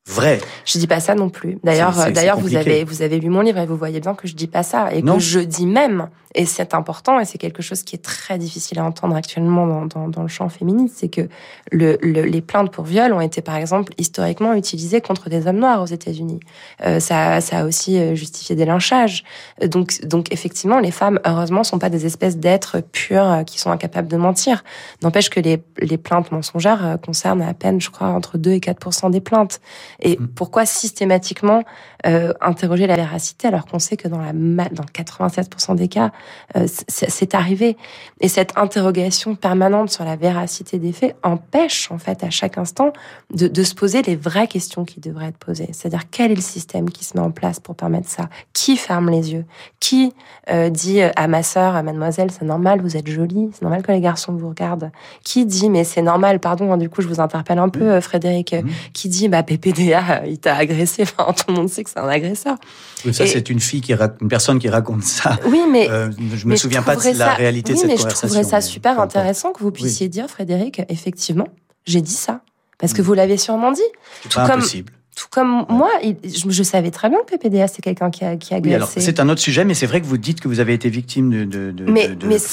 vraie. 0.07 0.39
Je 0.65 0.77
dis 0.77 0.87
pas 0.87 0.99
ça 0.99 1.15
non 1.15 1.29
plus. 1.29 1.57
D'ailleurs, 1.63 2.11
d'ailleurs, 2.11 2.39
vous 2.39 2.55
avez 2.55 2.83
vous 2.83 3.01
avez 3.01 3.19
lu 3.19 3.29
mon 3.29 3.41
livre 3.41 3.59
et 3.59 3.65
vous 3.65 3.77
voyez 3.77 3.99
bien 3.99 4.13
que 4.15 4.27
je 4.27 4.35
dis 4.35 4.47
pas 4.47 4.63
ça 4.63 4.93
et 4.93 5.01
Non. 5.01 5.15
que 5.15 5.19
je 5.21 5.39
dis 5.39 5.65
même 5.65 6.09
et 6.37 6.45
c'est 6.45 6.73
important 6.73 7.17
et 7.21 7.23
c'est 7.23 7.37
quelque 7.37 7.63
chose 7.63 7.83
qui 7.83 7.95
est 7.95 8.03
très 8.03 8.37
difficile 8.37 8.77
à 8.79 8.83
entendre 8.83 9.15
actuellement 9.15 9.65
dans, 9.67 9.85
dans, 9.85 10.09
dans 10.09 10.21
le 10.21 10.27
champ 10.27 10.49
féministe, 10.49 10.95
c'est 10.99 11.07
que 11.07 11.29
le, 11.71 11.97
le- 12.01 12.23
les 12.23 12.41
plaintes 12.41 12.71
pour 12.71 12.83
viol 12.83 13.13
ont 13.13 13.21
été 13.21 13.41
par 13.41 13.55
exemple 13.55 13.93
historiquement 13.97 14.53
utilisées 14.53 14.99
contre 14.99 15.29
des 15.29 15.47
hommes 15.47 15.59
noirs 15.59 15.81
aux 15.81 15.85
États-Unis. 15.85 16.41
Euh, 16.83 16.99
ça, 16.99 17.39
ça 17.39 17.59
a 17.59 17.65
aussi 17.65 17.97
euh, 17.97 18.15
justifié 18.15 18.53
des 18.57 18.65
lynchages. 18.65 19.23
Euh, 19.63 19.67
Donc, 19.69 20.01
donc 20.05 20.33
effectivement, 20.33 20.79
les 20.79 20.91
femmes, 20.91 21.21
heureusement, 21.25 21.63
sont 21.63 21.79
pas 21.79 21.89
des 21.89 22.05
espèces 22.05 22.35
d'êtres 22.37 22.81
purs 22.81 23.23
euh, 23.31 23.43
qui 23.43 23.57
sont 23.57 23.71
incapables 23.71 24.09
de 24.09 24.17
mentir. 24.17 24.65
N'empêche 25.03 25.29
que 25.29 25.39
les, 25.39 25.63
les 25.79 25.97
plaintes 25.97 26.33
mensongères 26.33 26.97
concernent 27.03 27.43
à 27.43 27.53
peine, 27.53 27.79
je 27.79 27.89
crois, 27.89 28.07
entre 28.09 28.37
2 28.37 28.51
et 28.51 28.59
4% 28.59 29.09
des 29.09 29.21
plaintes. 29.21 29.61
Et 30.01 30.17
Mm. 30.17 30.27
pourquoi 30.35 30.65
systématiquement 30.65 31.63
euh, 32.05 32.33
interroger 32.41 32.87
la 32.87 32.95
véracité 32.95 33.47
alors 33.47 33.65
qu'on 33.65 33.79
sait 33.79 33.97
que 33.97 34.07
dans 34.07 34.19
la 34.19 34.33
dans 34.33 34.83
87% 34.93 35.75
des 35.75 35.87
cas, 35.87 36.11
euh, 36.55 36.67
c'est 36.87 37.33
arrivé. 37.35 37.77
Et 38.21 38.27
cette 38.27 38.57
interrogation 38.57 39.35
permanente 39.35 39.89
sur 39.89 40.05
la 40.05 40.15
véracité 40.15 40.79
des 40.79 40.93
faits 40.93 41.15
empêche 41.23 41.91
en 41.91 41.97
fait 41.97 42.23
à 42.23 42.29
chaque 42.29 42.57
instant 42.57 42.93
de, 43.33 43.47
de 43.47 43.63
se 43.63 43.73
poser 43.75 44.01
les 44.03 44.15
vraies 44.15 44.47
questions 44.47 44.85
qui 44.85 44.99
devraient 44.99 45.27
être 45.27 45.37
posées. 45.37 45.69
C'est-à-dire 45.73 46.09
quel 46.11 46.31
est 46.31 46.35
le 46.35 46.41
système 46.41 46.89
qui 46.89 47.05
se 47.05 47.17
met 47.17 47.23
en 47.23 47.31
place 47.31 47.59
pour 47.59 47.75
permettre 47.75 48.09
ça? 48.09 48.29
Qui 48.53 48.77
ferme 48.77 49.09
les 49.09 49.33
yeux? 49.33 49.45
Qui 49.79 50.13
euh, 50.51 50.69
dit 50.69 51.01
à 51.01 51.27
ma 51.27 51.43
sœur, 51.43 51.75
à 51.75 51.83
mademoiselle, 51.83 52.31
c'est 52.31 52.45
normal, 52.45 52.81
vous 52.81 52.97
êtes 52.97 53.07
jolie, 53.07 53.49
c'est 53.53 53.63
normal 53.63 53.81
que 53.83 53.91
les 53.91 54.01
garçons 54.01 54.33
vous 54.33 54.49
regardent? 54.49 54.91
Qui 55.23 55.45
dit 55.45 55.69
mais 55.69 55.83
c'est 55.83 56.01
normal, 56.03 56.39
pardon, 56.39 56.71
hein, 56.73 56.77
du 56.77 56.89
coup 56.89 57.01
je 57.01 57.07
vous 57.07 57.19
interpelle 57.19 57.59
un 57.59 57.69
peu, 57.69 57.91
euh, 57.91 58.01
Frédéric, 58.01 58.53
euh, 58.53 58.61
Mhm. 58.61 58.69
qui 58.93 59.09
dit 59.09 59.27
bah 59.29 59.43
PPDA, 59.89 60.25
il 60.27 60.37
t'a 60.39 60.55
agressé, 60.55 61.03
enfin 61.17 61.33
tout 61.33 61.45
le 61.49 61.53
monde 61.53 61.69
sait 61.69 61.83
que 61.83 61.89
c'est 61.89 61.99
un 61.99 62.07
agresseur. 62.07 62.57
Oui, 63.05 63.13
ça, 63.13 63.23
Et- 63.25 63.27
c'est 63.27 63.49
une 63.49 63.59
fille 63.59 63.81
qui 63.81 63.93
une 63.93 64.27
personne 64.27 64.59
qui 64.59 64.69
raconte 64.69 65.03
ça. 65.03 65.37
Oui, 65.47 65.61
mais 65.71 65.89
Euh, 65.89 66.09
je 66.35 66.45
me 66.45 66.51
mais 66.51 66.57
souviens 66.57 66.81
pas 66.81 66.95
de 66.95 67.17
la 67.17 67.33
réalité 67.33 67.73
oui, 67.73 67.75
de 67.75 67.81
cette 67.81 67.89
mais 67.89 67.97
je 67.97 68.07
trouverais 68.15 68.43
ça 68.43 68.61
super 68.61 68.99
intéressant 68.99 69.51
que 69.51 69.61
vous 69.61 69.71
puissiez 69.71 70.09
dire, 70.09 70.27
Frédéric, 70.29 70.81
effectivement, 70.89 71.47
j'ai 71.85 72.01
dit 72.01 72.11
ça. 72.13 72.41
Parce 72.77 72.93
que 72.93 73.01
vous 73.01 73.13
l'avez 73.13 73.37
sûrement 73.37 73.71
dit. 73.71 73.81
C'est 74.23 74.29
tout 74.29 74.37
pas 74.39 74.47
comme- 74.47 74.59
impossible. 74.59 74.91
Tout 75.15 75.27
comme 75.31 75.65
moi, 75.69 75.89
il- 76.03 76.17
je, 76.25 76.49
je 76.49 76.61
savais 76.63 76.91
très 76.91 77.09
bien 77.09 77.19
que 77.25 77.37
PPDA, 77.37 77.69
c'est 77.69 77.81
quelqu'un 77.81 78.09
qui 78.11 78.25
a, 78.25 78.35
qui 78.35 78.53
a 78.53 78.57
Oui, 78.59 78.75
c'est 78.97 79.21
un 79.21 79.29
autre 79.29 79.39
sujet, 79.39 79.63
mais 79.63 79.73
c'est 79.73 79.85
vrai 79.85 80.01
que 80.01 80.05
vous 80.05 80.17
dites 80.17 80.41
que 80.41 80.49
vous 80.49 80.59
avez 80.59 80.73
été 80.73 80.89
victime 80.89 81.29
de. 81.29 81.45
de, 81.45 81.71
de 81.71 81.89
Mais- 81.89 82.09
de- 82.09 82.27
mais 82.27 82.37
si- 82.37 82.49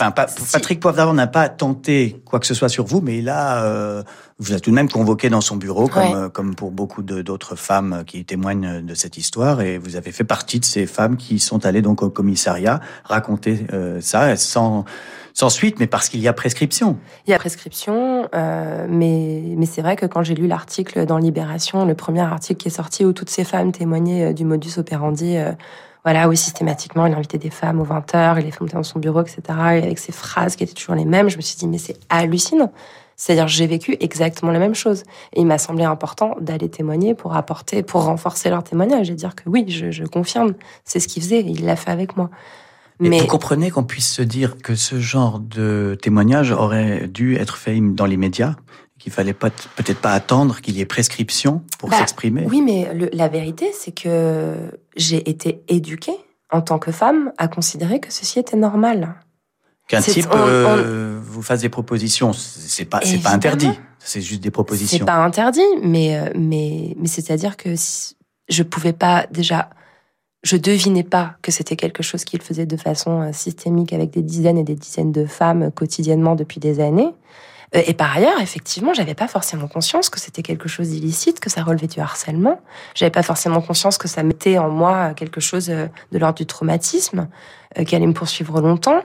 Patrick 0.52 0.78
Poivre 0.78 1.12
n'a 1.12 1.26
pas 1.26 1.48
tenté 1.48 2.22
quoi 2.24 2.38
que 2.38 2.46
ce 2.46 2.54
soit 2.54 2.68
sur 2.68 2.84
vous, 2.86 3.00
mais 3.00 3.20
là, 3.20 3.64
euh, 3.64 4.04
vous 4.42 4.52
êtes 4.52 4.62
tout 4.62 4.70
de 4.70 4.74
même 4.74 4.88
convoqué 4.90 5.30
dans 5.30 5.40
son 5.40 5.56
bureau, 5.56 5.88
comme, 5.88 6.02
Ouais. 6.02 6.14
euh, 6.14 6.28
comme 6.28 6.54
pour 6.54 6.70
beaucoup 6.70 7.02
d'autres 7.02 7.56
femmes 7.56 8.02
qui 8.06 8.24
témoignent 8.24 8.80
de 8.84 8.94
cette 8.94 9.16
histoire, 9.16 9.60
et 9.60 9.78
vous 9.78 9.96
avez 9.96 10.12
fait 10.12 10.24
partie 10.24 10.60
de 10.60 10.64
ces 10.64 10.86
femmes 10.86 11.16
qui 11.16 11.38
sont 11.38 11.64
allées 11.64 11.82
donc 11.82 12.02
au 12.02 12.10
commissariat 12.10 12.80
raconter 13.04 13.66
euh, 13.72 14.00
ça 14.00 14.36
sans 14.36 14.84
sans 15.34 15.48
suite, 15.48 15.80
mais 15.80 15.86
parce 15.86 16.10
qu'il 16.10 16.20
y 16.20 16.28
a 16.28 16.34
prescription. 16.34 16.98
Il 17.26 17.30
y 17.30 17.32
a 17.34 17.38
prescription, 17.38 18.28
euh, 18.34 18.86
mais, 18.86 19.42
mais 19.56 19.64
c'est 19.64 19.80
vrai 19.80 19.96
que 19.96 20.04
quand 20.04 20.22
j'ai 20.22 20.34
lu 20.34 20.46
l'article 20.46 21.06
dans 21.06 21.16
Libération, 21.16 21.86
le 21.86 21.94
premier 21.94 22.20
article 22.20 22.60
qui 22.60 22.68
est 22.68 22.72
sorti 22.72 23.06
où 23.06 23.14
toutes 23.14 23.30
ces 23.30 23.44
femmes 23.44 23.72
témoignaient 23.72 24.30
euh, 24.30 24.32
du 24.34 24.44
modus 24.44 24.72
operandi, 24.76 25.38
euh, 25.38 25.52
voilà, 26.04 26.28
où 26.28 26.34
systématiquement 26.34 27.06
il 27.06 27.14
invitait 27.14 27.38
des 27.38 27.48
femmes 27.48 27.80
aux 27.80 27.86
20h, 27.86 28.40
il 28.40 28.44
les 28.44 28.52
monter 28.60 28.74
dans 28.74 28.82
son 28.82 28.98
bureau, 28.98 29.22
etc., 29.22 29.40
et 29.48 29.82
avec 29.82 29.98
ces 29.98 30.12
phrases 30.12 30.54
qui 30.54 30.64
étaient 30.64 30.74
toujours 30.74 30.96
les 30.96 31.06
mêmes, 31.06 31.30
je 31.30 31.38
me 31.38 31.42
suis 31.42 31.56
dit, 31.56 31.66
mais 31.66 31.78
c'est 31.78 31.96
hallucinant. 32.10 32.70
C'est-à-dire, 33.24 33.46
j'ai 33.46 33.68
vécu 33.68 33.96
exactement 34.00 34.50
la 34.50 34.58
même 34.58 34.74
chose. 34.74 35.04
Et 35.32 35.42
il 35.42 35.46
m'a 35.46 35.56
semblé 35.58 35.84
important 35.84 36.34
d'aller 36.40 36.68
témoigner 36.68 37.14
pour 37.14 37.36
apporter, 37.36 37.84
pour 37.84 38.02
renforcer 38.02 38.50
leur 38.50 38.64
témoignage 38.64 39.10
et 39.10 39.14
dire 39.14 39.36
que 39.36 39.44
oui, 39.48 39.64
je, 39.68 39.92
je 39.92 40.02
confirme, 40.02 40.54
c'est 40.84 40.98
ce 40.98 41.06
qu'il 41.06 41.22
faisait, 41.22 41.38
il 41.40 41.64
l'a 41.64 41.76
fait 41.76 41.92
avec 41.92 42.16
moi. 42.16 42.30
Mais 42.98 43.20
vous 43.20 43.28
comprenez 43.28 43.70
qu'on 43.70 43.84
puisse 43.84 44.10
se 44.12 44.22
dire 44.22 44.56
que 44.58 44.74
ce 44.74 44.98
genre 44.98 45.38
de 45.38 45.96
témoignage 46.02 46.50
aurait 46.50 47.06
dû 47.06 47.36
être 47.36 47.56
fait 47.58 47.78
dans 47.80 48.06
les 48.06 48.16
médias, 48.16 48.56
qu'il 48.98 49.12
fallait 49.12 49.34
pas 49.34 49.50
peut-être 49.50 50.00
pas 50.00 50.14
attendre 50.14 50.60
qu'il 50.60 50.76
y 50.76 50.80
ait 50.80 50.84
prescription 50.84 51.62
pour 51.78 51.90
Bah, 51.90 51.98
s'exprimer? 51.98 52.44
Oui, 52.50 52.60
mais 52.60 52.92
le- 52.92 53.10
la 53.12 53.28
vérité, 53.28 53.70
c'est 53.72 53.92
que 53.92 54.56
j'ai 54.96 55.30
été 55.30 55.62
éduquée 55.68 56.16
en 56.50 56.60
tant 56.60 56.80
que 56.80 56.90
femme 56.90 57.30
à 57.38 57.46
considérer 57.46 58.00
que 58.00 58.12
ceci 58.12 58.40
était 58.40 58.56
normal. 58.56 59.14
Qu'un 59.92 60.00
c'est- 60.00 60.12
type 60.12 60.28
on- 60.32 60.36
euh, 60.38 61.20
vous 61.22 61.42
fasse 61.42 61.60
des 61.60 61.68
propositions, 61.68 62.32
c'est 62.32 62.86
pas 62.86 63.00
c'est 63.04 63.18
pas 63.18 63.30
interdit, 63.30 63.70
c'est 63.98 64.22
juste 64.22 64.40
des 64.40 64.46
C'est 64.46 64.50
propositions. 64.50 65.04
pas 65.04 65.16
interdit, 65.22 65.60
mais 65.82 66.16
euh, 66.18 66.30
mais 66.34 66.94
mais 66.98 67.08
c'est-à-dire 67.08 67.56
que 67.58 67.76
si- 67.76 68.16
je 68.48 68.62
pouvais 68.62 68.94
pas 68.94 69.26
déjà, 69.30 69.68
je 70.44 70.56
devinais 70.56 71.02
pas 71.04 71.36
que 71.42 71.52
c'était 71.52 71.76
quelque 71.76 72.02
chose 72.02 72.24
qu'il 72.24 72.40
faisait 72.40 72.64
de 72.66 72.76
façon 72.78 73.20
euh, 73.20 73.32
systémique 73.32 73.92
avec 73.92 74.10
des 74.10 74.22
dizaines 74.22 74.56
et 74.58 74.64
des 74.64 74.74
dizaines 74.76 75.12
de 75.12 75.26
femmes 75.26 75.70
quotidiennement 75.70 76.36
depuis 76.36 76.58
des 76.58 76.80
années. 76.80 77.10
Euh, 77.74 77.82
Et 77.86 77.94
par 77.94 78.14
ailleurs, 78.16 78.40
effectivement, 78.40 78.92
j'avais 78.94 79.14
pas 79.14 79.28
forcément 79.28 79.68
conscience 79.68 80.08
que 80.10 80.18
c'était 80.20 80.42
quelque 80.42 80.68
chose 80.68 80.88
d'illicite, 80.88 81.38
que 81.40 81.48
ça 81.50 81.62
relevait 81.62 81.86
du 81.86 82.00
harcèlement. 82.00 82.60
J'avais 82.94 83.10
pas 83.10 83.22
forcément 83.22 83.60
conscience 83.60 83.96
que 83.98 84.08
ça 84.08 84.22
mettait 84.22 84.56
en 84.58 84.68
moi 84.70 85.12
quelque 85.14 85.40
chose 85.40 85.66
de 85.68 86.18
l'ordre 86.18 86.36
du 86.38 86.46
traumatisme, 86.46 87.28
qui 87.86 87.94
allait 87.96 88.06
me 88.06 88.12
poursuivre 88.12 88.60
longtemps. 88.60 89.02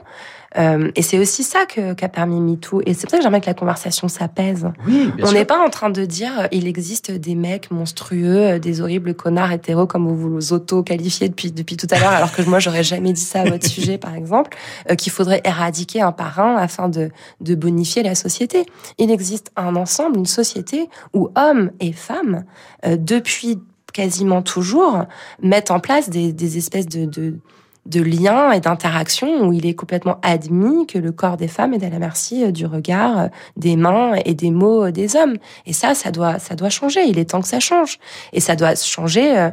Euh, 0.58 0.90
et 0.96 1.02
c'est 1.02 1.18
aussi 1.18 1.42
ça 1.44 1.66
que- 1.66 1.92
qu'a 1.94 2.08
permis 2.08 2.40
MeToo. 2.40 2.80
Et 2.86 2.94
c'est 2.94 3.02
pour 3.02 3.10
ça 3.12 3.16
que 3.18 3.22
j'aimerais 3.22 3.40
que 3.40 3.46
la 3.46 3.54
conversation 3.54 4.08
s'apaise. 4.08 4.66
Oui, 4.86 5.10
On 5.22 5.32
n'est 5.32 5.44
pas 5.44 5.64
en 5.64 5.70
train 5.70 5.90
de 5.90 6.04
dire 6.04 6.32
euh, 6.40 6.46
il 6.52 6.66
existe 6.66 7.10
des 7.10 7.34
mecs 7.34 7.70
monstrueux, 7.70 8.36
euh, 8.54 8.58
des 8.58 8.80
horribles 8.80 9.14
connards 9.14 9.52
hétéros 9.52 9.86
comme 9.86 10.08
vous 10.08 10.16
vous 10.16 10.52
auto-qualifiez 10.52 11.28
depuis, 11.28 11.52
depuis 11.52 11.76
tout 11.76 11.86
à 11.90 11.98
l'heure, 11.98 12.10
alors 12.12 12.32
que 12.32 12.42
moi 12.42 12.58
j'aurais 12.58 12.82
jamais 12.82 13.12
dit 13.12 13.20
ça 13.20 13.42
à 13.42 13.44
votre 13.48 13.66
sujet 13.76 13.98
par 13.98 14.14
exemple, 14.14 14.56
euh, 14.90 14.94
qu'il 14.94 15.12
faudrait 15.12 15.40
éradiquer 15.44 16.00
un 16.00 16.12
par 16.12 16.40
un 16.40 16.56
afin 16.56 16.88
de, 16.88 17.10
de 17.40 17.54
bonifier 17.54 18.02
la 18.02 18.14
société. 18.14 18.64
Il 18.98 19.10
existe 19.10 19.50
un 19.56 19.76
ensemble, 19.76 20.18
une 20.18 20.26
société 20.26 20.88
où 21.14 21.28
hommes 21.36 21.70
et 21.80 21.92
femmes, 21.92 22.44
euh, 22.84 22.96
depuis 22.98 23.58
quasiment 23.92 24.42
toujours 24.42 25.04
mettent 25.42 25.70
en 25.70 25.80
place 25.80 26.10
des, 26.10 26.32
des 26.32 26.58
espèces 26.58 26.86
de, 26.86 27.04
de, 27.06 27.38
de 27.86 28.02
liens 28.02 28.52
et 28.52 28.60
d'interactions 28.60 29.46
où 29.46 29.52
il 29.52 29.66
est 29.66 29.74
complètement 29.74 30.18
admis 30.22 30.86
que 30.86 30.98
le 30.98 31.12
corps 31.12 31.36
des 31.36 31.48
femmes 31.48 31.74
est 31.74 31.84
à 31.84 31.88
la 31.88 31.98
merci 31.98 32.44
euh, 32.44 32.50
du 32.50 32.66
regard, 32.66 33.18
euh, 33.18 33.28
des 33.56 33.76
mains 33.76 34.14
et 34.24 34.34
des 34.34 34.50
mots 34.50 34.86
euh, 34.86 34.90
des 34.90 35.16
hommes. 35.16 35.36
Et 35.66 35.72
ça, 35.72 35.94
ça 35.94 36.10
doit, 36.10 36.38
ça 36.38 36.54
doit 36.54 36.68
changer. 36.70 37.04
Il 37.06 37.18
est 37.18 37.30
temps 37.30 37.40
que 37.40 37.48
ça 37.48 37.60
change. 37.60 37.98
Et 38.32 38.40
ça 38.40 38.56
doit 38.56 38.74
changer. 38.74 39.50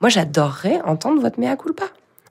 Moi, 0.00 0.08
j'adorerais 0.08 0.80
entendre 0.84 1.20
votre 1.20 1.40
mea 1.40 1.56
culpa. 1.56 1.84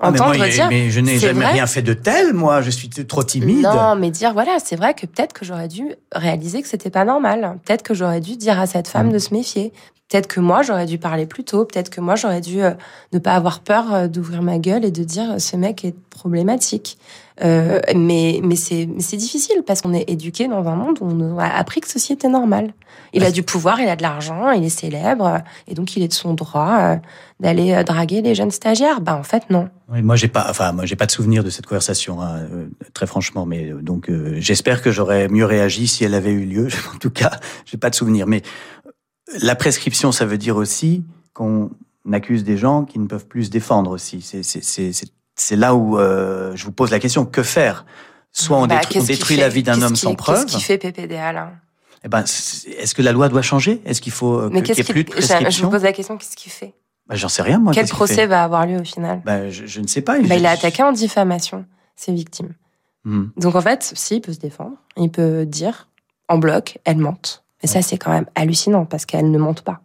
Ah, 0.03 0.09
mais, 0.09 0.17
moi, 0.17 0.47
dire. 0.47 0.67
mais 0.67 0.89
je 0.89 0.99
n'ai 0.99 1.19
jamais 1.19 1.41
vrai 1.41 1.51
rien 1.53 1.67
fait 1.67 1.83
de 1.83 1.93
tel, 1.93 2.33
moi. 2.33 2.61
Je 2.61 2.71
suis 2.71 2.89
trop 2.89 3.21
timide. 3.21 3.61
Non, 3.61 3.95
mais 3.95 4.09
dire 4.09 4.33
voilà, 4.33 4.57
c'est 4.63 4.75
vrai 4.75 4.95
que 4.95 5.05
peut-être 5.05 5.31
que 5.31 5.45
j'aurais 5.45 5.67
dû 5.67 5.93
réaliser 6.11 6.63
que 6.63 6.67
c'était 6.67 6.89
pas 6.89 7.05
normal. 7.05 7.59
Peut-être 7.65 7.83
que 7.83 7.93
j'aurais 7.93 8.19
dû 8.19 8.35
dire 8.35 8.59
à 8.59 8.65
cette 8.65 8.87
femme 8.87 9.09
Mm. 9.09 9.13
de 9.13 9.19
se 9.19 9.33
méfier. 9.33 9.73
Peut-être 10.11 10.27
que 10.27 10.41
moi 10.41 10.61
j'aurais 10.61 10.87
dû 10.87 10.97
parler 10.97 11.25
plus 11.25 11.45
tôt. 11.45 11.63
Peut-être 11.63 11.89
que 11.89 12.01
moi 12.01 12.15
j'aurais 12.15 12.41
dû 12.41 12.61
euh, 12.61 12.71
ne 13.13 13.19
pas 13.19 13.33
avoir 13.33 13.61
peur 13.61 13.93
euh, 13.93 14.07
d'ouvrir 14.07 14.41
ma 14.41 14.59
gueule 14.59 14.83
et 14.83 14.91
de 14.91 15.05
dire 15.05 15.31
euh, 15.31 15.39
ce 15.39 15.55
mec 15.55 15.85
est 15.85 15.95
problématique. 16.09 16.97
Euh, 17.41 17.79
mais 17.95 18.41
mais 18.43 18.57
c'est 18.57 18.85
difficile 18.85 19.63
parce 19.65 19.81
qu'on 19.81 19.93
est 19.93 20.07
éduqué 20.09 20.49
dans 20.49 20.67
un 20.67 20.75
monde 20.75 20.97
où 20.99 21.05
on 21.05 21.39
a 21.39 21.47
appris 21.47 21.79
que 21.79 21.87
ceci 21.87 22.11
était 22.11 22.27
normal. 22.27 22.73
Il 23.13 23.23
a 23.23 23.31
du 23.31 23.41
pouvoir, 23.41 23.79
il 23.79 23.87
a 23.87 23.95
de 23.95 24.01
l'argent, 24.01 24.51
il 24.51 24.65
est 24.65 24.69
célèbre 24.69 25.41
et 25.67 25.73
donc 25.73 25.95
il 25.95 26.03
est 26.03 26.09
de 26.09 26.13
son 26.13 26.33
droit 26.33 26.97
d'aller 27.39 27.83
draguer 27.85 28.21
les 28.21 28.35
jeunes 28.35 28.51
stagiaires. 28.51 28.99
Bah 28.99 29.15
en 29.15 29.23
fait 29.23 29.49
non. 29.49 29.69
Oui, 29.91 30.01
moi, 30.01 30.15
j'ai 30.15 30.27
pas, 30.27 30.45
enfin, 30.49 30.71
moi, 30.71 30.85
j'ai 30.85 30.95
pas 30.95 31.05
de 31.05 31.11
souvenir 31.11 31.43
de 31.43 31.49
cette 31.49 31.65
conversation, 31.65 32.21
hein, 32.21 32.47
très 32.93 33.07
franchement. 33.07 33.45
Mais 33.45 33.73
donc, 33.81 34.09
j'espère 34.35 34.81
que 34.81 34.89
j'aurais 34.89 35.27
mieux 35.27 35.43
réagi 35.43 35.87
si 35.87 36.05
elle 36.05 36.13
avait 36.13 36.31
eu 36.31 36.45
lieu. 36.45 36.67
En 36.95 36.97
tout 36.97 37.09
cas, 37.09 37.31
j'ai 37.65 37.77
pas 37.77 37.89
de 37.89 37.95
souvenir. 37.95 38.25
Mais 38.25 38.41
la 39.39 39.55
prescription, 39.55 40.11
ça 40.11 40.25
veut 40.25 40.37
dire 40.37 40.57
aussi 40.57 41.03
qu'on 41.33 41.69
accuse 42.11 42.43
des 42.43 42.57
gens 42.57 42.83
qui 42.85 42.99
ne 42.99 43.07
peuvent 43.07 43.27
plus 43.27 43.45
se 43.45 43.49
défendre 43.49 43.91
aussi. 43.91 44.21
C'est, 44.21 45.55
là 45.55 45.75
où 45.75 45.97
euh, 45.97 46.51
je 46.55 46.65
vous 46.65 46.71
pose 46.71 46.91
la 46.91 46.99
question 46.99 47.25
que 47.25 47.43
faire? 47.43 47.85
Soit 48.31 48.57
on 48.57 48.67
Bah, 48.67 48.79
détruit, 48.89 49.37
on 49.37 49.41
la 49.41 49.49
vie 49.49 49.63
d'un 49.63 49.81
homme 49.81 49.93
qui- 49.93 50.01
sans 50.01 50.15
preuve. 50.15 50.45
Qu'est-ce 50.45 50.57
qui 50.57 50.63
fait 50.63 50.77
PPDA 50.77 51.33
là? 51.33 51.51
Eh 52.03 52.07
ben, 52.07 52.21
est-ce 52.23 52.95
que 52.95 53.01
la 53.01 53.11
loi 53.11 53.29
doit 53.29 53.41
changer? 53.41 53.81
Est-ce 53.85 54.01
qu'il 54.01 54.11
faut 54.13 54.39
euh, 54.39 54.49
Mais 54.51 54.61
qu'il 54.63 54.75
qu'est-ce 54.75 54.89
ait 54.89 54.93
plus 54.93 55.03
de 55.03 55.11
je, 55.11 55.21
je 55.21 55.27
prescription? 55.27 55.65
vous 55.67 55.71
pose 55.71 55.83
la 55.83 55.93
question 55.93 56.17
qu'est-ce 56.17 56.35
qu'il 56.35 56.51
fait? 56.51 56.73
Ben, 57.07 57.15
J'en 57.15 57.27
sais 57.29 57.41
rien, 57.43 57.59
moi. 57.59 57.73
Quel 57.73 57.87
procès 57.87 58.25
va 58.25 58.43
avoir 58.43 58.65
lieu 58.65 58.79
au 58.79 58.83
final? 58.83 59.21
Ben, 59.25 59.49
je, 59.51 59.65
je 59.67 59.81
ne 59.81 59.87
sais 59.87 60.01
pas. 60.01 60.17
bah, 60.19 60.25
Je- 60.29 60.33
Il 60.39 60.45
a 60.45 60.51
attaqué 60.51 60.81
en 60.81 60.91
diffamation 60.93 61.65
ses 61.95 62.13
victimes. 62.13 62.53
Hmm. 63.03 63.25
Donc 63.37 63.55
en 63.55 63.61
fait, 63.61 63.91
si, 63.95 64.15
il 64.17 64.21
peut 64.21 64.33
se 64.33 64.39
défendre. 64.39 64.77
Il 64.97 65.09
peut 65.11 65.45
dire 65.45 65.87
en 66.29 66.37
bloc, 66.37 66.79
elle 66.85 66.97
mente. 66.97 67.43
Et 67.63 67.67
ça, 67.67 67.81
c'est 67.81 67.97
quand 67.97 68.11
même 68.11 68.25
hallucinant 68.35 68.85
parce 68.85 69.05
qu'elle 69.05 69.29
ne 69.31 69.37
mente 69.37 69.61
pas. 69.61 69.79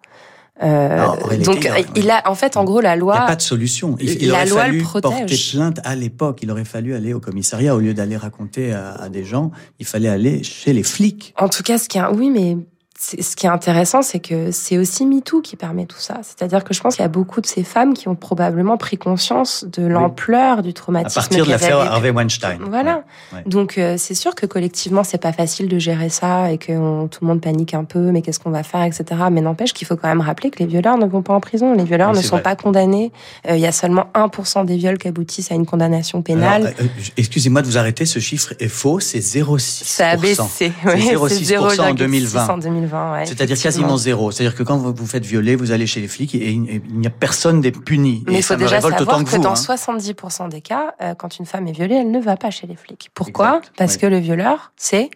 Euh, 0.63 0.97
Non, 0.97 1.03
en 1.09 1.13
réalité, 1.27 1.45
donc 1.45 1.65
il 1.65 1.69
a- 1.69 1.81
il 1.97 2.11
a, 2.11 2.31
en 2.31 2.35
fait, 2.35 2.57
en 2.57 2.65
gros, 2.65 2.81
la 2.81 2.93
Il 2.95 2.97
n'y 2.97 3.01
loi. 3.01 3.17
a 3.17 3.27
pas 3.27 3.37
de 3.37 3.43
solution. 3.43 3.95
Il, 4.01 4.23
il 4.23 4.29
La 4.29 4.37
aurait 4.37 4.47
loi 4.47 4.63
fallu 4.63 4.79
le 4.79 4.85
protège. 4.85 5.11
porter 5.13 5.37
plainte 5.53 5.81
à 5.85 5.95
l'époque. 5.95 6.39
Il 6.43 6.51
aurait 6.51 6.65
fallu 6.65 6.95
aller 6.95 7.13
au 7.13 7.21
commissariat 7.21 7.75
au 7.75 7.79
lieu 7.79 7.93
d'aller 7.93 8.17
raconter 8.17 8.73
à, 8.73 8.93
à 8.93 9.09
des 9.11 9.23
gens. 9.25 9.51
Il 9.81 9.85
fallait 9.87 10.09
aller 10.09 10.43
chez 10.43 10.73
les 10.73 10.83
flics. 10.83 11.35
En 11.39 11.51
tout 11.51 11.63
cas, 11.63 11.77
ce 11.77 11.89
qui 11.91 11.99
est, 11.99 12.07
oui, 12.11 12.31
mais 12.31 12.57
ce 12.99 13.37
qui 13.37 13.47
est 13.47 13.51
intéressant, 13.51 14.01
c'est 14.03 14.21
que 14.21 14.51
c'est 14.51 14.79
aussi 14.79 15.05
MeToo 15.07 15.41
qui 15.43 15.57
permet 15.57 15.85
tout 15.87 15.99
ça. 15.99 16.21
C'est-à-dire 16.23 16.65
que 16.65 16.73
je 16.75 16.81
pense 16.81 16.97
qu'il 16.97 17.03
y 17.03 17.07
a 17.07 17.09
beaucoup 17.09 17.41
de 17.41 17.47
ces 17.47 17.63
femmes 17.63 17.93
qui 17.95 18.09
ont 18.09 18.15
probablement 18.15 18.77
pris 18.79 18.97
conscience 18.97 19.65
de 19.71 19.87
l'ampleur 19.87 20.63
du 20.63 20.71
À 20.71 20.73
traumatisme. 20.73 21.15
partir 21.21 21.45
de 21.45 21.51
l'affaire 21.51 21.79
Harvey 21.79 22.11
Weinstein. 22.11 22.59
Voilà. 22.69 23.03
Ouais. 23.33 23.43
Donc 23.47 23.77
euh, 23.79 23.97
c'est 23.99 24.15
sûr 24.15 24.35
que 24.35 24.47
collectivement 24.47 25.05
c'est 25.05 25.19
pas 25.19 25.33
facile 25.33 25.69
de 25.69 25.79
gérer 25.79 26.09
ça 26.09 26.51
et 26.51 26.59
que 26.59 26.73
on- 26.73 27.07
tout 27.09 27.19
le 27.23 27.29
monde 27.29 27.41
panique 27.41 27.75
un 27.75 27.85
peu, 27.85 28.11
mais 28.11 28.23
qu'est-ce 28.23 28.41
qu'on 28.41 28.51
va 28.51 28.63
faire, 28.63 28.83
etc. 28.83 29.05
Mais 29.31 29.41
n'empêche 29.41 29.73
qu'il 29.75 29.87
faut 29.87 29.97
quand 29.97 30.09
même 30.09 30.21
rappeler 30.23 30.51
que 30.51 30.59
les 30.59 30.67
violeurs 30.67 30.97
ne 30.99 31.07
vont 31.07 31.23
pas 31.23 31.35
en 31.35 31.41
prison, 31.41 31.75
les 31.75 31.85
violeurs 31.85 32.11
Oui, 32.13 32.17
ne 32.19 32.23
sont 32.23 32.37
vrai. 32.37 32.43
pas 32.43 32.57
condamnés. 32.57 33.13
Euh, 33.49 33.57
Il 33.57 33.61
y 33.61 33.67
a 33.67 33.73
seulement 33.73 34.07
1% 34.15 34.65
des 34.65 34.77
viols 34.77 34.99
qui 34.99 35.09
aboutissent 35.09 35.51
à 35.53 35.55
une 35.55 35.67
condamnation 35.67 36.23
pénale. 36.23 36.75
Euh, 36.81 36.85
Excusez-moi 37.17 37.63
de 37.63 37.67
vous 37.67 37.79
arrêter, 37.79 38.07
ce 38.07 38.19
chiffre 38.19 38.55
est 38.59 38.69
faux, 38.69 39.01
c'est 39.01 39.21
0,6%. 39.21 39.85
ça 39.85 40.09
a 40.11 40.17
baissé. 40.17 40.43
C'est 40.49 40.73
ouais, 40.85 40.97
0,6% 40.99 41.59
en 41.59 41.69
0,6 41.95 41.95
2020. 41.97 42.86
En 42.93 43.13
2020. 43.13 43.13
ouais, 43.13 43.27
C'est-à-dire 43.27 43.59
quasiment 43.59 43.97
zéro. 43.97 44.31
C'est-à-dire 44.31 44.57
que 44.57 44.63
quand 44.63 44.77
vous 44.77 44.95
vous 44.95 45.07
faites 45.07 45.25
violer, 45.25 45.57
vous 45.57 45.73
allez 45.73 45.87
chez 45.87 46.01
les 46.01 46.09
flics 46.09 46.35
et, 46.35 46.51
il 46.51 46.81
n'y 46.99 47.07
a 47.07 47.11
personne 47.11 47.61
n'est 47.61 47.73
puni. 47.73 48.25
Mais 48.27 48.35
il 48.39 48.43
faut 48.43 48.49
ça 48.49 48.57
déjà 48.57 48.81
savoir 48.81 49.01
autant 49.01 49.25
que, 49.25 49.31
que 49.31 49.37
vous. 49.37 49.43
dans 49.43 49.51
hein. 49.51 49.55
70% 49.55 50.49
des 50.49 50.61
cas, 50.61 50.95
euh, 51.03 51.15
quand 51.15 51.39
une 51.39 51.47
femme 51.47 51.67
est 51.69 51.73
violée, 51.73 51.97
elle 51.97 52.11
ne 52.11 52.21
va 52.21 52.37
pas 52.37 52.51
chez 52.51 52.67
les 52.67 52.77
flics. 52.77 53.11
Pourquoi? 53.15 53.59
Exact, 53.59 53.73
Parce 53.77 53.93
oui. 53.95 53.99
que 54.01 54.07
le 54.07 54.19
violeur, 54.19 54.73
c'est 54.77 55.11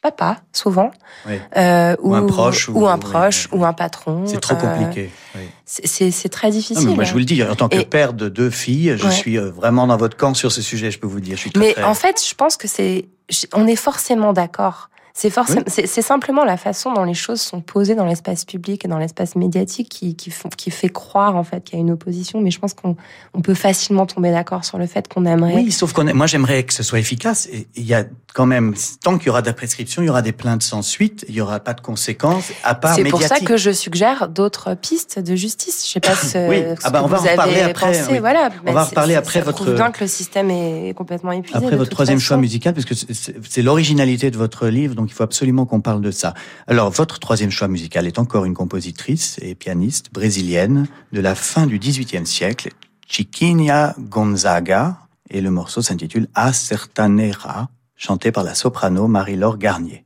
papa, 0.00 0.38
souvent, 0.52 0.90
Oui. 1.28 1.34
euh, 1.56 1.94
Ou 2.02 2.14
un 2.16 2.26
proche, 2.26 2.68
ou, 2.68 2.72
ou- 2.80 2.88
un 2.88 2.98
proche, 2.98 3.48
oui. 3.52 3.60
ou 3.60 3.64
un 3.64 3.72
patron. 3.72 4.24
C'est 4.26 4.40
trop 4.40 4.56
euh, 4.56 4.58
compliqué. 4.58 5.10
oui. 5.36 5.42
c'est- 5.64 6.28
très 6.28 6.48
Non, 6.48 6.54
difficile. 6.54 6.88
mais 6.88 6.94
moi, 6.96 7.04
je 7.04 7.12
vous 7.12 7.18
le 7.20 7.24
dis, 7.24 7.40
en 7.44 7.54
tant 7.54 7.68
que 7.68 7.76
Et- 7.76 7.84
père 7.84 8.12
de 8.12 8.28
deux 8.28 8.50
filles, 8.50 8.94
je 8.98 9.04
Ouais. 9.06 9.10
suis 9.12 9.36
vraiment 9.38 9.86
dans 9.86 9.96
votre 9.96 10.16
camp 10.16 10.34
sur 10.34 10.50
ce 10.50 10.60
sujet, 10.60 10.90
je 10.90 10.98
peux 10.98 11.06
vous 11.06 11.16
le 11.16 11.22
dire. 11.22 11.36
Je 11.36 11.42
suis 11.42 11.52
très, 11.52 11.64
Mais 11.64 11.72
très- 11.74 11.84
en 11.84 11.94
fait, 11.94 12.20
je 12.28 12.34
pense 12.34 12.56
que 12.56 12.66
c'est, 12.66 13.06
on 13.54 13.66
est 13.68 13.76
forcément 13.76 14.32
d'accord. 14.32 14.90
C'est 15.14 15.28
forcément, 15.30 15.60
Oui. 15.66 15.72
c'est 15.74 15.86
c'est 15.86 16.00
simplement 16.02 16.42
la 16.44 16.56
façon 16.56 16.92
dont 16.94 17.04
les 17.04 17.12
choses 17.14 17.40
sont 17.40 17.60
posées 17.60 17.94
dans 17.94 18.06
l'espace 18.06 18.44
public 18.46 18.84
et 18.84 18.88
dans 18.88 18.96
l'espace 18.98 19.36
médiatique 19.36 19.88
qui, 19.90 20.16
qui, 20.16 20.30
font, 20.30 20.48
qui 20.48 20.70
fait 20.70 20.88
croire 20.88 21.36
en 21.36 21.44
fait 21.44 21.62
qu'il 21.64 21.74
y 21.74 21.78
a 21.78 21.80
une 21.82 21.90
opposition. 21.90 22.40
Mais 22.40 22.50
je 22.50 22.58
pense 22.58 22.72
qu'on 22.72 22.96
on 23.34 23.42
peut 23.42 23.52
facilement 23.54 24.06
tomber 24.06 24.30
d'accord 24.30 24.64
sur 24.64 24.78
le 24.78 24.86
fait 24.86 25.08
qu'on 25.08 25.26
aimerait. 25.26 25.54
Oui, 25.54 25.70
sauf 25.70 25.92
qu'on 25.92 26.12
moi 26.14 26.26
j'aimerais 26.26 26.62
que 26.64 26.72
ce 26.72 26.82
soit 26.82 26.98
efficace. 26.98 27.46
Et 27.52 27.66
il 27.76 27.84
y 27.84 27.92
a 27.94 28.04
quand 28.34 28.46
même, 28.46 28.74
tant 29.02 29.18
qu'il 29.18 29.26
y 29.26 29.30
aura 29.30 29.42
de 29.42 29.46
la 29.48 29.52
prescription, 29.52 30.00
il 30.02 30.06
y 30.06 30.08
aura 30.08 30.22
des 30.22 30.32
plaintes 30.32 30.62
sans 30.62 30.80
suite, 30.80 31.26
il 31.28 31.34
y 31.34 31.42
aura 31.42 31.60
pas 31.60 31.74
de 31.74 31.82
conséquences 31.82 32.50
à 32.64 32.74
part 32.74 32.94
C'est 32.94 33.04
pour 33.04 33.22
ça 33.22 33.38
que 33.40 33.58
je 33.58 33.70
suggère 33.70 34.28
d'autres 34.28 34.74
pistes 34.74 35.18
de 35.18 35.36
justice. 35.36 35.84
Je 35.86 35.92
sais 35.92 36.00
pas 36.00 36.14
ce, 36.14 36.48
Oui. 36.48 36.62
ce 36.80 36.80
Ah 36.84 36.90
bah, 36.90 37.00
que 37.00 37.04
on 37.04 37.08
va 37.08 37.18
vous 37.18 37.24
en 37.26 37.38
avez 37.38 37.60
après, 37.62 37.92
pensé. 37.92 38.10
oui. 38.12 38.18
Voilà. 38.18 38.48
On 38.62 38.64
Mais 38.64 38.72
va 38.72 38.84
reparler 38.84 39.14
après 39.14 39.40
ça 39.40 39.44
votre- 39.44 39.72
bien 39.74 39.90
que 39.90 40.00
le 40.04 40.08
système 40.08 40.50
est 40.50 40.94
complètement 40.96 41.32
épuisé. 41.32 41.58
Après 41.58 41.76
votre 41.76 41.90
troisième 41.90 42.18
façon. 42.18 42.28
choix 42.28 42.36
musical, 42.38 42.72
parce 42.72 42.86
que 42.86 42.94
c'est- 42.94 43.62
l'originalité 43.62 44.30
de 44.30 44.38
votre 44.38 44.68
livre, 44.68 44.94
donc 44.94 45.01
il 45.04 45.12
faut 45.12 45.22
absolument 45.22 45.66
qu'on 45.66 45.80
parle 45.80 46.00
de 46.00 46.10
ça. 46.10 46.34
Alors, 46.66 46.90
votre 46.90 47.18
troisième 47.18 47.50
choix 47.50 47.68
musical 47.68 48.06
est 48.06 48.18
encore 48.18 48.44
une 48.44 48.54
compositrice 48.54 49.38
et 49.42 49.54
pianiste 49.54 50.12
brésilienne 50.12 50.86
de 51.12 51.20
la 51.20 51.34
fin 51.34 51.66
du 51.66 51.78
XVIIIe 51.78 52.26
siècle, 52.26 52.70
Chiquinha 53.06 53.94
Gonzaga, 53.98 54.98
et 55.30 55.40
le 55.40 55.50
morceau 55.50 55.82
s'intitule 55.82 56.28
A 56.34 56.52
Sertanera, 56.52 57.68
chanté 57.96 58.32
par 58.32 58.44
la 58.44 58.54
soprano 58.54 59.08
Marie-Laure 59.08 59.58
Garnier. 59.58 60.04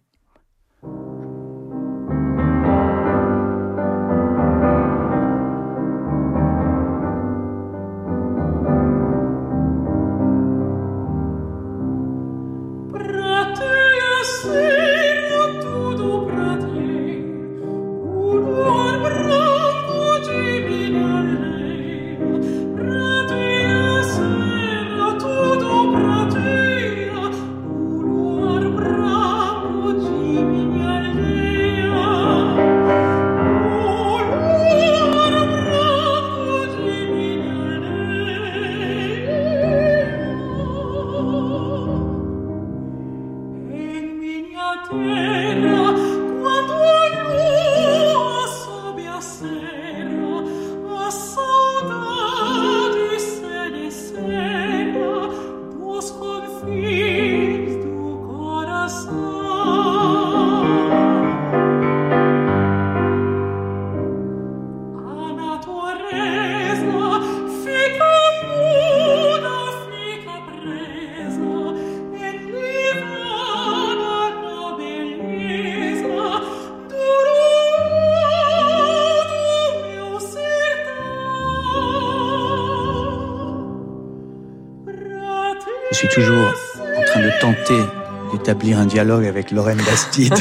Un 88.77 88.87
dialogue 88.87 89.24
avec 89.24 89.51
Lorraine 89.51 89.79
Bastide. 89.79 90.35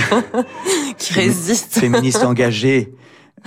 Qui 0.97 1.13
résiste. 1.13 1.73
féministe 1.73 2.23
engagée 2.23 2.93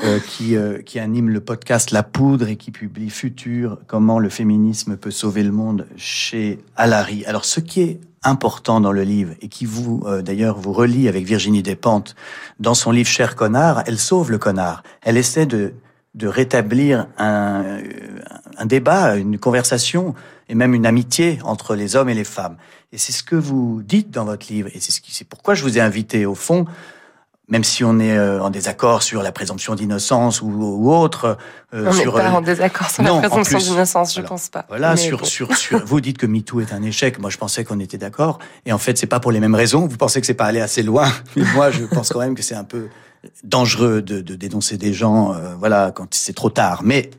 euh, 0.04 0.20
qui, 0.20 0.54
euh, 0.54 0.80
qui 0.80 1.00
anime 1.00 1.28
le 1.28 1.40
podcast 1.40 1.90
La 1.90 2.04
Poudre 2.04 2.46
et 2.48 2.56
qui 2.56 2.70
publie 2.70 3.10
Futur, 3.10 3.78
comment 3.88 4.20
le 4.20 4.28
féminisme 4.28 4.96
peut 4.96 5.10
sauver 5.10 5.42
le 5.42 5.50
monde 5.50 5.86
chez 5.96 6.60
Alary. 6.76 7.24
Alors, 7.24 7.44
ce 7.44 7.58
qui 7.58 7.80
est 7.80 8.00
important 8.22 8.80
dans 8.80 8.92
le 8.92 9.02
livre 9.02 9.34
et 9.40 9.48
qui 9.48 9.66
vous, 9.66 10.02
euh, 10.06 10.22
d'ailleurs, 10.22 10.58
vous 10.58 10.72
relie 10.72 11.08
avec 11.08 11.24
Virginie 11.24 11.64
Despentes 11.64 12.14
dans 12.60 12.74
son 12.74 12.92
livre 12.92 13.08
Cher 13.08 13.34
connard, 13.34 13.82
elle 13.86 13.98
sauve 13.98 14.30
le 14.30 14.38
connard. 14.38 14.84
Elle 15.02 15.16
essaie 15.16 15.46
de, 15.46 15.72
de 16.14 16.28
rétablir 16.28 17.08
un, 17.18 17.78
un 18.58 18.66
débat, 18.66 19.16
une 19.16 19.38
conversation 19.38 20.14
et 20.48 20.54
même 20.54 20.74
une 20.74 20.86
amitié 20.86 21.38
entre 21.44 21.74
les 21.74 21.96
hommes 21.96 22.08
et 22.08 22.14
les 22.14 22.24
femmes. 22.24 22.56
Et 22.92 22.98
c'est 22.98 23.12
ce 23.12 23.22
que 23.22 23.36
vous 23.36 23.82
dites 23.82 24.10
dans 24.10 24.24
votre 24.24 24.46
livre 24.52 24.68
et 24.74 24.80
c'est 24.80 24.92
ce 24.92 25.00
qui, 25.00 25.14
c'est 25.14 25.24
pourquoi 25.24 25.54
je 25.54 25.62
vous 25.62 25.78
ai 25.78 25.80
invité 25.80 26.26
au 26.26 26.34
fond 26.34 26.66
même 27.48 27.64
si 27.64 27.82
on 27.82 27.98
est 27.98 28.16
euh, 28.16 28.42
en 28.42 28.50
désaccord 28.50 29.02
sur 29.02 29.22
la 29.22 29.32
présomption 29.32 29.74
d'innocence 29.74 30.42
ou, 30.42 30.48
ou 30.48 30.92
autre. 30.92 31.38
Euh, 31.72 31.90
on 31.90 31.94
n'est 31.94 32.04
pas 32.04 32.26
euh, 32.26 32.30
en 32.30 32.40
désaccord 32.42 32.90
sur 32.90 33.02
non, 33.02 33.20
la 33.20 33.28
présomption 33.28 33.58
d'innocence, 33.58 34.14
je 34.14 34.18
alors, 34.18 34.28
pense 34.28 34.48
pas. 34.50 34.66
Voilà, 34.68 34.96
sur, 34.96 35.18
bon. 35.18 35.24
sur, 35.24 35.56
sur, 35.56 35.84
vous 35.84 36.00
dites 36.00 36.18
que 36.18 36.26
MeToo 36.26 36.60
est 36.60 36.72
un 36.72 36.82
échec. 36.82 37.18
Moi, 37.18 37.30
je 37.30 37.38
pensais 37.38 37.64
qu'on 37.64 37.80
était 37.80 37.96
d'accord. 37.96 38.38
Et 38.66 38.72
en 38.72 38.78
fait, 38.78 38.98
c'est 38.98 39.06
pas 39.06 39.18
pour 39.18 39.32
les 39.32 39.40
mêmes 39.40 39.54
raisons. 39.54 39.86
Vous 39.86 39.96
pensez 39.96 40.20
que 40.20 40.26
c'est 40.26 40.34
pas 40.34 40.44
allé 40.44 40.60
assez 40.60 40.82
loin. 40.82 41.10
Mais 41.36 41.44
moi, 41.54 41.70
je 41.70 41.84
pense 41.84 42.10
quand 42.10 42.20
même 42.20 42.34
que 42.34 42.42
c'est 42.42 42.54
un 42.54 42.64
peu 42.64 42.88
dangereux 43.44 44.02
de, 44.02 44.20
de 44.20 44.34
dénoncer 44.34 44.76
des 44.76 44.92
gens, 44.92 45.32
euh, 45.32 45.54
voilà, 45.58 45.90
quand 45.94 46.12
c'est 46.14 46.34
trop 46.34 46.50
tard. 46.50 46.82
Mais, 46.84 47.10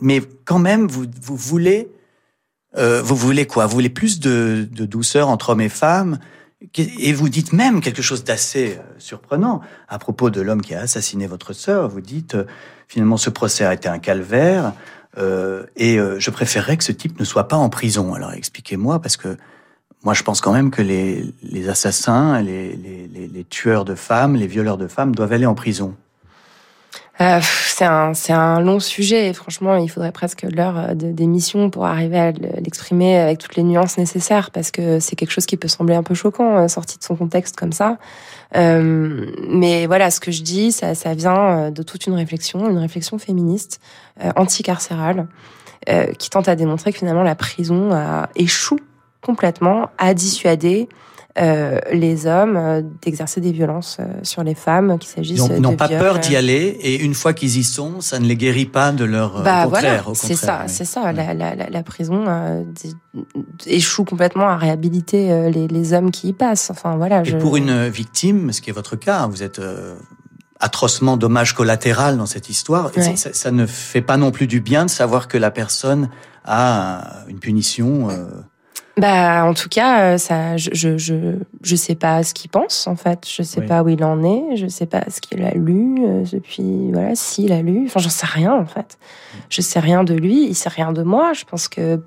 mais 0.00 0.20
quand 0.44 0.58
même, 0.58 0.86
vous, 0.86 1.06
vous 1.20 1.36
voulez, 1.36 1.88
euh, 2.76 3.02
vous 3.02 3.16
voulez 3.16 3.46
quoi? 3.46 3.66
Vous 3.66 3.74
voulez 3.74 3.88
plus 3.88 4.20
de, 4.20 4.68
douceur 4.72 5.28
entre 5.28 5.50
hommes 5.50 5.60
et 5.60 5.68
femmes? 5.68 6.18
Et 6.76 7.14
vous 7.14 7.30
dites 7.30 7.54
même 7.54 7.80
quelque 7.80 8.02
chose 8.02 8.22
d'assez 8.22 8.76
euh, 8.78 8.82
surprenant 8.98 9.62
à 9.88 9.98
propos 9.98 10.28
de 10.28 10.42
l'homme 10.42 10.60
qui 10.60 10.74
a 10.74 10.80
assassiné 10.80 11.26
votre 11.26 11.54
sœur. 11.54 11.88
Vous 11.88 12.02
dites 12.02 12.34
euh, 12.34 12.44
finalement 12.86 13.16
ce 13.16 13.30
procès 13.30 13.64
a 13.64 13.72
été 13.72 13.88
un 13.88 13.98
calvaire 13.98 14.74
euh, 15.16 15.64
et 15.74 15.98
euh, 15.98 16.20
je 16.20 16.30
préférerais 16.30 16.76
que 16.76 16.84
ce 16.84 16.92
type 16.92 17.18
ne 17.18 17.24
soit 17.24 17.48
pas 17.48 17.56
en 17.56 17.70
prison. 17.70 18.12
Alors 18.12 18.32
expliquez-moi 18.32 19.00
parce 19.00 19.16
que 19.16 19.38
moi 20.04 20.12
je 20.12 20.22
pense 20.22 20.42
quand 20.42 20.52
même 20.52 20.70
que 20.70 20.82
les, 20.82 21.68
assassins, 21.68 22.42
les 22.42 23.46
tueurs 23.48 23.86
de 23.86 23.94
femmes, 23.94 24.36
les 24.36 24.46
violeurs 24.46 24.76
de 24.76 24.86
femmes 24.86 25.14
doivent 25.14 25.32
aller 25.32 25.46
en 25.46 25.54
prison. 25.54 25.96
Euh, 27.20 27.40
c'est 27.42 27.84
un, 27.84 28.12
un 28.30 28.60
long 28.60 28.80
sujet 28.80 29.28
et 29.28 29.32
franchement, 29.34 29.76
il 29.76 29.90
faudrait 29.90 30.12
presque 30.12 30.42
l'heure 30.42 30.78
euh, 30.78 30.94
d'émission 30.94 31.68
pour 31.68 31.84
arriver 31.84 32.18
à 32.18 32.32
le- 32.32 32.48
l'exprimer 32.64 33.18
avec 33.18 33.38
toutes 33.38 33.56
les 33.56 33.62
nuances 33.62 33.98
nécessaires 33.98 34.50
parce 34.50 34.70
que 34.70 35.00
c'est 35.00 35.16
quelque 35.16 35.30
chose 35.30 35.44
qui 35.44 35.58
peut 35.58 35.68
sembler 35.68 35.94
un 35.94 36.02
peu 36.02 36.14
choquant, 36.14 36.56
euh, 36.56 36.68
sorti 36.68 36.98
de 36.98 37.04
son 37.04 37.16
contexte 37.16 37.56
comme 37.56 37.72
ça. 37.72 37.98
Euh, 38.56 39.26
mais 39.50 39.86
voilà, 39.86 40.10
ce 40.10 40.18
que 40.18 40.30
je 40.30 40.42
dis, 40.42 40.72
ça, 40.72 40.94
ça 40.94 41.12
vient 41.12 41.58
euh, 41.66 41.70
de 41.70 41.82
toute 41.82 42.06
une 42.06 42.14
réflexion, 42.14 42.70
une 42.70 42.78
réflexion 42.78 43.18
féministe, 43.18 43.80
euh, 44.24 44.30
anticarcérale, 44.36 45.26
qui 46.18 46.28
tente 46.28 46.46
à 46.46 46.56
démontrer 46.56 46.92
que 46.92 46.98
finalement 46.98 47.22
la 47.22 47.34
prison 47.34 47.88
échoue 48.36 48.78
complètement 49.22 49.88
à 49.96 50.12
dissuader 50.12 50.90
les 51.92 52.26
hommes 52.26 52.56
euh, 52.56 52.82
d'exercer 53.02 53.40
des 53.40 53.52
violences 53.52 53.96
euh, 53.98 54.04
sur 54.22 54.42
les 54.44 54.54
femmes, 54.54 54.98
qu'il 54.98 55.08
s'agisse 55.10 55.42
de 55.48 55.54
ils 55.54 55.60
n'ont 55.62 55.74
pas 55.76 55.88
peur 55.88 56.16
euh, 56.16 56.18
d'y 56.18 56.36
aller 56.36 56.76
et 56.82 57.00
une 57.00 57.14
fois 57.14 57.32
qu'ils 57.32 57.56
y 57.56 57.64
sont, 57.64 58.00
ça 58.02 58.18
ne 58.18 58.26
les 58.26 58.36
guérit 58.36 58.66
pas 58.66 58.92
de 58.92 59.04
leur 59.04 59.38
euh, 59.38 59.42
bah 59.42 59.64
contraire. 59.64 60.02
voilà, 60.04 60.18
c'est 60.18 60.34
ça, 60.34 60.60
oui. 60.66 60.68
c'est 60.68 60.84
ça. 60.84 61.12
La, 61.12 61.32
la, 61.32 61.54
la, 61.54 61.70
la 61.70 61.82
prison 61.82 62.24
euh, 62.28 62.62
échoue 63.66 64.04
complètement 64.04 64.48
à 64.48 64.56
réhabiliter 64.56 65.32
euh, 65.32 65.48
les, 65.50 65.66
les 65.66 65.92
hommes 65.94 66.10
qui 66.10 66.28
y 66.28 66.32
passent. 66.34 66.70
Enfin 66.70 66.96
voilà. 66.96 67.22
Et 67.24 67.38
pour 67.38 67.56
une 67.56 67.88
victime, 67.88 68.52
ce 68.52 68.60
qui 68.60 68.68
est 68.70 68.74
votre 68.74 68.96
cas, 68.96 69.26
vous 69.26 69.42
êtes 69.42 69.60
euh, 69.60 69.94
atrocement 70.58 71.16
dommage 71.16 71.54
collatéral 71.54 72.18
dans 72.18 72.26
cette 72.26 72.50
histoire. 72.50 72.90
Et 72.96 73.16
ça, 73.16 73.30
ça 73.32 73.50
ne 73.50 73.64
fait 73.66 74.02
pas 74.02 74.18
non 74.18 74.30
plus 74.30 74.46
du 74.46 74.60
bien 74.60 74.84
de 74.84 74.90
savoir 74.90 75.26
que 75.26 75.38
la 75.38 75.50
personne 75.50 76.10
a 76.44 77.24
une 77.28 77.38
punition. 77.38 78.10
euh, 78.10 78.26
Bah 78.96 79.44
en 79.44 79.54
tout 79.54 79.68
cas, 79.68 80.00
euh, 80.14 80.18
ça, 80.18 80.56
je, 80.56 80.70
je, 80.72 80.98
je, 80.98 81.36
je 81.62 81.76
sais 81.76 81.94
pas 81.94 82.22
ce 82.22 82.34
qu'il 82.34 82.50
pense 82.50 82.86
en 82.86 82.96
fait. 82.96 83.26
Je 83.28 83.42
sais 83.42 83.60
Oui. 83.60 83.66
pas 83.66 83.82
où 83.82 83.88
il 83.88 84.02
en 84.04 84.22
est. 84.22 84.56
Je 84.56 84.66
sais 84.66 84.86
pas 84.86 85.02
ce 85.08 85.20
qu'il 85.20 85.42
a 85.42 85.52
lu 85.52 85.96
euh, 86.00 86.24
depuis. 86.30 86.90
Voilà, 86.92 87.14
s'il 87.14 87.52
a 87.52 87.62
lu. 87.62 87.84
Enfin, 87.86 88.00
j'en 88.00 88.10
sais 88.10 88.26
rien 88.26 88.52
en 88.52 88.66
fait. 88.66 88.98
Je 89.48 89.60
sais 89.62 89.80
rien 89.80 90.04
de 90.04 90.14
lui. 90.14 90.44
Il 90.46 90.54
sait 90.54 90.68
rien 90.68 90.92
de 90.92 91.02
moi. 91.02 91.32
Je 91.32 91.44
pense 91.44 91.68
que. 91.68 92.02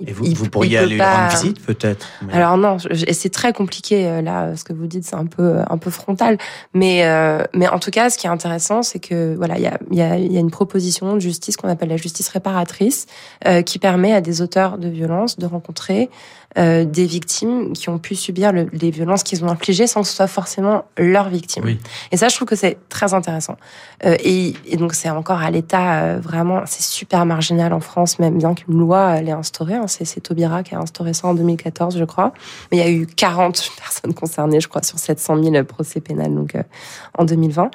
Il- 0.00 0.08
et 0.08 0.12
vous, 0.12 0.24
il- 0.26 0.36
vous 0.36 0.48
pourriez 0.50 0.78
aller 0.78 0.88
lui 0.92 0.98
pas- 0.98 1.14
rendre 1.28 1.30
visite 1.32 1.64
peut-être. 1.64 2.08
mais- 2.26 2.32
Alors 2.34 2.56
non, 2.56 2.78
c'est 3.12 3.32
très 3.32 3.52
compliqué 3.52 4.06
euh, 4.08 4.22
là, 4.22 4.44
euh, 4.46 4.56
ce 4.56 4.64
que 4.64 4.72
vous 4.72 4.86
dites, 4.86 5.04
c'est 5.04 5.14
un 5.16 5.26
peu 5.26 5.58
un 5.68 5.78
peu 5.78 5.90
frontal. 5.90 6.36
Mais 6.72 7.04
euh, 7.04 7.44
mais 7.54 7.68
en 7.68 7.78
tout 7.78 7.90
cas, 7.90 8.10
ce 8.10 8.18
qui 8.18 8.26
est 8.26 8.30
intéressant, 8.30 8.82
c'est 8.82 8.98
que 8.98 9.34
voilà, 9.36 9.56
il 9.56 9.62
y 9.62 9.66
a 9.68 9.78
il 9.90 9.96
y 9.98 10.02
a 10.02 10.18
y 10.18 10.36
a 10.36 10.40
une 10.40 10.50
proposition 10.50 11.14
de 11.14 11.20
justice 11.20 11.56
qu'on 11.56 11.68
appelle 11.68 11.90
la 11.90 11.96
justice 11.96 12.28
réparatrice, 12.28 13.06
euh, 13.46 13.62
qui 13.62 13.78
permet 13.78 14.12
à 14.12 14.20
des 14.20 14.42
auteurs 14.42 14.78
de 14.78 14.88
violences 14.88 15.38
de 15.38 15.46
rencontrer 15.46 16.10
euh, 16.56 16.84
des 16.84 17.04
victimes 17.06 17.72
qui 17.72 17.88
ont 17.88 17.98
pu 17.98 18.14
subir 18.14 18.52
le- 18.52 18.68
les 18.72 18.90
violences 18.90 19.22
qu'ils 19.24 19.44
ont 19.44 19.48
infligées 19.48 19.86
sans 19.86 20.02
que 20.02 20.08
ce 20.08 20.14
soit 20.14 20.26
forcément 20.28 20.84
leurs 20.96 21.28
victimes. 21.28 21.64
Oui. 21.64 21.78
Et 22.12 22.16
ça, 22.16 22.28
je 22.28 22.36
trouve 22.36 22.46
que 22.46 22.54
c'est 22.56 22.78
très 22.88 23.12
intéressant. 23.14 23.56
Euh, 24.04 24.16
et, 24.22 24.54
et 24.66 24.76
donc, 24.76 24.94
c'est 24.94 25.10
encore 25.10 25.40
à 25.42 25.50
l'état 25.50 26.02
euh, 26.02 26.18
vraiment, 26.20 26.62
c'est 26.66 26.82
super 26.82 27.26
marginal 27.26 27.72
en 27.72 27.80
France, 27.80 28.18
même 28.18 28.38
bien 28.38 28.54
qu'une 28.54 28.78
loi 28.78 29.16
euh, 29.16 29.20
l'ait 29.20 29.32
instauré. 29.32 29.74
hein. 29.74 29.86
C'est, 29.88 30.04
c'est 30.04 30.20
Taubira 30.20 30.62
qui 30.62 30.74
a 30.74 30.78
instauré 30.78 31.12
ça 31.12 31.26
en 31.28 31.34
2014, 31.34 31.98
je 31.98 32.04
crois. 32.04 32.32
Mais 32.70 32.78
il 32.78 32.80
y 32.80 32.86
a 32.86 32.90
eu 32.90 33.06
40 33.06 33.70
personnes 33.78 34.14
concernées, 34.14 34.60
je 34.60 34.68
crois, 34.68 34.82
sur 34.82 34.98
700 34.98 35.42
000 35.42 35.64
procès 35.64 36.00
pénals, 36.00 36.34
donc 36.34 36.54
euh, 36.54 36.62
en 37.18 37.24
2020. 37.24 37.70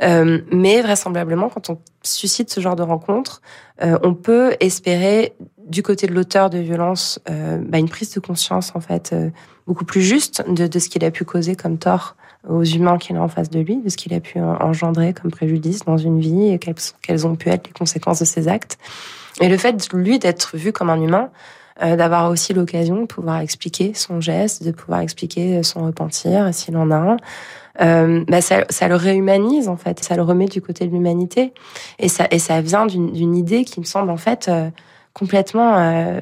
Euh, 0.00 0.40
mais 0.52 0.80
vraisemblablement, 0.80 1.48
quand 1.48 1.70
on 1.70 1.78
suscite 2.02 2.50
ce 2.50 2.60
genre 2.60 2.76
de 2.76 2.82
rencontre, 2.84 3.42
euh, 3.82 3.98
on 4.04 4.14
peut 4.14 4.54
espérer 4.60 5.32
du 5.68 5.82
côté 5.82 6.06
de 6.06 6.14
l'auteur 6.14 6.50
de 6.50 6.58
violence 6.58 7.20
euh, 7.30 7.58
bah, 7.66 7.78
une 7.78 7.88
prise 7.88 8.12
de 8.14 8.20
conscience 8.20 8.72
en 8.74 8.80
fait 8.80 9.10
euh, 9.12 9.30
beaucoup 9.66 9.84
plus 9.84 10.02
juste 10.02 10.44
de, 10.48 10.66
de 10.66 10.78
ce 10.78 10.88
qu'il 10.88 11.04
a 11.04 11.10
pu 11.10 11.24
causer 11.24 11.56
comme 11.56 11.78
tort 11.78 12.16
aux 12.48 12.64
humains 12.64 12.98
qu'il 12.98 13.16
a 13.16 13.22
en 13.22 13.28
face 13.28 13.50
de 13.50 13.60
lui, 13.60 13.76
de 13.78 13.88
ce 13.88 13.96
qu'il 13.96 14.14
a 14.14 14.20
pu 14.20 14.38
en- 14.40 14.56
engendrer 14.62 15.12
comme 15.12 15.30
préjudice 15.30 15.84
dans 15.84 15.98
une 15.98 16.20
vie 16.20 16.48
et 16.52 16.58
quelles, 16.58 16.76
quelles 17.02 17.26
ont 17.26 17.36
pu 17.36 17.50
être 17.50 17.66
les 17.66 17.72
conséquences 17.72 18.20
de 18.20 18.24
ses 18.24 18.48
actes. 18.48 18.78
Et 19.40 19.48
le 19.48 19.56
fait, 19.58 19.92
lui, 19.92 20.18
d'être 20.18 20.56
vu 20.56 20.72
comme 20.72 20.88
un 20.88 21.00
humain, 21.00 21.30
euh, 21.82 21.96
d'avoir 21.96 22.30
aussi 22.30 22.54
l'occasion 22.54 23.02
de 23.02 23.06
pouvoir 23.06 23.40
expliquer 23.40 23.92
son 23.94 24.20
geste, 24.20 24.64
de 24.64 24.70
pouvoir 24.70 25.00
expliquer 25.00 25.62
son 25.62 25.84
repentir, 25.84 26.52
s'il 26.54 26.76
en 26.76 26.90
a 26.90 26.96
un, 26.96 27.16
euh, 27.80 28.24
bah 28.26 28.40
ça, 28.40 28.64
ça 28.70 28.88
le 28.88 28.96
réhumanise 28.96 29.68
en 29.68 29.76
fait, 29.76 30.02
ça 30.02 30.16
le 30.16 30.22
remet 30.22 30.46
du 30.46 30.60
côté 30.60 30.86
de 30.86 30.92
l'humanité, 30.92 31.52
et 32.00 32.08
ça, 32.08 32.26
et 32.32 32.40
ça 32.40 32.60
vient 32.60 32.86
d'une 32.86 33.12
d'une 33.12 33.36
idée 33.36 33.64
qui 33.64 33.78
me 33.78 33.84
semble 33.84 34.10
en 34.10 34.16
fait 34.16 34.48
euh, 34.48 34.70
complètement 35.12 35.76
euh, 35.78 36.20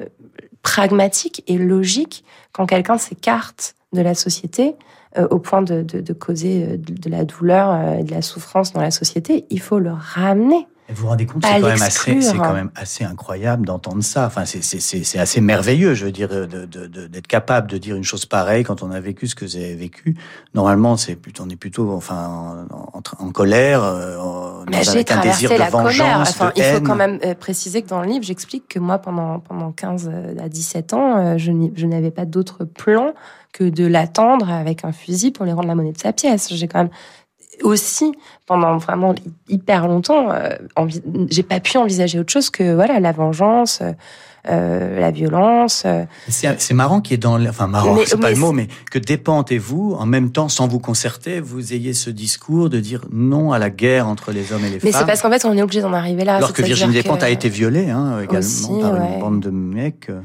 pragmatique 0.61 1.43
et 1.47 1.57
logique 1.57 2.23
quand 2.51 2.65
quelqu'un 2.65 2.97
s'écarte 2.97 3.75
de 3.93 4.01
la 4.01 4.15
société 4.15 4.75
euh, 5.17 5.27
au 5.29 5.39
point 5.39 5.61
de, 5.61 6.13
causer 6.13 6.63
euh, 6.63 6.77
de, 6.77 7.09
la 7.09 7.23
douleur 7.23 7.71
euh, 7.71 7.99
et 7.99 8.03
de 8.03 8.11
la 8.11 8.21
souffrance 8.21 8.73
dans 8.73 8.81
la 8.81 8.91
société, 8.91 9.45
il 9.49 9.61
faut 9.61 9.79
le 9.79 9.91
ramener. 9.91 10.67
Vous 10.89 11.01
vous 11.03 11.07
rendez 11.09 11.25
compte, 11.25 11.43
c'est 11.45 11.51
quand, 11.61 11.67
même 11.67 11.81
assez, 11.81 12.21
c'est 12.21 12.37
quand 12.37 12.53
même 12.53 12.71
assez 12.75 13.03
incroyable 13.03 13.65
d'entendre 13.65 14.01
ça. 14.03 14.25
Enfin, 14.27 14.45
c'est, 14.45 14.63
c'est, 14.63 14.79
c'est, 14.79 15.03
c'est 15.03 15.19
assez 15.19 15.41
merveilleux, 15.41 15.93
je 15.93 16.05
veux 16.05 16.11
dire, 16.13 16.29
de, 16.29 16.45
de, 16.45 16.65
de- 16.65 17.07
d'être 17.07 17.27
capable 17.27 17.69
de 17.69 17.77
dire 17.77 17.95
une 17.97 18.03
chose 18.05 18.25
pareille 18.25 18.63
quand 18.63 18.83
on 18.83 18.91
a 18.91 18.99
vécu 19.01 19.27
ce 19.27 19.35
que 19.35 19.43
vous 19.43 19.57
avez 19.57 19.75
vécu. 19.75 20.15
Normalement, 20.53 20.95
c'est 20.95 21.15
plutôt, 21.15 21.43
on 21.45 21.49
est 21.49 21.57
plutôt, 21.57 21.91
enfin, 21.91 22.65
en, 22.71 22.99
en- 22.99 23.25
en 23.25 23.31
colère, 23.31 23.83
euh, 23.83 24.17
en- 24.17 24.63
Mais 24.69 24.77
dans- 24.77 24.83
j'ai 24.83 24.89
avec 24.91 25.11
un 25.11 25.19
désir 25.21 25.49
de 25.49 25.55
la 25.57 25.69
vengeance, 25.69 25.97
colère. 25.97 26.19
Enfin, 26.21 26.47
de 26.47 26.53
il 26.55 26.63
faut 26.63 26.81
quand 26.81 26.95
même 26.95 27.19
euh, 27.25 27.35
préciser 27.35 27.81
que 27.81 27.89
dans 27.89 28.01
le 28.01 28.07
livre, 28.07 28.23
j'explique 28.23 28.67
que 28.69 28.79
moi, 28.79 28.97
pendant, 28.99 29.39
pendant 29.39 29.71
15 29.73 30.09
à 30.41 30.47
17 30.47 30.93
ans, 30.93 31.17
euh, 31.17 31.37
je, 31.37 31.51
je 31.75 31.85
n'avais 31.85 32.11
pas 32.11 32.25
d'autre 32.25 32.63
plan 32.63 33.13
que 33.53 33.63
de 33.63 33.85
l'attendre 33.87 34.51
avec 34.51 34.85
un 34.85 34.91
fusil 34.91 35.31
pour 35.31 35.43
lui 35.45 35.51
rendre 35.51 35.67
la 35.67 35.75
monnaie 35.75 35.91
de 35.93 35.97
sa 35.97 36.13
pièce. 36.13 36.53
J'ai 36.53 36.67
quand 36.67 36.79
même 36.79 36.89
aussi, 37.63 38.13
pendant 38.45 38.77
vraiment 38.77 39.15
hyper 39.49 39.87
longtemps, 39.87 40.31
euh, 40.31 40.49
j'ai 41.29 41.43
pas 41.43 41.59
pu 41.59 41.77
envisager 41.77 42.19
autre 42.19 42.31
chose 42.31 42.49
que 42.49 42.75
voilà 42.75 42.99
la 42.99 43.11
vengeance, 43.11 43.81
euh, 44.49 44.99
la 44.99 45.11
violence. 45.11 45.83
euh, 45.85 46.05
C'est, 46.29 46.73
marrant 46.73 47.01
qu'il 47.01 47.11
y 47.11 47.15
ait 47.15 47.17
dans, 47.17 47.43
enfin 47.47 47.67
marrant, 47.67 47.97
c'est 48.05 48.19
pas 48.19 48.29
le 48.31 48.35
mot, 48.37 48.51
mais 48.51 48.67
que 48.91 48.99
Despentes 48.99 49.51
et 49.51 49.57
vous, 49.57 49.95
en 49.99 50.05
même 50.05 50.31
temps, 50.31 50.49
sans 50.49 50.67
vous 50.67 50.79
concerter, 50.79 51.39
vous 51.39 51.73
ayez 51.73 51.93
ce 51.93 52.09
discours 52.09 52.69
de 52.69 52.79
dire 52.79 53.01
non 53.11 53.51
à 53.51 53.59
la 53.59 53.69
guerre 53.69 54.07
entre 54.07 54.31
les 54.31 54.53
hommes 54.53 54.63
et 54.65 54.69
les 54.69 54.75
Mais 54.75 54.91
c'est 54.91 54.99
femmes. 54.99 55.07
parce 55.07 55.21
qu'en 55.21 55.29
fait, 55.31 55.45
on 55.45 55.55
est 55.57 55.61
obligé 55.61 55.81
d'en 55.81 55.93
arriver 55.93 56.23
là. 56.23 56.35
Alors 56.37 56.53
que 56.53 56.61
Virginie 56.61 56.93
Despentes 56.93 57.19
que- 57.19 57.25
a 57.25 57.29
été 57.29 57.49
violée, 57.49 57.89
hein, 57.89 58.19
également, 58.21 58.39
Aussi, 58.39 58.67
par 58.81 58.93
ouais. 58.93 59.13
une 59.13 59.19
bande 59.19 59.39
de 59.39 59.49
mecs. 59.49 60.09
euh. 60.09 60.21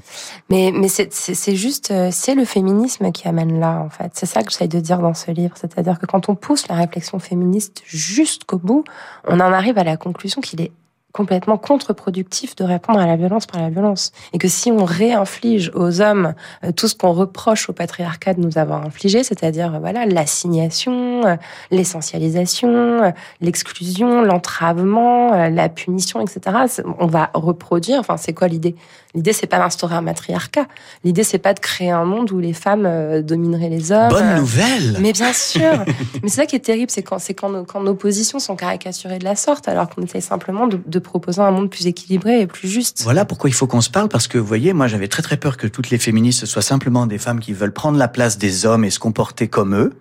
Mais, 0.50 0.72
mais 0.74 0.88
c'est- 0.88 1.54
juste, 1.54 1.92
c'est 2.10 2.34
le 2.34 2.44
féminisme 2.44 3.10
qui 3.12 3.28
amène 3.28 3.58
là, 3.60 3.82
en 3.84 3.90
fait. 3.90 4.10
C'est 4.14 4.26
ça 4.26 4.42
que 4.42 4.50
j'essaie 4.50 4.68
de 4.68 4.80
dire 4.80 4.98
dans 4.98 5.14
ce 5.14 5.30
livre. 5.30 5.54
C'est-à-dire 5.60 5.98
que 5.98 6.06
quand 6.06 6.28
on 6.28 6.34
pousse 6.34 6.68
la 6.68 6.74
réflexion 6.76 7.18
féministe 7.18 7.82
jusqu'au 7.86 8.58
bout, 8.58 8.84
on 9.26 9.34
en 9.40 9.52
arrive 9.52 9.78
à 9.78 9.84
la 9.84 9.96
conclusion 9.96 10.40
qu'il 10.40 10.60
est 10.60 10.72
complètement 11.12 11.58
contre-productif 11.58 12.56
de 12.56 12.64
répondre 12.64 12.98
à 12.98 13.06
la 13.06 13.16
violence 13.16 13.46
par 13.46 13.60
la 13.60 13.70
violence. 13.70 14.12
Et 14.32 14.38
que 14.38 14.48
si 14.48 14.72
on 14.72 14.84
réinflige 14.84 15.70
aux 15.74 16.00
hommes 16.00 16.34
euh, 16.64 16.72
tout 16.72 16.88
ce 16.88 16.94
qu'on 16.94 17.12
reproche 17.12 17.68
au 17.68 17.72
patriarcat 17.72 18.34
de 18.34 18.40
nous 18.40 18.58
avoir 18.58 18.84
infligé, 18.84 19.22
c'est-à-dire 19.22 19.78
voilà 19.80 20.06
l'assignation, 20.06 21.24
euh, 21.26 21.36
l'essentialisation, 21.70 23.04
euh, 23.04 23.10
l'exclusion, 23.40 24.22
l'entravement, 24.22 25.48
la 25.48 25.68
punition, 25.68 26.20
etc. 26.20 26.56
On 26.98 27.06
va 27.06 27.30
reproduire. 27.34 28.00
Enfin, 28.00 28.16
c'est 28.16 28.32
quoi 28.32 28.48
l'idée? 28.48 28.74
L'idée, 29.14 29.32
c'est 29.32 29.46
pas 29.46 29.58
d'instaurer 29.58 29.94
un 29.94 30.00
matriarcat. 30.00 30.66
L'idée, 31.04 31.22
c'est 31.22 31.38
pas 31.38 31.52
de 31.52 31.60
créer 31.60 31.90
un 31.90 32.04
monde 32.04 32.30
où 32.32 32.38
les 32.38 32.54
femmes 32.54 33.22
domineraient 33.22 33.68
les 33.68 33.92
hommes. 33.92 34.08
Bonne 34.08 34.36
nouvelle. 34.36 34.96
Mais 35.00 35.12
bien 35.12 35.32
sûr. 35.32 35.84
Mais 36.22 36.28
c'est 36.28 36.36
ça 36.36 36.46
qui 36.46 36.56
est 36.56 36.60
terrible, 36.60 36.90
c'est 36.90 37.02
quand, 37.02 37.18
c'est 37.18 37.34
quand, 37.34 37.50
nos, 37.50 37.64
quand 37.64 37.82
nos 37.82 37.94
positions 37.94 38.38
sont 38.38 38.56
caricaturées 38.56 39.18
de 39.18 39.24
la 39.24 39.36
sorte, 39.36 39.68
alors 39.68 39.88
qu'on 39.90 40.02
essaye 40.02 40.22
simplement 40.22 40.66
de, 40.66 40.80
de 40.84 40.98
proposer 40.98 41.42
un 41.42 41.50
monde 41.50 41.70
plus 41.70 41.86
équilibré 41.86 42.40
et 42.40 42.46
plus 42.46 42.68
juste. 42.68 43.02
Voilà 43.02 43.24
pourquoi 43.24 43.50
il 43.50 43.52
faut 43.52 43.66
qu'on 43.66 43.80
se 43.80 43.90
parle, 43.90 44.08
parce 44.08 44.28
que 44.28 44.38
vous 44.38 44.46
voyez, 44.46 44.72
moi 44.72 44.86
j'avais 44.86 45.08
très 45.08 45.22
très 45.22 45.36
peur 45.36 45.56
que 45.56 45.66
toutes 45.66 45.90
les 45.90 45.98
féministes 45.98 46.46
soient 46.46 46.62
simplement 46.62 47.06
des 47.06 47.18
femmes 47.18 47.40
qui 47.40 47.52
veulent 47.52 47.72
prendre 47.72 47.98
la 47.98 48.08
place 48.08 48.38
des 48.38 48.66
hommes 48.66 48.84
et 48.84 48.90
se 48.90 48.98
comporter 48.98 49.48
comme 49.48 49.74
eux. 49.74 49.92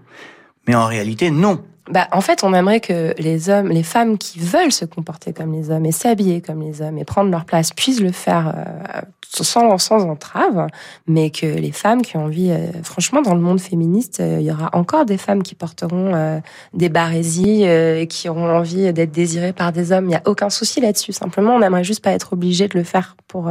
Mais 0.68 0.76
en 0.76 0.86
réalité, 0.86 1.32
non. 1.32 1.64
Bah, 1.92 2.08
en 2.14 2.22
fait, 2.22 2.46
on 2.46 2.54
aimerait 2.54 2.80
que 2.80 3.14
les 3.18 3.50
hommes, 3.50 3.68
les 3.68 3.84
femmes 3.84 4.18
qui 4.18 4.40
veulent 4.40 4.72
se 4.72 4.86
comporter 4.86 5.34
comme 5.34 5.52
les 5.52 5.70
hommes 5.72 5.86
et 5.86 5.92
s'habiller 5.92 6.40
comme 6.40 6.62
les 6.62 6.82
hommes 6.82 6.98
et 6.98 7.04
prendre 7.04 7.30
leur 7.30 7.44
place 7.44 7.72
puissent 7.72 8.00
le 8.00 8.14
faire 8.14 8.54
euh, 8.56 9.02
sans, 9.30 9.78
sans 9.78 10.06
entrave, 10.06 10.68
mais 11.08 11.32
que 11.32 11.46
les 11.46 11.74
femmes 11.74 12.02
qui 12.02 12.16
ont 12.16 12.26
envie, 12.26 12.50
euh, 12.52 12.68
franchement, 12.84 13.22
dans 13.22 13.36
le 13.36 13.42
monde 13.42 13.60
féministe, 13.60 14.22
euh, 14.22 14.38
il 14.40 14.46
y 14.46 14.52
aura 14.52 14.70
encore 14.72 15.04
des 15.04 15.18
femmes 15.18 15.44
qui 15.44 15.54
porteront 15.54 16.42
des 16.74 16.88
barésies 16.88 17.64
et 17.64 18.08
qui 18.08 18.30
auront 18.30 18.50
envie 18.50 18.94
d'être 18.94 19.12
désirées 19.12 19.54
par 19.54 19.74
des 19.74 19.92
hommes. 19.92 20.06
Il 20.06 20.10
n'y 20.10 20.16
a 20.16 20.22
aucun 20.26 20.50
souci 20.50 20.80
là-dessus. 20.80 21.12
Simplement, 21.12 21.56
on 21.56 21.62
aimerait 21.62 21.84
juste 21.84 22.02
pas 22.02 22.12
être 22.12 22.34
obligé 22.34 22.70
de 22.70 22.78
le 22.78 22.86
faire 22.86 23.18
pour, 23.28 23.50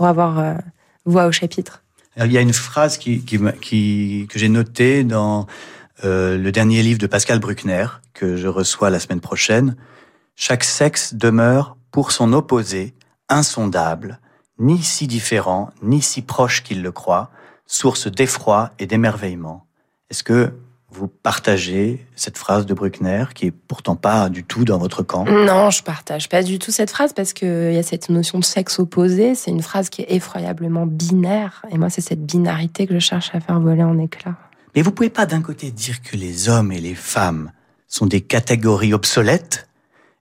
avoir 0.00 0.56
voix 1.04 1.26
au 1.26 1.32
chapitre. 1.32 1.82
il 2.16 2.32
y 2.32 2.38
a 2.38 2.40
une 2.40 2.54
phrase 2.54 2.96
que 2.98 4.38
j'ai 4.38 4.48
notée 4.48 5.04
dans 5.04 5.46
le 6.02 6.50
dernier 6.50 6.82
livre 6.82 6.98
de 6.98 7.06
Pascal 7.06 7.38
Bruckner, 7.38 7.86
que 8.14 8.36
je 8.36 8.48
reçois 8.48 8.90
la 8.90 9.00
semaine 9.00 9.20
prochaine. 9.20 9.76
Chaque 10.36 10.64
sexe 10.64 11.14
demeure, 11.14 11.76
pour 11.90 12.12
son 12.12 12.32
opposé, 12.32 12.94
insondable, 13.28 14.20
ni 14.58 14.82
si 14.82 15.06
différent, 15.06 15.70
ni 15.82 16.02
si 16.02 16.22
proche 16.22 16.62
qu'il 16.62 16.82
le 16.82 16.92
croit, 16.92 17.30
source 17.66 18.08
d'effroi 18.08 18.70
et 18.78 18.86
d'émerveillement. 18.86 19.66
Est-ce 20.10 20.22
que 20.22 20.52
vous 20.90 21.06
partagez 21.06 22.06
cette 22.16 22.38
phrase 22.38 22.64
de 22.64 22.72
Bruckner, 22.72 23.26
qui 23.34 23.46
est 23.46 23.50
pourtant 23.50 23.94
pas 23.94 24.30
du 24.30 24.42
tout 24.42 24.64
dans 24.64 24.78
votre 24.78 25.02
camp? 25.02 25.26
Non, 25.26 25.70
je 25.70 25.82
partage 25.82 26.28
pas 26.28 26.42
du 26.42 26.58
tout 26.58 26.70
cette 26.70 26.90
phrase 26.90 27.12
parce 27.12 27.34
qu'il 27.34 27.72
y 27.72 27.76
a 27.76 27.82
cette 27.82 28.08
notion 28.08 28.38
de 28.38 28.44
sexe 28.44 28.78
opposé. 28.78 29.34
C'est 29.34 29.50
une 29.50 29.62
phrase 29.62 29.90
qui 29.90 30.02
est 30.02 30.12
effroyablement 30.12 30.86
binaire. 30.86 31.62
Et 31.70 31.76
moi, 31.76 31.90
c'est 31.90 32.00
cette 32.00 32.24
binarité 32.24 32.86
que 32.86 32.94
je 32.94 33.00
cherche 33.00 33.30
à 33.34 33.40
faire 33.40 33.60
voler 33.60 33.82
en 33.82 33.98
éclats. 33.98 34.36
Mais 34.74 34.82
vous 34.82 34.92
pouvez 34.92 35.10
pas 35.10 35.26
d'un 35.26 35.42
côté 35.42 35.70
dire 35.70 36.02
que 36.02 36.16
les 36.16 36.48
hommes 36.48 36.72
et 36.72 36.80
les 36.80 36.94
femmes 36.94 37.52
sont 37.86 38.06
des 38.06 38.20
catégories 38.20 38.94
obsolètes 38.94 39.68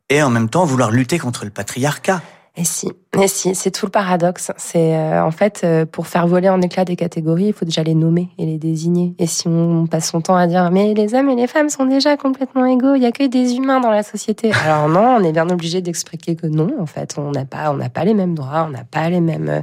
et 0.09 0.23
en 0.23 0.29
même 0.29 0.49
temps 0.49 0.65
vouloir 0.65 0.91
lutter 0.91 1.19
contre 1.19 1.45
le 1.45 1.51
patriarcat. 1.51 2.21
Et 2.59 2.63
si, 2.63 2.89
et 3.21 3.27
si, 3.27 3.53
c'est 3.53 3.69
tout 3.69 3.85
le 3.85 3.91
paradoxe. 3.91 4.51
C'est 4.57 4.95
euh, 4.95 5.23
en 5.23 5.29
fait 5.29 5.61
euh, 5.63 5.85
pour 5.85 6.07
faire 6.07 6.25
voler 6.25 6.49
en 6.49 6.59
éclats 6.59 6.85
des 6.85 6.95
catégories, 6.95 7.45
il 7.45 7.53
faut 7.53 7.65
déjà 7.65 7.83
les 7.83 7.93
nommer 7.93 8.29
et 8.39 8.47
les 8.47 8.57
désigner. 8.57 9.13
Et 9.19 9.27
si 9.27 9.47
on 9.47 9.85
passe 9.85 10.09
son 10.09 10.21
temps 10.21 10.35
à 10.35 10.47
dire 10.47 10.71
mais 10.71 10.95
les 10.95 11.13
hommes 11.13 11.29
et 11.29 11.35
les 11.35 11.45
femmes 11.45 11.69
sont 11.69 11.85
déjà 11.85 12.17
complètement 12.17 12.65
égaux, 12.65 12.95
il 12.95 13.03
y 13.03 13.05
a 13.05 13.11
que 13.11 13.27
des 13.27 13.55
humains 13.57 13.79
dans 13.79 13.91
la 13.91 14.01
société. 14.01 14.51
Alors 14.65 14.89
non, 14.89 15.17
on 15.19 15.23
est 15.23 15.31
bien 15.31 15.47
obligé 15.51 15.81
d'expliquer 15.81 16.35
que 16.35 16.47
non. 16.47 16.71
En 16.79 16.87
fait, 16.87 17.13
on 17.19 17.29
n'a 17.29 17.45
pas, 17.45 17.71
on 17.71 17.75
n'a 17.75 17.89
pas 17.89 18.03
les 18.03 18.15
mêmes 18.15 18.33
droits, 18.33 18.65
on 18.67 18.71
n'a 18.71 18.83
pas 18.83 19.07
les 19.11 19.21
mêmes, 19.21 19.49
euh, 19.49 19.61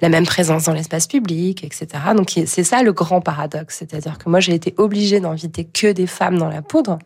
la 0.00 0.08
même 0.08 0.24
présence 0.24 0.64
dans 0.64 0.72
l'espace 0.72 1.06
public, 1.06 1.64
etc. 1.64 1.86
Donc 2.16 2.30
c'est 2.46 2.64
ça 2.64 2.82
le 2.82 2.94
grand 2.94 3.20
paradoxe, 3.20 3.76
c'est-à-dire 3.80 4.16
que 4.16 4.30
moi 4.30 4.40
j'ai 4.40 4.54
été 4.54 4.74
obligée 4.78 5.20
d'inviter 5.20 5.64
que 5.64 5.92
des 5.92 6.06
femmes 6.06 6.38
dans 6.38 6.48
la 6.48 6.62
poudre 6.62 6.98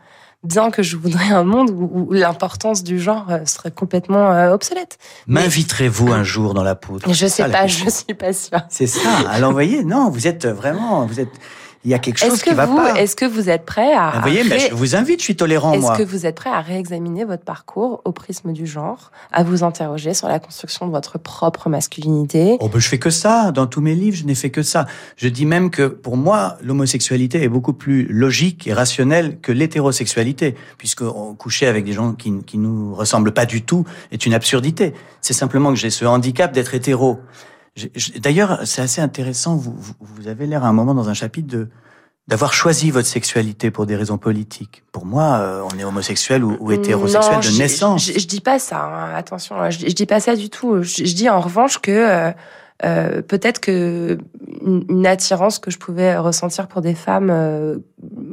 bien 0.47 0.70
que 0.70 0.82
je 0.82 0.97
voudrais 0.97 1.30
un 1.30 1.44
monde 1.44 1.70
où, 1.70 2.12
l'importance 2.12 2.82
du 2.82 2.99
genre 2.99 3.26
euh, 3.30 3.44
serait 3.44 3.70
complètement 3.70 4.30
euh, 4.32 4.53
obsolète. 4.53 4.99
M'inviterez-vous 5.26 6.12
un 6.12 6.22
jour 6.22 6.55
dans 6.55 6.62
la 6.62 6.74
poudre 6.74 7.12
Je 7.12 7.26
sais 7.26 7.49
pas, 7.49 7.66
je 7.66 7.88
suis 7.88 8.14
pas 8.14 8.32
sûre. 8.32 8.61
C'est 8.68 8.86
ça. 8.86 9.01
Vous 9.40 9.53
voyez, 9.53 9.84
non, 9.84 10.11
vous 10.11 10.26
êtes 10.26 10.47
vraiment, 10.47 11.07
vous 11.07 11.20
êtes, 11.20 11.32
il 11.87 11.91
y 11.91 11.95
a 11.95 12.01
quelque 12.01 12.18
chose 12.18 12.43
qui 12.43 12.53
va 12.53 12.66
pas. 12.66 13.01
Est-ce 13.01 13.14
que 13.14 13.24
vous 13.24 13.49
êtes 13.49 13.64
prêt 13.64 13.95
à... 13.95 14.11
Vous 14.16 14.20
voyez, 14.22 14.43
je 14.43 14.74
vous 14.74 14.97
invite, 14.97 15.20
je 15.20 15.24
suis 15.24 15.37
tolérant, 15.37 15.78
moi. 15.78 15.93
Est-ce 15.93 16.03
que 16.03 16.09
vous 16.09 16.26
êtes 16.26 16.34
prêt 16.34 16.51
à 16.51 16.61
réexaminer 16.61 17.24
votre 17.24 17.45
parcours 17.45 18.03
au 18.05 18.11
prisme 18.11 18.53
du 18.53 18.66
genre, 18.66 19.12
à 19.32 19.45
vous 19.45 19.62
interroger 19.62 20.12
sur 20.12 20.26
la 20.26 20.41
construction 20.41 20.89
de 20.89 20.91
votre 20.91 21.16
propre 21.16 21.68
masculinité? 21.68 22.57
Oh 22.59 22.68
ben, 22.68 22.80
je 22.80 22.89
fais 22.89 22.99
que 22.99 23.11
ça. 23.11 23.53
Dans 23.53 23.68
tous 23.68 23.80
mes 23.80 23.95
livres, 23.95 24.16
je 24.16 24.24
n'ai 24.24 24.34
fait 24.34 24.51
que 24.51 24.62
ça. 24.62 24.87
Je 25.16 25.28
dis 25.28 25.47
même 25.47 25.70
que, 25.70 25.87
pour 25.87 26.16
moi, 26.16 26.57
l'homosexualité 26.61 27.45
est 27.45 27.49
beaucoup 27.49 27.72
plus 27.72 28.09
logique 28.09 28.66
et 28.66 28.72
rationnelle 28.72 29.39
que 29.41 29.53
l'hétérosexualité, 29.53 30.57
puisque 30.78 31.05
coucher 31.39 31.68
avec 31.68 31.84
des 31.84 31.93
gens 31.93 32.14
qui, 32.14 32.32
qui 32.45 32.59
nous 32.59 32.97
ressemblent 32.97 33.32
pas 33.32 33.47
du 33.47 33.62
tout 33.62 33.84
est 34.11 34.26
une 34.26 34.34
absurdité. 34.34 34.93
C'est 35.20 35.34
simplement 35.34 35.70
que 35.70 35.76
j'ai 35.76 35.91
ce 35.91 36.05
handicap 36.05 36.53
d'être 36.53 36.74
hétéro. 36.74 37.20
D'ailleurs, 38.18 38.61
c'est 38.64 38.83
assez 38.83 39.01
intéressant. 39.01 39.57
Vous, 39.57 39.77
vous 40.01 40.29
avez 40.29 40.47
l'air 40.47 40.64
à 40.64 40.68
un 40.68 40.72
moment 40.72 40.95
dans 40.95 41.09
un 41.09 41.14
chapitre 41.14 41.49
de 41.49 41.68
d'avoir 42.29 42.53
choisi 42.53 42.91
votre 42.91 43.07
sexualité 43.07 43.70
pour 43.70 43.87
des 43.87 43.95
raisons 43.95 44.18
politiques. 44.18 44.83
Pour 44.91 45.07
moi, 45.07 45.39
euh, 45.39 45.62
on 45.72 45.79
est 45.79 45.85
homosexuel 45.85 46.43
ou, 46.43 46.57
ou 46.59 46.72
hétérosexuel 46.72 47.39
de 47.41 47.59
naissance. 47.59 48.05
Je, 48.05 48.18
je, 48.18 48.27
dis 48.27 48.41
pas 48.41 48.59
ça. 48.59 48.83
Hein, 48.83 49.14
attention, 49.14 49.70
je, 49.70 49.79
je, 49.79 49.93
dis 49.93 50.07
pas 50.07 50.18
ça 50.18 50.35
du 50.35 50.51
tout. 50.51 50.83
Je, 50.83 51.03
dis 51.03 51.31
en 51.31 51.41
revanche 51.41 51.79
que 51.79 52.33
euh, 52.85 53.22
peut-être 53.22 53.61
que 53.61 54.18
une, 54.64 55.07
attirance 55.07 55.59
que 55.59 55.70
je 55.70 55.79
pouvais 55.79 56.16
ressentir 56.18 56.68
pour 56.68 56.83
des 56.83 56.95
femmes, 56.95 57.31
euh, 57.31 57.79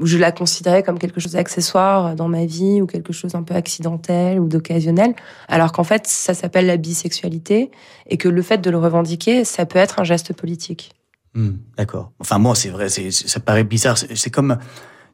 je 0.02 0.18
la 0.18 0.34
considérais 0.34 0.84
comme 0.84 1.00
quelque 1.00 1.22
chose 1.22 1.32
d'accessoire 1.34 2.16
dans 2.16 2.28
ma 2.28 2.46
vie 2.46 2.82
ou 2.82 2.86
quelque 2.86 3.14
chose 3.14 3.36
un 3.36 3.44
peu 3.44 3.56
accidentel 3.56 4.39
ou 4.39 4.48
d'occasionnel, 4.48 5.16
alors 5.48 5.72
qu'en 5.72 5.86
fait 5.86 6.08
ça 6.08 6.34
s'appelle 6.34 6.66
la 6.66 6.78
bisexualité 6.78 7.72
et 8.10 8.18
que 8.18 8.28
le 8.28 8.41
fait 8.41 8.58
de 8.58 8.70
le 8.70 8.78
revendiquer, 8.78 9.46
ça 9.46 9.66
peut 9.66 9.80
être 9.80 10.00
un 10.00 10.04
geste 10.04 10.34
politique. 10.34 10.91
Hmm, 11.36 11.52
D'accord. 11.78 12.12
Enfin 12.20 12.38
moi 12.38 12.54
c'est 12.56 12.70
vrai, 12.70 12.89
ça 12.89 13.39
paraît 13.39 13.64
bizarre. 13.64 13.98
C'est 13.98 14.30
comme 14.30 14.58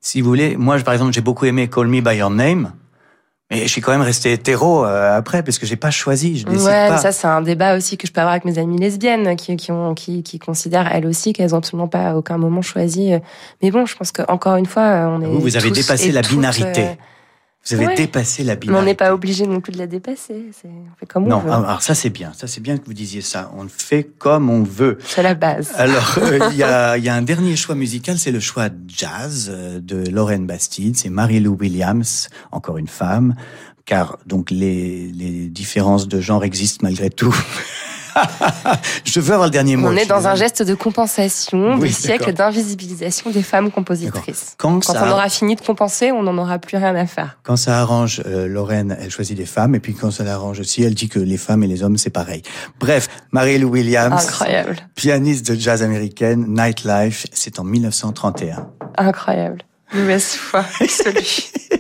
si 0.02 0.22
vous 0.22 0.30
voulez, 0.30 0.58
moi 0.58 0.80
par 0.80 0.96
exemple 0.96 1.14
j'ai 1.14 1.22
beaucoup 1.22 1.46
aimé 1.46 1.70
Call 1.70 1.88
Me 1.88 2.02
by 2.02 2.18
Your 2.18 2.32
Name. 2.32 2.74
Mais 3.52 3.64
je 3.64 3.68
suis 3.68 3.82
quand 3.82 3.91
même 3.91 4.02
resté 4.02 4.32
hétéro 4.32 4.86
euh, 4.86 5.18
après 5.18 5.41
parce 5.41 5.58
que 5.58 5.66
j'ai 5.66 5.76
pas 5.76 5.89
choisi. 5.89 6.38
Je 6.38 6.45
décide 6.45 6.68
ouais, 6.68 6.89
pas. 6.89 6.97
ça 6.97 7.12
c'est 7.12 7.28
un 7.28 7.41
débat 7.41 7.76
aussi 7.76 7.97
que 7.97 8.06
je 8.06 8.12
peux 8.12 8.22
avoir 8.22 8.34
avec 8.34 8.45
mes 8.45 8.60
amies 8.60 8.78
lesbiennes 8.78 9.36
qui, 9.36 9.56
qui 9.58 9.72
ont 9.72 9.95
qui, 9.95 10.22
qui 10.22 10.38
considèrent 10.38 10.88
elles 10.93 11.08
aussi 11.08 11.34
qu'elles 11.34 11.56
ont 11.56 11.58
absolument 11.58 11.88
pas 11.88 12.12
à 12.12 12.16
aucun 12.16 12.38
moment 12.38 12.62
choisi. 12.62 13.12
Mais 13.64 13.72
bon, 13.72 13.86
je 13.88 13.95
pense 13.95 14.12
que 14.12 14.22
encore 14.28 14.56
une 14.58 14.68
fois, 14.68 15.10
on 15.10 15.22
est. 15.22 15.26
Vous, 15.26 15.39
vous 15.39 15.58
avez 15.58 15.72
dépassé 15.72 16.12
la 16.12 16.22
binarité. 16.22 16.82
Euh, 16.84 16.93
vous 17.66 17.76
avez 17.76 17.95
dépassé 17.95 18.43
la 18.43 18.55
binarité. 18.55 18.72
Mais 18.72 18.78
on 18.80 18.86
n'est 18.86 18.95
pas 18.95 19.14
obligé 19.14 19.45
non 19.45 19.62
plus 19.62 19.72
de 19.74 19.78
la 19.78 19.88
dépasser. 19.88 20.45
On 20.66 20.95
fait 20.99 21.05
comme 21.05 21.28
non, 21.28 21.38
on 21.38 21.39
veut. 21.39 21.51
alors 21.51 21.82
ça 21.82 21.93
c'est 21.93 22.10
bien. 22.10 22.32
Ça 22.34 22.47
c'est 22.47 22.62
bien 22.62 22.78
que 22.78 22.86
vous 22.86 22.93
disiez 22.93 23.22
ça. 23.22 23.51
On 23.55 23.68
fait 23.68 24.03
comme 24.18 24.49
on 24.49 24.64
veut. 24.64 24.97
C'est 25.05 25.24
la 25.24 25.36
base. 25.36 25.72
Alors 25.76 26.18
euh, 26.20 26.39
il 26.51 26.57
y, 26.57 26.64
a, 26.64 26.97
y 26.97 27.10
a 27.10 27.14
un 27.14 27.22
dernier 27.22 27.55
choix 27.55 27.76
musical, 27.76 28.18
c'est 28.18 28.32
le 28.32 28.39
choix 28.39 28.70
jazz 28.88 29.51
de 29.51 30.10
Lorraine 30.10 30.47
Bastide. 30.47 30.97
C'est 30.97 31.10
Mary-Lou 31.10 31.57
Williams, 31.60 32.30
encore 32.51 32.78
une 32.78 32.88
femme 32.88 33.36
car 33.86 34.20
donc 34.28 34.51
les, 34.51 35.07
les 35.07 35.49
différences 35.49 36.07
de 36.07 36.22
genre 36.22 36.43
existent 36.43 36.82
malgré 36.84 37.10
tout. 37.10 37.36
je 39.06 39.20
veux 39.20 39.34
avoir 39.34 39.48
le 39.48 39.52
dernier 39.52 39.76
mot. 39.76 39.88
On 39.88 39.96
est 39.96 40.06
dans 40.06 40.28
un 40.28 40.36
geste 40.36 40.64
de 40.64 40.74
compensation 40.74 41.76
oui, 41.76 41.90
des 41.90 41.94
siècles 41.94 42.34
d'invisibilisation 42.34 43.30
des 43.30 43.44
femmes 43.44 43.72
compositrices. 43.72 44.56
Quand, 44.58 44.80
quand 44.86 44.96
on 44.96 45.12
aura 45.12 45.30
fini 45.30 45.56
de 45.56 45.62
compenser, 45.62 46.12
on 46.12 46.24
n'en 46.24 46.38
aura 46.38 46.60
plus 46.60 46.78
rien 46.78 46.96
à 46.96 47.06
faire. 47.06 47.38
Quand 47.44 47.58
ça 47.58 47.80
arrange 47.80 48.22
euh, 48.26 48.48
Lorraine, 48.48 48.98
elle 49.00 49.12
choisit 49.12 49.38
des 49.38 49.46
femmes, 49.46 49.76
et 49.76 49.80
puis 49.80 49.94
quand 49.94 50.12
ça 50.12 50.24
l'arrange 50.24 50.60
aussi, 50.60 50.84
elle 50.84 50.94
dit 50.94 51.10
que 51.10 51.20
les 51.20 51.38
femmes 51.38 51.64
et 51.64 51.68
les 51.68 51.84
hommes, 51.84 51.98
c'est 51.98 52.10
pareil. 52.10 52.42
Bref, 52.80 53.08
Mary-Lou 53.32 53.70
Williams, 53.70 54.28
Incroyable. 54.28 54.78
pianiste 54.96 55.48
de 55.50 55.56
jazz 55.56 55.84
américaine, 55.84 56.46
Nightlife, 56.48 57.28
c'est 57.34 57.60
en 57.60 57.64
1931. 57.64 58.68
Incroyable. 58.98 59.62
Mauvaise 59.94 60.34
foi, 60.36 60.64
celui. 60.88 61.52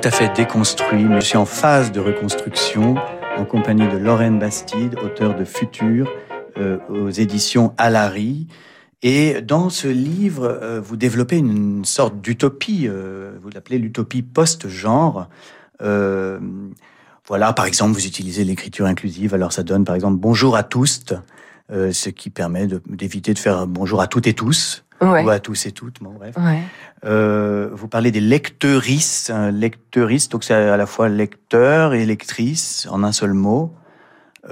tout 0.00 0.08
à 0.08 0.10
fait 0.10 0.34
déconstruit, 0.34 1.04
mais 1.04 1.20
je 1.20 1.26
suis 1.26 1.36
en 1.36 1.44
phase 1.44 1.92
de 1.92 2.00
reconstruction 2.00 2.94
en 3.36 3.44
compagnie 3.44 3.86
de 3.86 3.98
Lorraine 3.98 4.38
Bastide, 4.38 4.96
auteur 5.04 5.36
de 5.36 5.44
Futur, 5.44 6.10
euh, 6.56 6.78
aux 6.88 7.10
éditions 7.10 7.74
Alary. 7.76 8.46
Et 9.02 9.42
dans 9.42 9.68
ce 9.68 9.88
livre, 9.88 10.44
euh, 10.44 10.80
vous 10.80 10.96
développez 10.96 11.36
une 11.36 11.84
sorte 11.84 12.18
d'utopie, 12.18 12.86
euh, 12.88 13.32
vous 13.42 13.50
l'appelez 13.50 13.76
l'utopie 13.76 14.22
post-genre. 14.22 15.28
Euh, 15.82 16.38
voilà, 17.26 17.52
par 17.52 17.66
exemple, 17.66 17.92
vous 17.92 18.06
utilisez 18.06 18.44
l'écriture 18.44 18.86
inclusive, 18.86 19.34
alors 19.34 19.52
ça 19.52 19.64
donne 19.64 19.84
par 19.84 19.96
exemple 19.96 20.16
bonjour 20.16 20.56
à 20.56 20.62
tous, 20.62 21.04
euh, 21.72 21.92
ce 21.92 22.08
qui 22.08 22.30
permet 22.30 22.66
d'éviter 22.88 23.34
de, 23.34 23.38
faire 23.38 23.66
bonjour 23.66 24.00
à 24.00 24.06
toutes 24.06 24.26
et 24.26 24.34
tous, 24.34 24.82
Ouais. 25.00 25.24
ou 25.24 25.30
à 25.30 25.38
tous 25.38 25.66
et 25.66 25.72
toutes, 25.72 26.02
bon 26.02 26.10
bref. 26.10 26.34
Ouais. 26.36 26.62
Euh, 27.04 27.70
vous 27.72 27.88
parlez 27.88 28.10
des 28.10 28.20
lecteuristes, 28.20 29.30
un 29.30 29.50
lecteuriste, 29.50 30.32
donc 30.32 30.44
c'est 30.44 30.54
à 30.54 30.76
la 30.76 30.86
fois 30.86 31.08
lecteur 31.08 31.94
et 31.94 32.04
lectrice 32.04 32.86
en 32.90 33.02
un 33.02 33.12
seul 33.12 33.32
mot. 33.32 33.74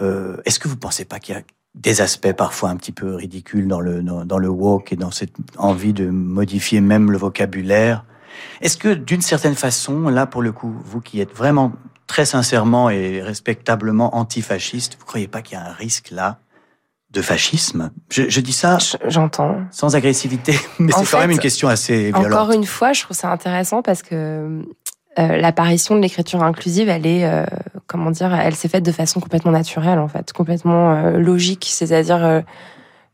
Euh, 0.00 0.38
Est-ce 0.46 0.58
que 0.58 0.68
vous 0.68 0.76
pensez 0.76 1.04
pas 1.04 1.18
qu'il 1.18 1.34
y 1.34 1.38
a 1.38 1.42
des 1.74 2.00
aspects 2.00 2.32
parfois 2.32 2.70
un 2.70 2.76
petit 2.76 2.92
peu 2.92 3.14
ridicules 3.14 3.68
dans 3.68 3.80
le 3.80 4.02
dans, 4.02 4.24
dans 4.24 4.38
le 4.38 4.48
woke 4.48 4.92
et 4.92 4.96
dans 4.96 5.10
cette 5.10 5.34
envie 5.58 5.92
de 5.92 6.08
modifier 6.08 6.80
même 6.80 7.10
le 7.10 7.18
vocabulaire? 7.18 8.04
Est-ce 8.62 8.76
que 8.76 8.94
d'une 8.94 9.22
certaine 9.22 9.54
façon, 9.54 10.08
là 10.08 10.26
pour 10.26 10.42
le 10.42 10.52
coup, 10.52 10.74
vous 10.84 11.00
qui 11.00 11.20
êtes 11.20 11.34
vraiment 11.34 11.72
très 12.06 12.24
sincèrement 12.24 12.88
et 12.88 13.20
respectablement 13.22 14.16
antifasciste, 14.16 14.96
vous 14.98 15.04
croyez 15.04 15.28
pas 15.28 15.42
qu'il 15.42 15.58
y 15.58 15.60
a 15.60 15.66
un 15.66 15.72
risque 15.72 16.10
là? 16.10 16.38
De 17.10 17.22
fascisme 17.22 17.90
je, 18.10 18.28
je 18.28 18.40
dis 18.40 18.52
ça 18.52 18.78
J'entends. 19.06 19.56
sans 19.70 19.96
agressivité, 19.96 20.54
mais 20.78 20.92
c'est 20.92 21.10
quand 21.10 21.20
même 21.20 21.30
une 21.30 21.38
question 21.38 21.68
assez 21.68 22.12
violente. 22.12 22.26
Encore 22.26 22.52
une 22.52 22.66
fois, 22.66 22.92
je 22.92 23.02
trouve 23.02 23.16
ça 23.16 23.30
intéressant 23.30 23.82
parce 23.82 24.02
que 24.02 24.62
euh, 25.18 25.36
l'apparition 25.36 25.96
de 25.96 26.00
l'écriture 26.00 26.42
inclusive, 26.42 26.88
elle 26.88 27.06
est, 27.06 27.24
euh, 27.24 27.44
comment 27.86 28.10
dire, 28.10 28.32
elle 28.34 28.54
s'est 28.54 28.68
faite 28.68 28.84
de 28.84 28.92
façon 28.92 29.20
complètement 29.20 29.50
naturelle, 29.50 29.98
en 29.98 30.06
fait, 30.06 30.32
complètement 30.32 30.94
euh, 30.94 31.18
logique. 31.18 31.66
C'est-à-dire, 31.68 32.24
euh, 32.24 32.40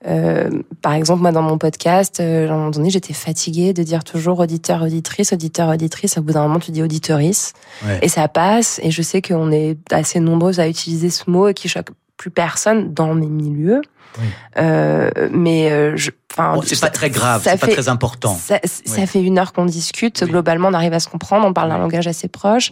euh, 0.07 0.51
par 0.83 0.93
exemple, 0.93 1.23
moi, 1.23 1.33
dans 1.33 1.41
mon 1.41 1.57
podcast, 1.57 2.21
à 2.21 2.25
un 2.25 2.47
moment 2.49 2.71
donné, 2.71 2.91
j'étais 2.91 3.15
fatiguée 3.15 3.73
de 3.73 3.83
dire 3.83 4.05
toujours 4.05 4.41
auditeur, 4.41 4.83
auditrice, 4.83 5.33
auditeur, 5.33 5.71
auditrice. 5.71 6.19
Au 6.19 6.23
bout 6.23 6.35
d'un 6.35 6.43
moment, 6.43 6.59
tu 6.59 6.73
dis 6.73 6.83
auditorice. 6.83 7.55
Ouais. 7.87 8.01
Et 8.03 8.09
ça 8.09 8.29
passe. 8.29 8.81
Et 8.83 8.91
je 8.91 9.01
sais 9.01 9.23
qu'on 9.23 9.51
est 9.51 9.79
assez 9.91 10.21
nombreuses 10.21 10.61
à 10.61 10.69
utiliser 10.69 11.09
ce 11.09 11.31
mot 11.31 11.49
et 11.49 11.55
qui 11.55 11.69
choque 11.69 11.89
plus 12.17 12.31
personne 12.31 12.93
dans 12.93 13.15
mes 13.15 13.27
milieux. 13.27 13.83
Oui. 14.21 14.27
Euh, 14.59 15.11
mais 15.33 15.71
euh, 15.73 15.97
je, 15.97 16.11
enfin, 16.33 16.55
Bon, 16.55 16.63
c'est 16.63 16.81
pas 16.81 16.91
très 16.91 17.11
grave, 17.11 17.43
c'est 17.45 17.59
pas 17.59 17.67
très 17.67 17.89
important. 17.89 18.39
Ça, 18.39 18.61
fait 19.07 19.23
une 19.23 19.39
heure 19.39 19.53
qu'on 19.53 19.65
discute. 19.65 20.21
Oui. 20.23 20.31
Globalement, 20.31 20.69
on 20.69 20.75
arrive 20.75 20.93
à 20.93 21.01
se 21.01 21.09
comprendre. 21.09 21.47
On 21.47 21.53
parle 21.53 21.71
d'un 21.71 21.79
langage 21.79 22.07
assez 22.07 22.29
proche. 22.29 22.71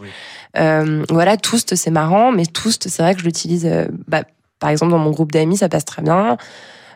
Euh, 0.57 1.03
voilà, 1.09 1.37
Toast, 1.37 1.75
c'est 1.75 1.91
marrant, 1.91 2.31
mais 2.31 2.45
Toast, 2.45 2.87
c'est 2.87 3.03
vrai 3.03 3.13
que 3.13 3.19
je 3.19 3.25
l'utilise. 3.25 3.69
bah, 4.07 4.23
par 4.59 4.69
exemple, 4.69 4.91
dans 4.91 4.99
mon 4.99 5.11
groupe 5.11 5.31
d'amis, 5.31 5.57
ça 5.57 5.67
passe 5.67 5.85
très 5.85 6.01
bien. 6.01 6.37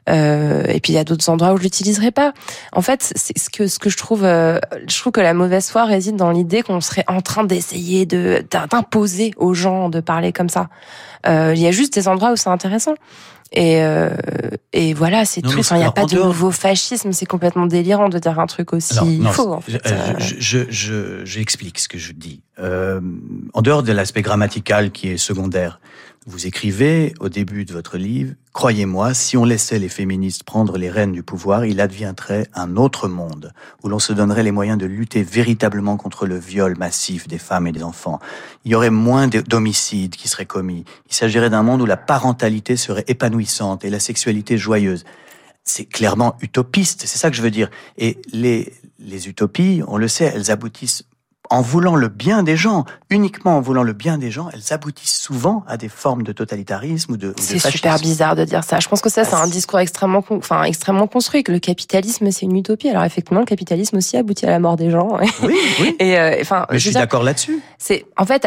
Euh, 0.10 0.64
et 0.68 0.80
puis 0.80 0.94
il 0.94 0.96
y 0.96 1.00
a 1.00 1.04
d'autres 1.04 1.30
endroits 1.30 1.54
où 1.54 1.58
je 1.58 1.64
l'utiliserai 1.64 2.12
pas. 2.12 2.34
En 2.72 2.82
fait, 2.82 3.12
c'est 3.16 3.38
ce 3.38 3.50
que 3.50 3.68
ce 3.68 3.78
que 3.80 3.90
je 3.90 3.98
trouve, 3.98 4.24
euh, 4.24 4.60
je 4.88 4.98
trouve 5.00 5.12
que 5.12 5.22
la 5.22 5.34
mauvaise 5.34 5.70
foi 5.70 5.86
réside 5.86 6.16
dans 6.16 6.32
l'idée 6.32 6.62
qu'on 6.62 6.80
serait 6.82 7.04
en 7.08 7.22
train 7.22 7.44
d'essayer 7.44 8.06
de 8.06 8.44
d'imposer 8.72 9.34
aux 9.38 9.54
gens 9.54 9.90
de 9.90 10.00
parler 10.00 10.32
comme 10.32 10.50
ça. 10.50 10.70
Euh, 11.28 11.54
Il 11.56 11.62
y 11.62 11.68
a 11.68 11.72
juste 11.72 11.94
des 11.94 12.08
endroits 12.08 12.32
où 12.32 12.36
c'est 12.36 12.50
intéressant. 12.50 12.94
Et, 13.54 13.82
euh, 13.82 14.10
et 14.74 14.94
voilà, 14.94 15.24
c'est 15.24 15.42
Non, 15.42 15.50
tout. 15.52 15.60
Enfin, 15.60 15.78
il 15.78 15.80
n'y 15.80 15.86
a 15.86 15.92
pas 15.92 16.04
de 16.04 16.16
dehors- 16.16 16.28
nouveau 16.28 16.52
fascisme. 16.52 17.14
C'est 17.14 17.26
complètement 17.26 17.66
délirant 17.66 18.10
de 18.10 18.20
dire 18.20 18.38
un 18.40 18.46
truc 18.46 18.74
aussi 18.74 18.92
Alors, 18.94 19.06
non, 19.06 19.32
faux. 19.32 19.54
En 19.54 19.62
fait. 19.62 19.82
Euh, 19.88 20.14
je- 20.20 20.36
je- 20.40 20.70
je- 20.70 21.26
J'explique 21.26 21.80
ce 21.80 21.88
que 21.88 21.98
je 21.98 22.12
dis. 22.12 22.42
Euh, 22.60 23.00
en 23.54 23.62
dehors 23.62 23.84
de 23.84 23.94
l'aspect 23.94 24.22
grammatical 24.22 24.92
qui 24.92 25.10
est 25.10 25.18
secondaire, 25.18 25.80
vous 26.28 26.46
écrivez 26.46 27.14
au 27.20 27.30
début 27.30 27.66
de 27.66 27.74
votre 27.74 27.98
livre, 27.98 28.34
Croyez-moi, 28.54 29.14
si 29.14 29.38
on 29.38 29.46
laissait 29.46 29.78
les 29.78 29.88
féministes 29.88 30.44
prendre 30.44 30.80
les 30.80 30.90
rênes 30.90 31.12
du 31.12 31.22
pouvoir, 31.22 31.66
il 31.66 31.80
adviendrait 31.80 32.48
un 32.56 32.76
autre 32.76 33.08
monde, 33.08 33.54
où 33.84 33.88
l'on 33.88 34.00
se 34.00 34.14
donnerait 34.14 34.42
les 34.42 34.52
moyens 34.52 34.80
de 34.80 34.88
lutter 34.88 35.22
véritablement 35.22 35.96
contre 35.96 36.26
le 36.26 36.40
viol 36.40 36.76
massif 36.76 37.28
des 37.28 37.38
femmes 37.38 37.68
et 37.68 37.72
des 37.72 37.84
enfants. 37.84 38.20
Il 38.66 38.72
y 38.72 38.76
aurait 38.76 38.90
moins 38.90 39.28
de- 39.28 39.42
d'homicides 39.42 40.16
qui 40.16 40.28
seraient 40.28 40.48
commis. 40.48 40.86
Il 41.08 41.14
s'agirait 41.14 41.52
d'un 41.52 41.62
monde 41.62 41.84
où 41.84 41.86
la 41.86 41.98
parentalité 41.98 42.78
serait 42.78 43.06
épanouissante 43.08 43.86
et 43.86 43.92
la 43.92 44.00
sexualité 44.00 44.58
joyeuse 44.58 45.06
c'est 45.64 45.86
clairement 45.86 46.38
utopiste, 46.42 47.04
c'est 47.06 47.18
ça 47.18 47.30
que 47.30 47.36
je 47.36 47.42
veux 47.42 47.52
dire. 47.52 47.70
Et 47.98 48.20
les, 48.32 48.74
les 49.00 49.28
utopies, 49.28 49.82
on 49.88 49.98
le 49.98 50.08
sait, 50.08 50.32
elles 50.34 50.50
aboutissent 50.50 51.04
en 51.50 51.62
voulant 51.62 51.96
le 51.96 52.08
bien 52.10 52.44
des 52.44 52.56
gens, 52.58 52.86
uniquement 53.10 53.58
en 53.58 53.62
voulant 53.62 53.84
le 53.84 53.94
bien 53.94 54.18
des 54.18 54.32
gens, 54.32 54.50
elles 54.54 54.74
aboutissent 54.74 55.20
souvent 55.20 55.64
à 55.68 55.78
des 55.78 55.90
formes 55.90 56.24
de 56.24 56.32
totalitarisme 56.32 57.14
ou 57.14 57.18
de, 57.18 57.30
ou 57.30 57.34
de 57.34 57.40
C'est 57.42 57.60
super 57.60 57.98
bizarre 58.00 58.36
de 58.36 58.44
dire 58.46 58.64
ça. 58.64 58.80
Je 58.80 58.88
pense 58.88 59.02
que 59.02 59.10
ça, 59.10 59.24
c'est 59.24 59.36
Ah, 59.36 59.44
un 59.44 59.48
discours 59.48 59.80
extrêmement, 59.80 60.22
con- 60.22 60.38
enfin, 60.38 60.64
extrêmement 60.64 61.08
construit. 61.08 61.44
Que 61.44 61.52
le 61.52 61.60
capitalisme, 61.60 62.30
c'est 62.32 62.46
une 62.46 62.56
utopie. 62.58 62.90
Alors 62.90 63.04
effectivement, 63.04 63.40
le 63.42 63.46
capitalisme 63.46 63.98
aussi 63.98 64.18
aboutit 64.18 64.46
à 64.46 64.50
la 64.50 64.60
mort 64.60 64.76
des 64.76 64.90
gens. 64.92 65.18
Oui, 65.44 65.56
oui. 65.82 65.96
Et 66.00 66.18
euh, 66.18 66.38
enfin, 66.42 66.66
Mais 66.72 66.80
je 66.80 66.86
suis 66.86 66.94
d'accord 66.94 67.24
là-dessus. 67.24 67.62
c'est 67.78 68.06
en 68.18 68.26
fait 68.26 68.46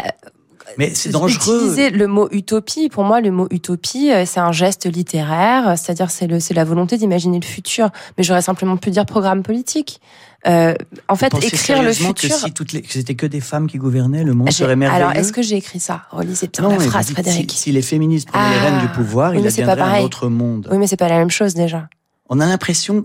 Mais 0.78 0.94
c'est 0.94 1.10
dangereux. 1.10 1.56
Utiliser 1.56 1.90
le 1.90 2.06
mot 2.06 2.28
utopie, 2.30 2.88
pour 2.88 3.02
moi, 3.04 3.20
le 3.20 3.30
mot 3.30 3.46
utopie, 3.50 4.12
euh, 4.12 4.24
c'est 4.26 4.40
un 4.40 4.52
geste 4.52 4.86
littéraire, 4.86 5.76
c'est-à-dire 5.78 6.10
c'est 6.10 6.26
le, 6.26 6.38
c'est 6.38 6.54
la 6.54 6.64
volonté 6.64 6.96
d'imaginer 6.96 7.40
le 7.40 7.44
futur. 7.46 7.90
Mais 8.16 8.24
j'aurais 8.24 8.42
simplement 8.42 8.76
pu 8.76 8.90
dire 8.90 9.04
programme 9.06 9.42
politique. 9.42 10.00
Euh, 10.46 10.74
en 11.08 11.16
fait, 11.16 11.32
écrire 11.42 11.82
le 11.82 11.92
futur. 11.92 12.14
que 12.14 12.34
si 12.46 12.52
toutes 12.52 12.72
les, 12.72 12.80
que 12.82 12.92
c'était 12.92 13.14
que 13.14 13.26
des 13.26 13.40
femmes 13.40 13.66
qui 13.66 13.76
gouvernaient, 13.76 14.24
le 14.24 14.32
monde 14.32 14.48
J'ai- 14.48 14.54
serait 14.64 14.76
merveilleux. 14.76 15.04
Alors, 15.04 15.16
est-ce 15.16 15.32
que 15.32 15.42
j'ai 15.42 15.56
écrit 15.56 15.80
ça? 15.80 16.02
Relisez 16.10 16.48
bien 16.48 16.62
non, 16.66 16.78
la 16.78 16.80
phrase, 16.80 17.06
dites, 17.06 17.14
Frédéric. 17.16 17.50
Si, 17.52 17.58
si 17.58 17.72
les 17.72 17.82
féministes 17.82 18.28
prenaient 18.28 18.48
les 18.50 18.56
Ah, 18.56 18.70
rênes 18.70 18.80
du 18.80 18.88
pouvoir, 18.88 19.32
oui, 19.32 19.38
il 19.40 19.46
adviendrait 19.46 19.80
un 19.82 20.00
autre 20.02 20.28
monde. 20.28 20.68
Oui, 20.70 20.78
mais 20.78 20.86
c'est 20.86 20.96
pas 20.96 21.08
la 21.08 21.18
même 21.18 21.30
chose 21.30 21.52
déjà. 21.54 21.88
On 22.30 22.40
a 22.40 22.46
l'impression, 22.46 23.04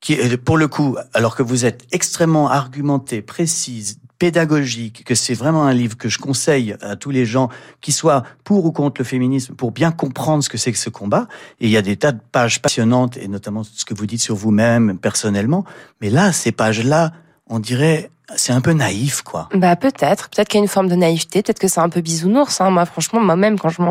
qui, 0.00 0.16
pour 0.44 0.58
le 0.58 0.68
coup, 0.68 0.96
alors 1.14 1.36
que 1.36 1.42
vous 1.42 1.64
êtes 1.64 1.84
extrêmement 1.92 2.50
argumenté, 2.50 3.22
précise, 3.22 3.98
pédagogique, 4.18 5.04
que 5.04 5.14
c'est 5.14 5.34
vraiment 5.34 5.64
un 5.64 5.72
livre 5.72 5.96
que 5.96 6.08
je 6.08 6.18
conseille 6.18 6.76
à 6.80 6.96
tous 6.96 7.10
les 7.10 7.26
gens 7.26 7.48
qui 7.80 7.92
soient 7.92 8.22
pour 8.44 8.64
ou 8.64 8.72
contre 8.72 9.00
le 9.00 9.04
féminisme, 9.04 9.54
pour 9.54 9.72
bien 9.72 9.90
comprendre 9.90 10.42
ce 10.42 10.48
que 10.48 10.58
c'est 10.58 10.72
que 10.72 10.78
ce 10.78 10.90
combat. 10.90 11.26
Et 11.60 11.66
il 11.66 11.70
y 11.70 11.76
a 11.76 11.82
des 11.82 11.96
tas 11.96 12.12
de 12.12 12.20
pages 12.32 12.62
passionnantes, 12.62 13.16
et 13.16 13.28
notamment 13.28 13.64
ce 13.64 13.84
que 13.84 13.94
vous 13.94 14.06
dites 14.06 14.20
sur 14.20 14.36
vous-même 14.36 14.98
personnellement. 14.98 15.64
Mais 16.00 16.10
là, 16.10 16.32
ces 16.32 16.52
pages-là, 16.52 17.12
on 17.48 17.58
dirait, 17.58 18.10
c'est 18.36 18.52
un 18.52 18.62
peu 18.62 18.72
naïf, 18.72 19.20
quoi. 19.20 19.50
Bah 19.54 19.76
peut-être, 19.76 20.30
peut-être 20.30 20.48
qu'il 20.48 20.58
y 20.58 20.62
a 20.62 20.64
une 20.64 20.68
forme 20.68 20.88
de 20.88 20.94
naïveté, 20.94 21.42
peut-être 21.42 21.58
que 21.58 21.68
c'est 21.68 21.80
un 21.80 21.90
peu 21.90 22.00
bisounours. 22.00 22.60
Hein. 22.60 22.70
Moi, 22.70 22.86
franchement, 22.86 23.20
moi-même, 23.20 23.58
quand 23.58 23.68
je 23.68 23.82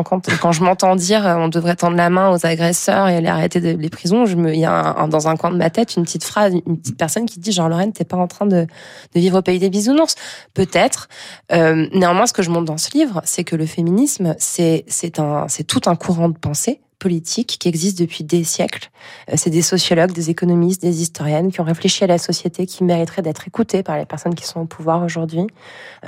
m'entends, 0.62 0.96
dire, 0.96 1.26
euh, 1.26 1.36
on 1.36 1.48
devrait 1.48 1.76
tendre 1.76 1.96
la 1.96 2.10
main 2.10 2.30
aux 2.30 2.44
agresseurs 2.44 3.08
et 3.08 3.20
les 3.20 3.28
arrêter 3.28 3.60
de, 3.60 3.70
les 3.70 3.90
prisons, 3.90 4.26
je 4.26 4.34
me, 4.34 4.52
il 4.52 4.58
y 4.58 4.64
a 4.64 5.06
dans 5.08 5.28
un 5.28 5.36
coin 5.36 5.52
de 5.52 5.56
ma 5.56 5.70
tête 5.70 5.94
une 5.96 6.02
petite 6.02 6.24
phrase, 6.24 6.52
une 6.66 6.78
petite 6.78 6.98
personne 6.98 7.26
qui 7.26 7.38
dit, 7.38 7.52
genre 7.52 7.68
Lorraine, 7.68 7.92
t'es 7.92 8.04
pas 8.04 8.16
en 8.16 8.26
train 8.26 8.46
de, 8.46 8.66
de 9.14 9.20
vivre 9.20 9.38
au 9.38 9.42
pays 9.42 9.60
des 9.60 9.70
bisounours. 9.70 10.16
Peut-être. 10.52 11.08
Euh, 11.52 11.86
néanmoins, 11.92 12.26
ce 12.26 12.32
que 12.32 12.42
je 12.42 12.50
montre 12.50 12.64
dans 12.64 12.78
ce 12.78 12.90
livre, 12.92 13.22
c'est 13.24 13.44
que 13.44 13.54
le 13.54 13.66
féminisme, 13.66 14.34
c'est 14.38 14.84
c'est 14.88 15.20
un, 15.20 15.46
c'est 15.48 15.64
tout 15.64 15.82
un 15.86 15.94
courant 15.94 16.28
de 16.28 16.36
pensée 16.36 16.80
politique 16.98 17.56
qui 17.58 17.68
existe 17.68 17.98
depuis 17.98 18.24
des 18.24 18.44
siècles. 18.44 18.90
Euh, 19.30 19.34
C'est 19.36 19.50
des 19.50 19.62
sociologues, 19.62 20.12
des 20.12 20.30
économistes, 20.30 20.82
des 20.82 21.02
historiennes 21.02 21.50
qui 21.52 21.60
ont 21.60 21.64
réfléchi 21.64 22.04
à 22.04 22.06
la 22.06 22.18
société 22.18 22.66
qui 22.66 22.84
mériterait 22.84 23.22
d'être 23.22 23.46
écoutée 23.46 23.82
par 23.82 23.96
les 23.96 24.06
personnes 24.06 24.34
qui 24.34 24.46
sont 24.46 24.60
au 24.60 24.64
pouvoir 24.64 25.02
aujourd'hui. 25.02 25.46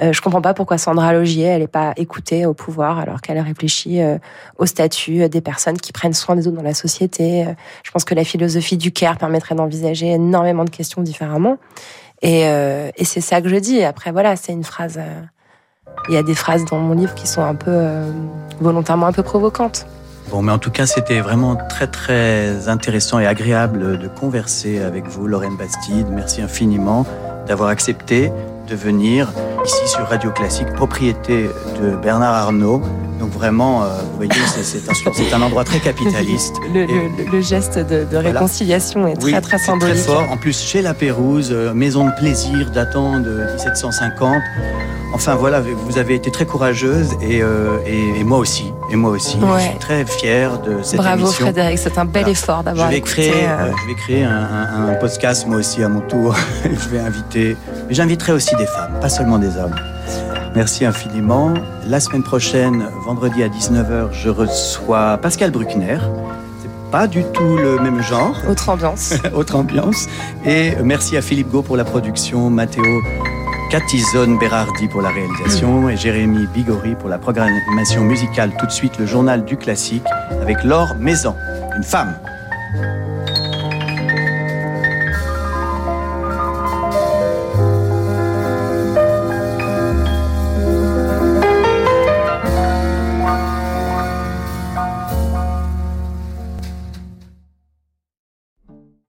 Euh, 0.02 0.12
je 0.12 0.20
comprends 0.20 0.42
pas 0.42 0.54
pourquoi 0.54 0.78
Sandra 0.78 1.12
Logier, 1.12 1.58
n'est 1.58 1.66
pas 1.66 1.92
écoutée 1.96 2.46
au 2.46 2.54
pouvoir 2.54 2.98
alors 2.98 3.20
qu'elle 3.20 3.38
a 3.38 3.42
réfléchi 3.42 4.00
euh, 4.00 4.18
au 4.58 4.66
statut 4.66 5.22
euh, 5.22 5.28
des 5.28 5.40
personnes 5.40 5.78
qui 5.78 5.92
prennent 5.92 6.12
soin 6.12 6.36
des 6.36 6.46
autres 6.46 6.56
dans 6.56 6.62
la 6.62 6.74
société. 6.74 7.46
Je 7.82 7.90
pense 7.90 8.04
que 8.04 8.14
la 8.14 8.24
philosophie 8.24 8.76
du 8.76 8.92
care 8.92 9.16
permettrait 9.18 9.54
d'envisager 9.54 10.12
énormément 10.12 10.64
de 10.64 10.70
questions 10.70 11.02
différemment. 11.02 11.58
Et, 12.22 12.42
et 12.42 13.04
c'est 13.04 13.20
ça 13.20 13.40
que 13.42 13.48
je 13.48 13.56
dis. 13.56 13.82
Après, 13.82 14.10
voilà, 14.10 14.36
c'est 14.36 14.52
une 14.52 14.64
phrase. 14.64 14.98
Il 16.08 16.14
y 16.14 16.16
a 16.16 16.22
des 16.22 16.34
phrases 16.34 16.64
dans 16.64 16.78
mon 16.78 16.94
livre 16.94 17.14
qui 17.14 17.26
sont 17.26 17.42
un 17.42 17.54
peu 17.54 17.88
volontairement 18.60 19.06
un 19.06 19.12
peu 19.12 19.22
provocantes. 19.22 19.86
Bon, 20.30 20.42
mais 20.42 20.50
en 20.50 20.58
tout 20.58 20.72
cas, 20.72 20.86
c'était 20.86 21.20
vraiment 21.20 21.54
très, 21.54 21.86
très 21.86 22.68
intéressant 22.68 23.20
et 23.20 23.26
agréable 23.26 23.96
de 23.98 24.08
converser 24.08 24.80
avec 24.80 25.06
vous, 25.06 25.26
Lorraine 25.28 25.56
Bastide. 25.56 26.08
Merci 26.10 26.42
infiniment 26.42 27.06
d'avoir 27.46 27.68
accepté 27.68 28.32
de 28.66 28.74
venir 28.74 29.32
ici 29.64 29.88
sur 29.88 30.04
Radio 30.08 30.32
Classique, 30.32 30.72
propriété 30.74 31.48
de 31.80 31.94
Bernard 31.94 32.34
Arnault. 32.34 32.82
Donc 33.18 33.30
vraiment, 33.32 33.82
euh, 33.82 33.86
vous 34.10 34.16
voyez, 34.16 34.30
c'est- 34.62 35.34
un, 35.34 35.42
endroit 35.42 35.64
très 35.64 35.78
capitaliste. 35.80 36.54
Le, 36.74 36.82
Et- 36.82 36.86
le- 36.86 37.30
le 37.32 37.40
geste 37.40 37.78
de, 37.78 37.82
de 38.04 38.06
Voilà. 38.10 38.30
réconciliation 38.30 39.06
est 39.06 39.22
Oui, 39.22 39.32
très 39.32 39.40
très 39.40 39.58
symbolique. 39.58 39.94
Très 39.94 40.02
fort. 40.04 40.24
En 40.30 40.36
plus, 40.36 40.60
chez 40.60 40.82
La 40.82 40.92
Pérouse, 40.94 41.48
euh, 41.50 41.72
maison 41.72 42.04
de 42.06 42.10
plaisir 42.18 42.70
datant 42.72 43.18
de 43.20 43.46
1750. 43.54 44.42
Enfin 45.14 45.34
voilà, 45.34 45.60
vous 45.62 45.98
avez 45.98 46.14
été 46.14 46.30
très 46.30 46.44
courageuse 46.44 47.12
et, 47.22 47.40
euh, 47.42 47.78
et- 47.86 48.20
et 48.20 48.24
moi 48.24 48.38
aussi. 48.38 48.72
Et 48.92 48.96
moi 48.96 49.12
aussi, 49.12 49.38
Ouais. 49.38 49.46
je 49.60 49.68
suis 49.70 49.78
très 49.78 50.04
fier 50.04 50.58
de 50.60 50.82
cette 50.82 50.98
Bravo 50.98 51.22
émission. 51.26 51.46
Frédéric, 51.46 51.78
c'est 51.78 51.96
un 51.96 52.04
bel 52.04 52.22
Voilà. 52.24 52.30
effort 52.32 52.58
Je 52.60 52.64
d'avoir 52.66 52.88
vais 52.90 52.98
écouté. 52.98 53.12
créer, 53.30 53.46
euh, 53.46 53.70
je 53.82 53.86
vais 53.88 53.94
créer 53.94 54.24
un, 54.24 54.30
un- 54.30 54.88
un 54.90 54.94
podcast 54.94 55.46
moi 55.46 55.56
aussi 55.56 55.82
à 55.82 55.88
mon 55.88 56.00
tour. 56.00 56.34
je 56.64 56.88
vais 56.90 56.98
inviter, 57.00 57.56
mais 57.88 57.94
j'inviterai 57.94 58.32
aussi 58.32 58.54
des 58.56 58.66
femmes, 58.66 58.92
pas 59.00 59.08
seulement 59.08 59.38
des 59.38 59.56
hommes. 59.56 59.74
Merci 60.56 60.86
infiniment. 60.86 61.52
La 61.86 62.00
semaine 62.00 62.22
prochaine, 62.22 62.88
vendredi 63.04 63.42
à 63.42 63.48
19h, 63.48 64.10
je 64.12 64.30
reçois 64.30 65.18
Pascal 65.18 65.50
Bruckner. 65.50 65.98
C'est 66.62 66.90
pas 66.90 67.06
du 67.06 67.24
tout 67.34 67.58
le 67.58 67.78
même 67.78 68.02
genre, 68.02 68.34
Autre 68.48 68.70
ambiance. 68.70 69.12
autre 69.34 69.54
ambiance. 69.54 70.06
Et 70.46 70.72
merci 70.82 71.14
à 71.18 71.20
Philippe 71.20 71.50
Gau 71.50 71.60
pour 71.60 71.76
la 71.76 71.84
production, 71.84 72.48
Matteo 72.48 73.02
Catizone 73.70 74.38
Berardi 74.38 74.88
pour 74.88 75.02
la 75.02 75.10
réalisation 75.10 75.90
et 75.90 75.96
Jérémy 75.98 76.46
Bigori 76.46 76.94
pour 76.94 77.10
la 77.10 77.18
programmation 77.18 78.00
musicale. 78.04 78.52
Tout 78.58 78.64
de 78.64 78.72
suite, 78.72 78.98
le 78.98 79.04
journal 79.04 79.44
du 79.44 79.58
classique 79.58 80.06
avec 80.40 80.64
Laure 80.64 80.94
Maison, 80.98 81.34
une 81.76 81.84
femme. 81.84 82.18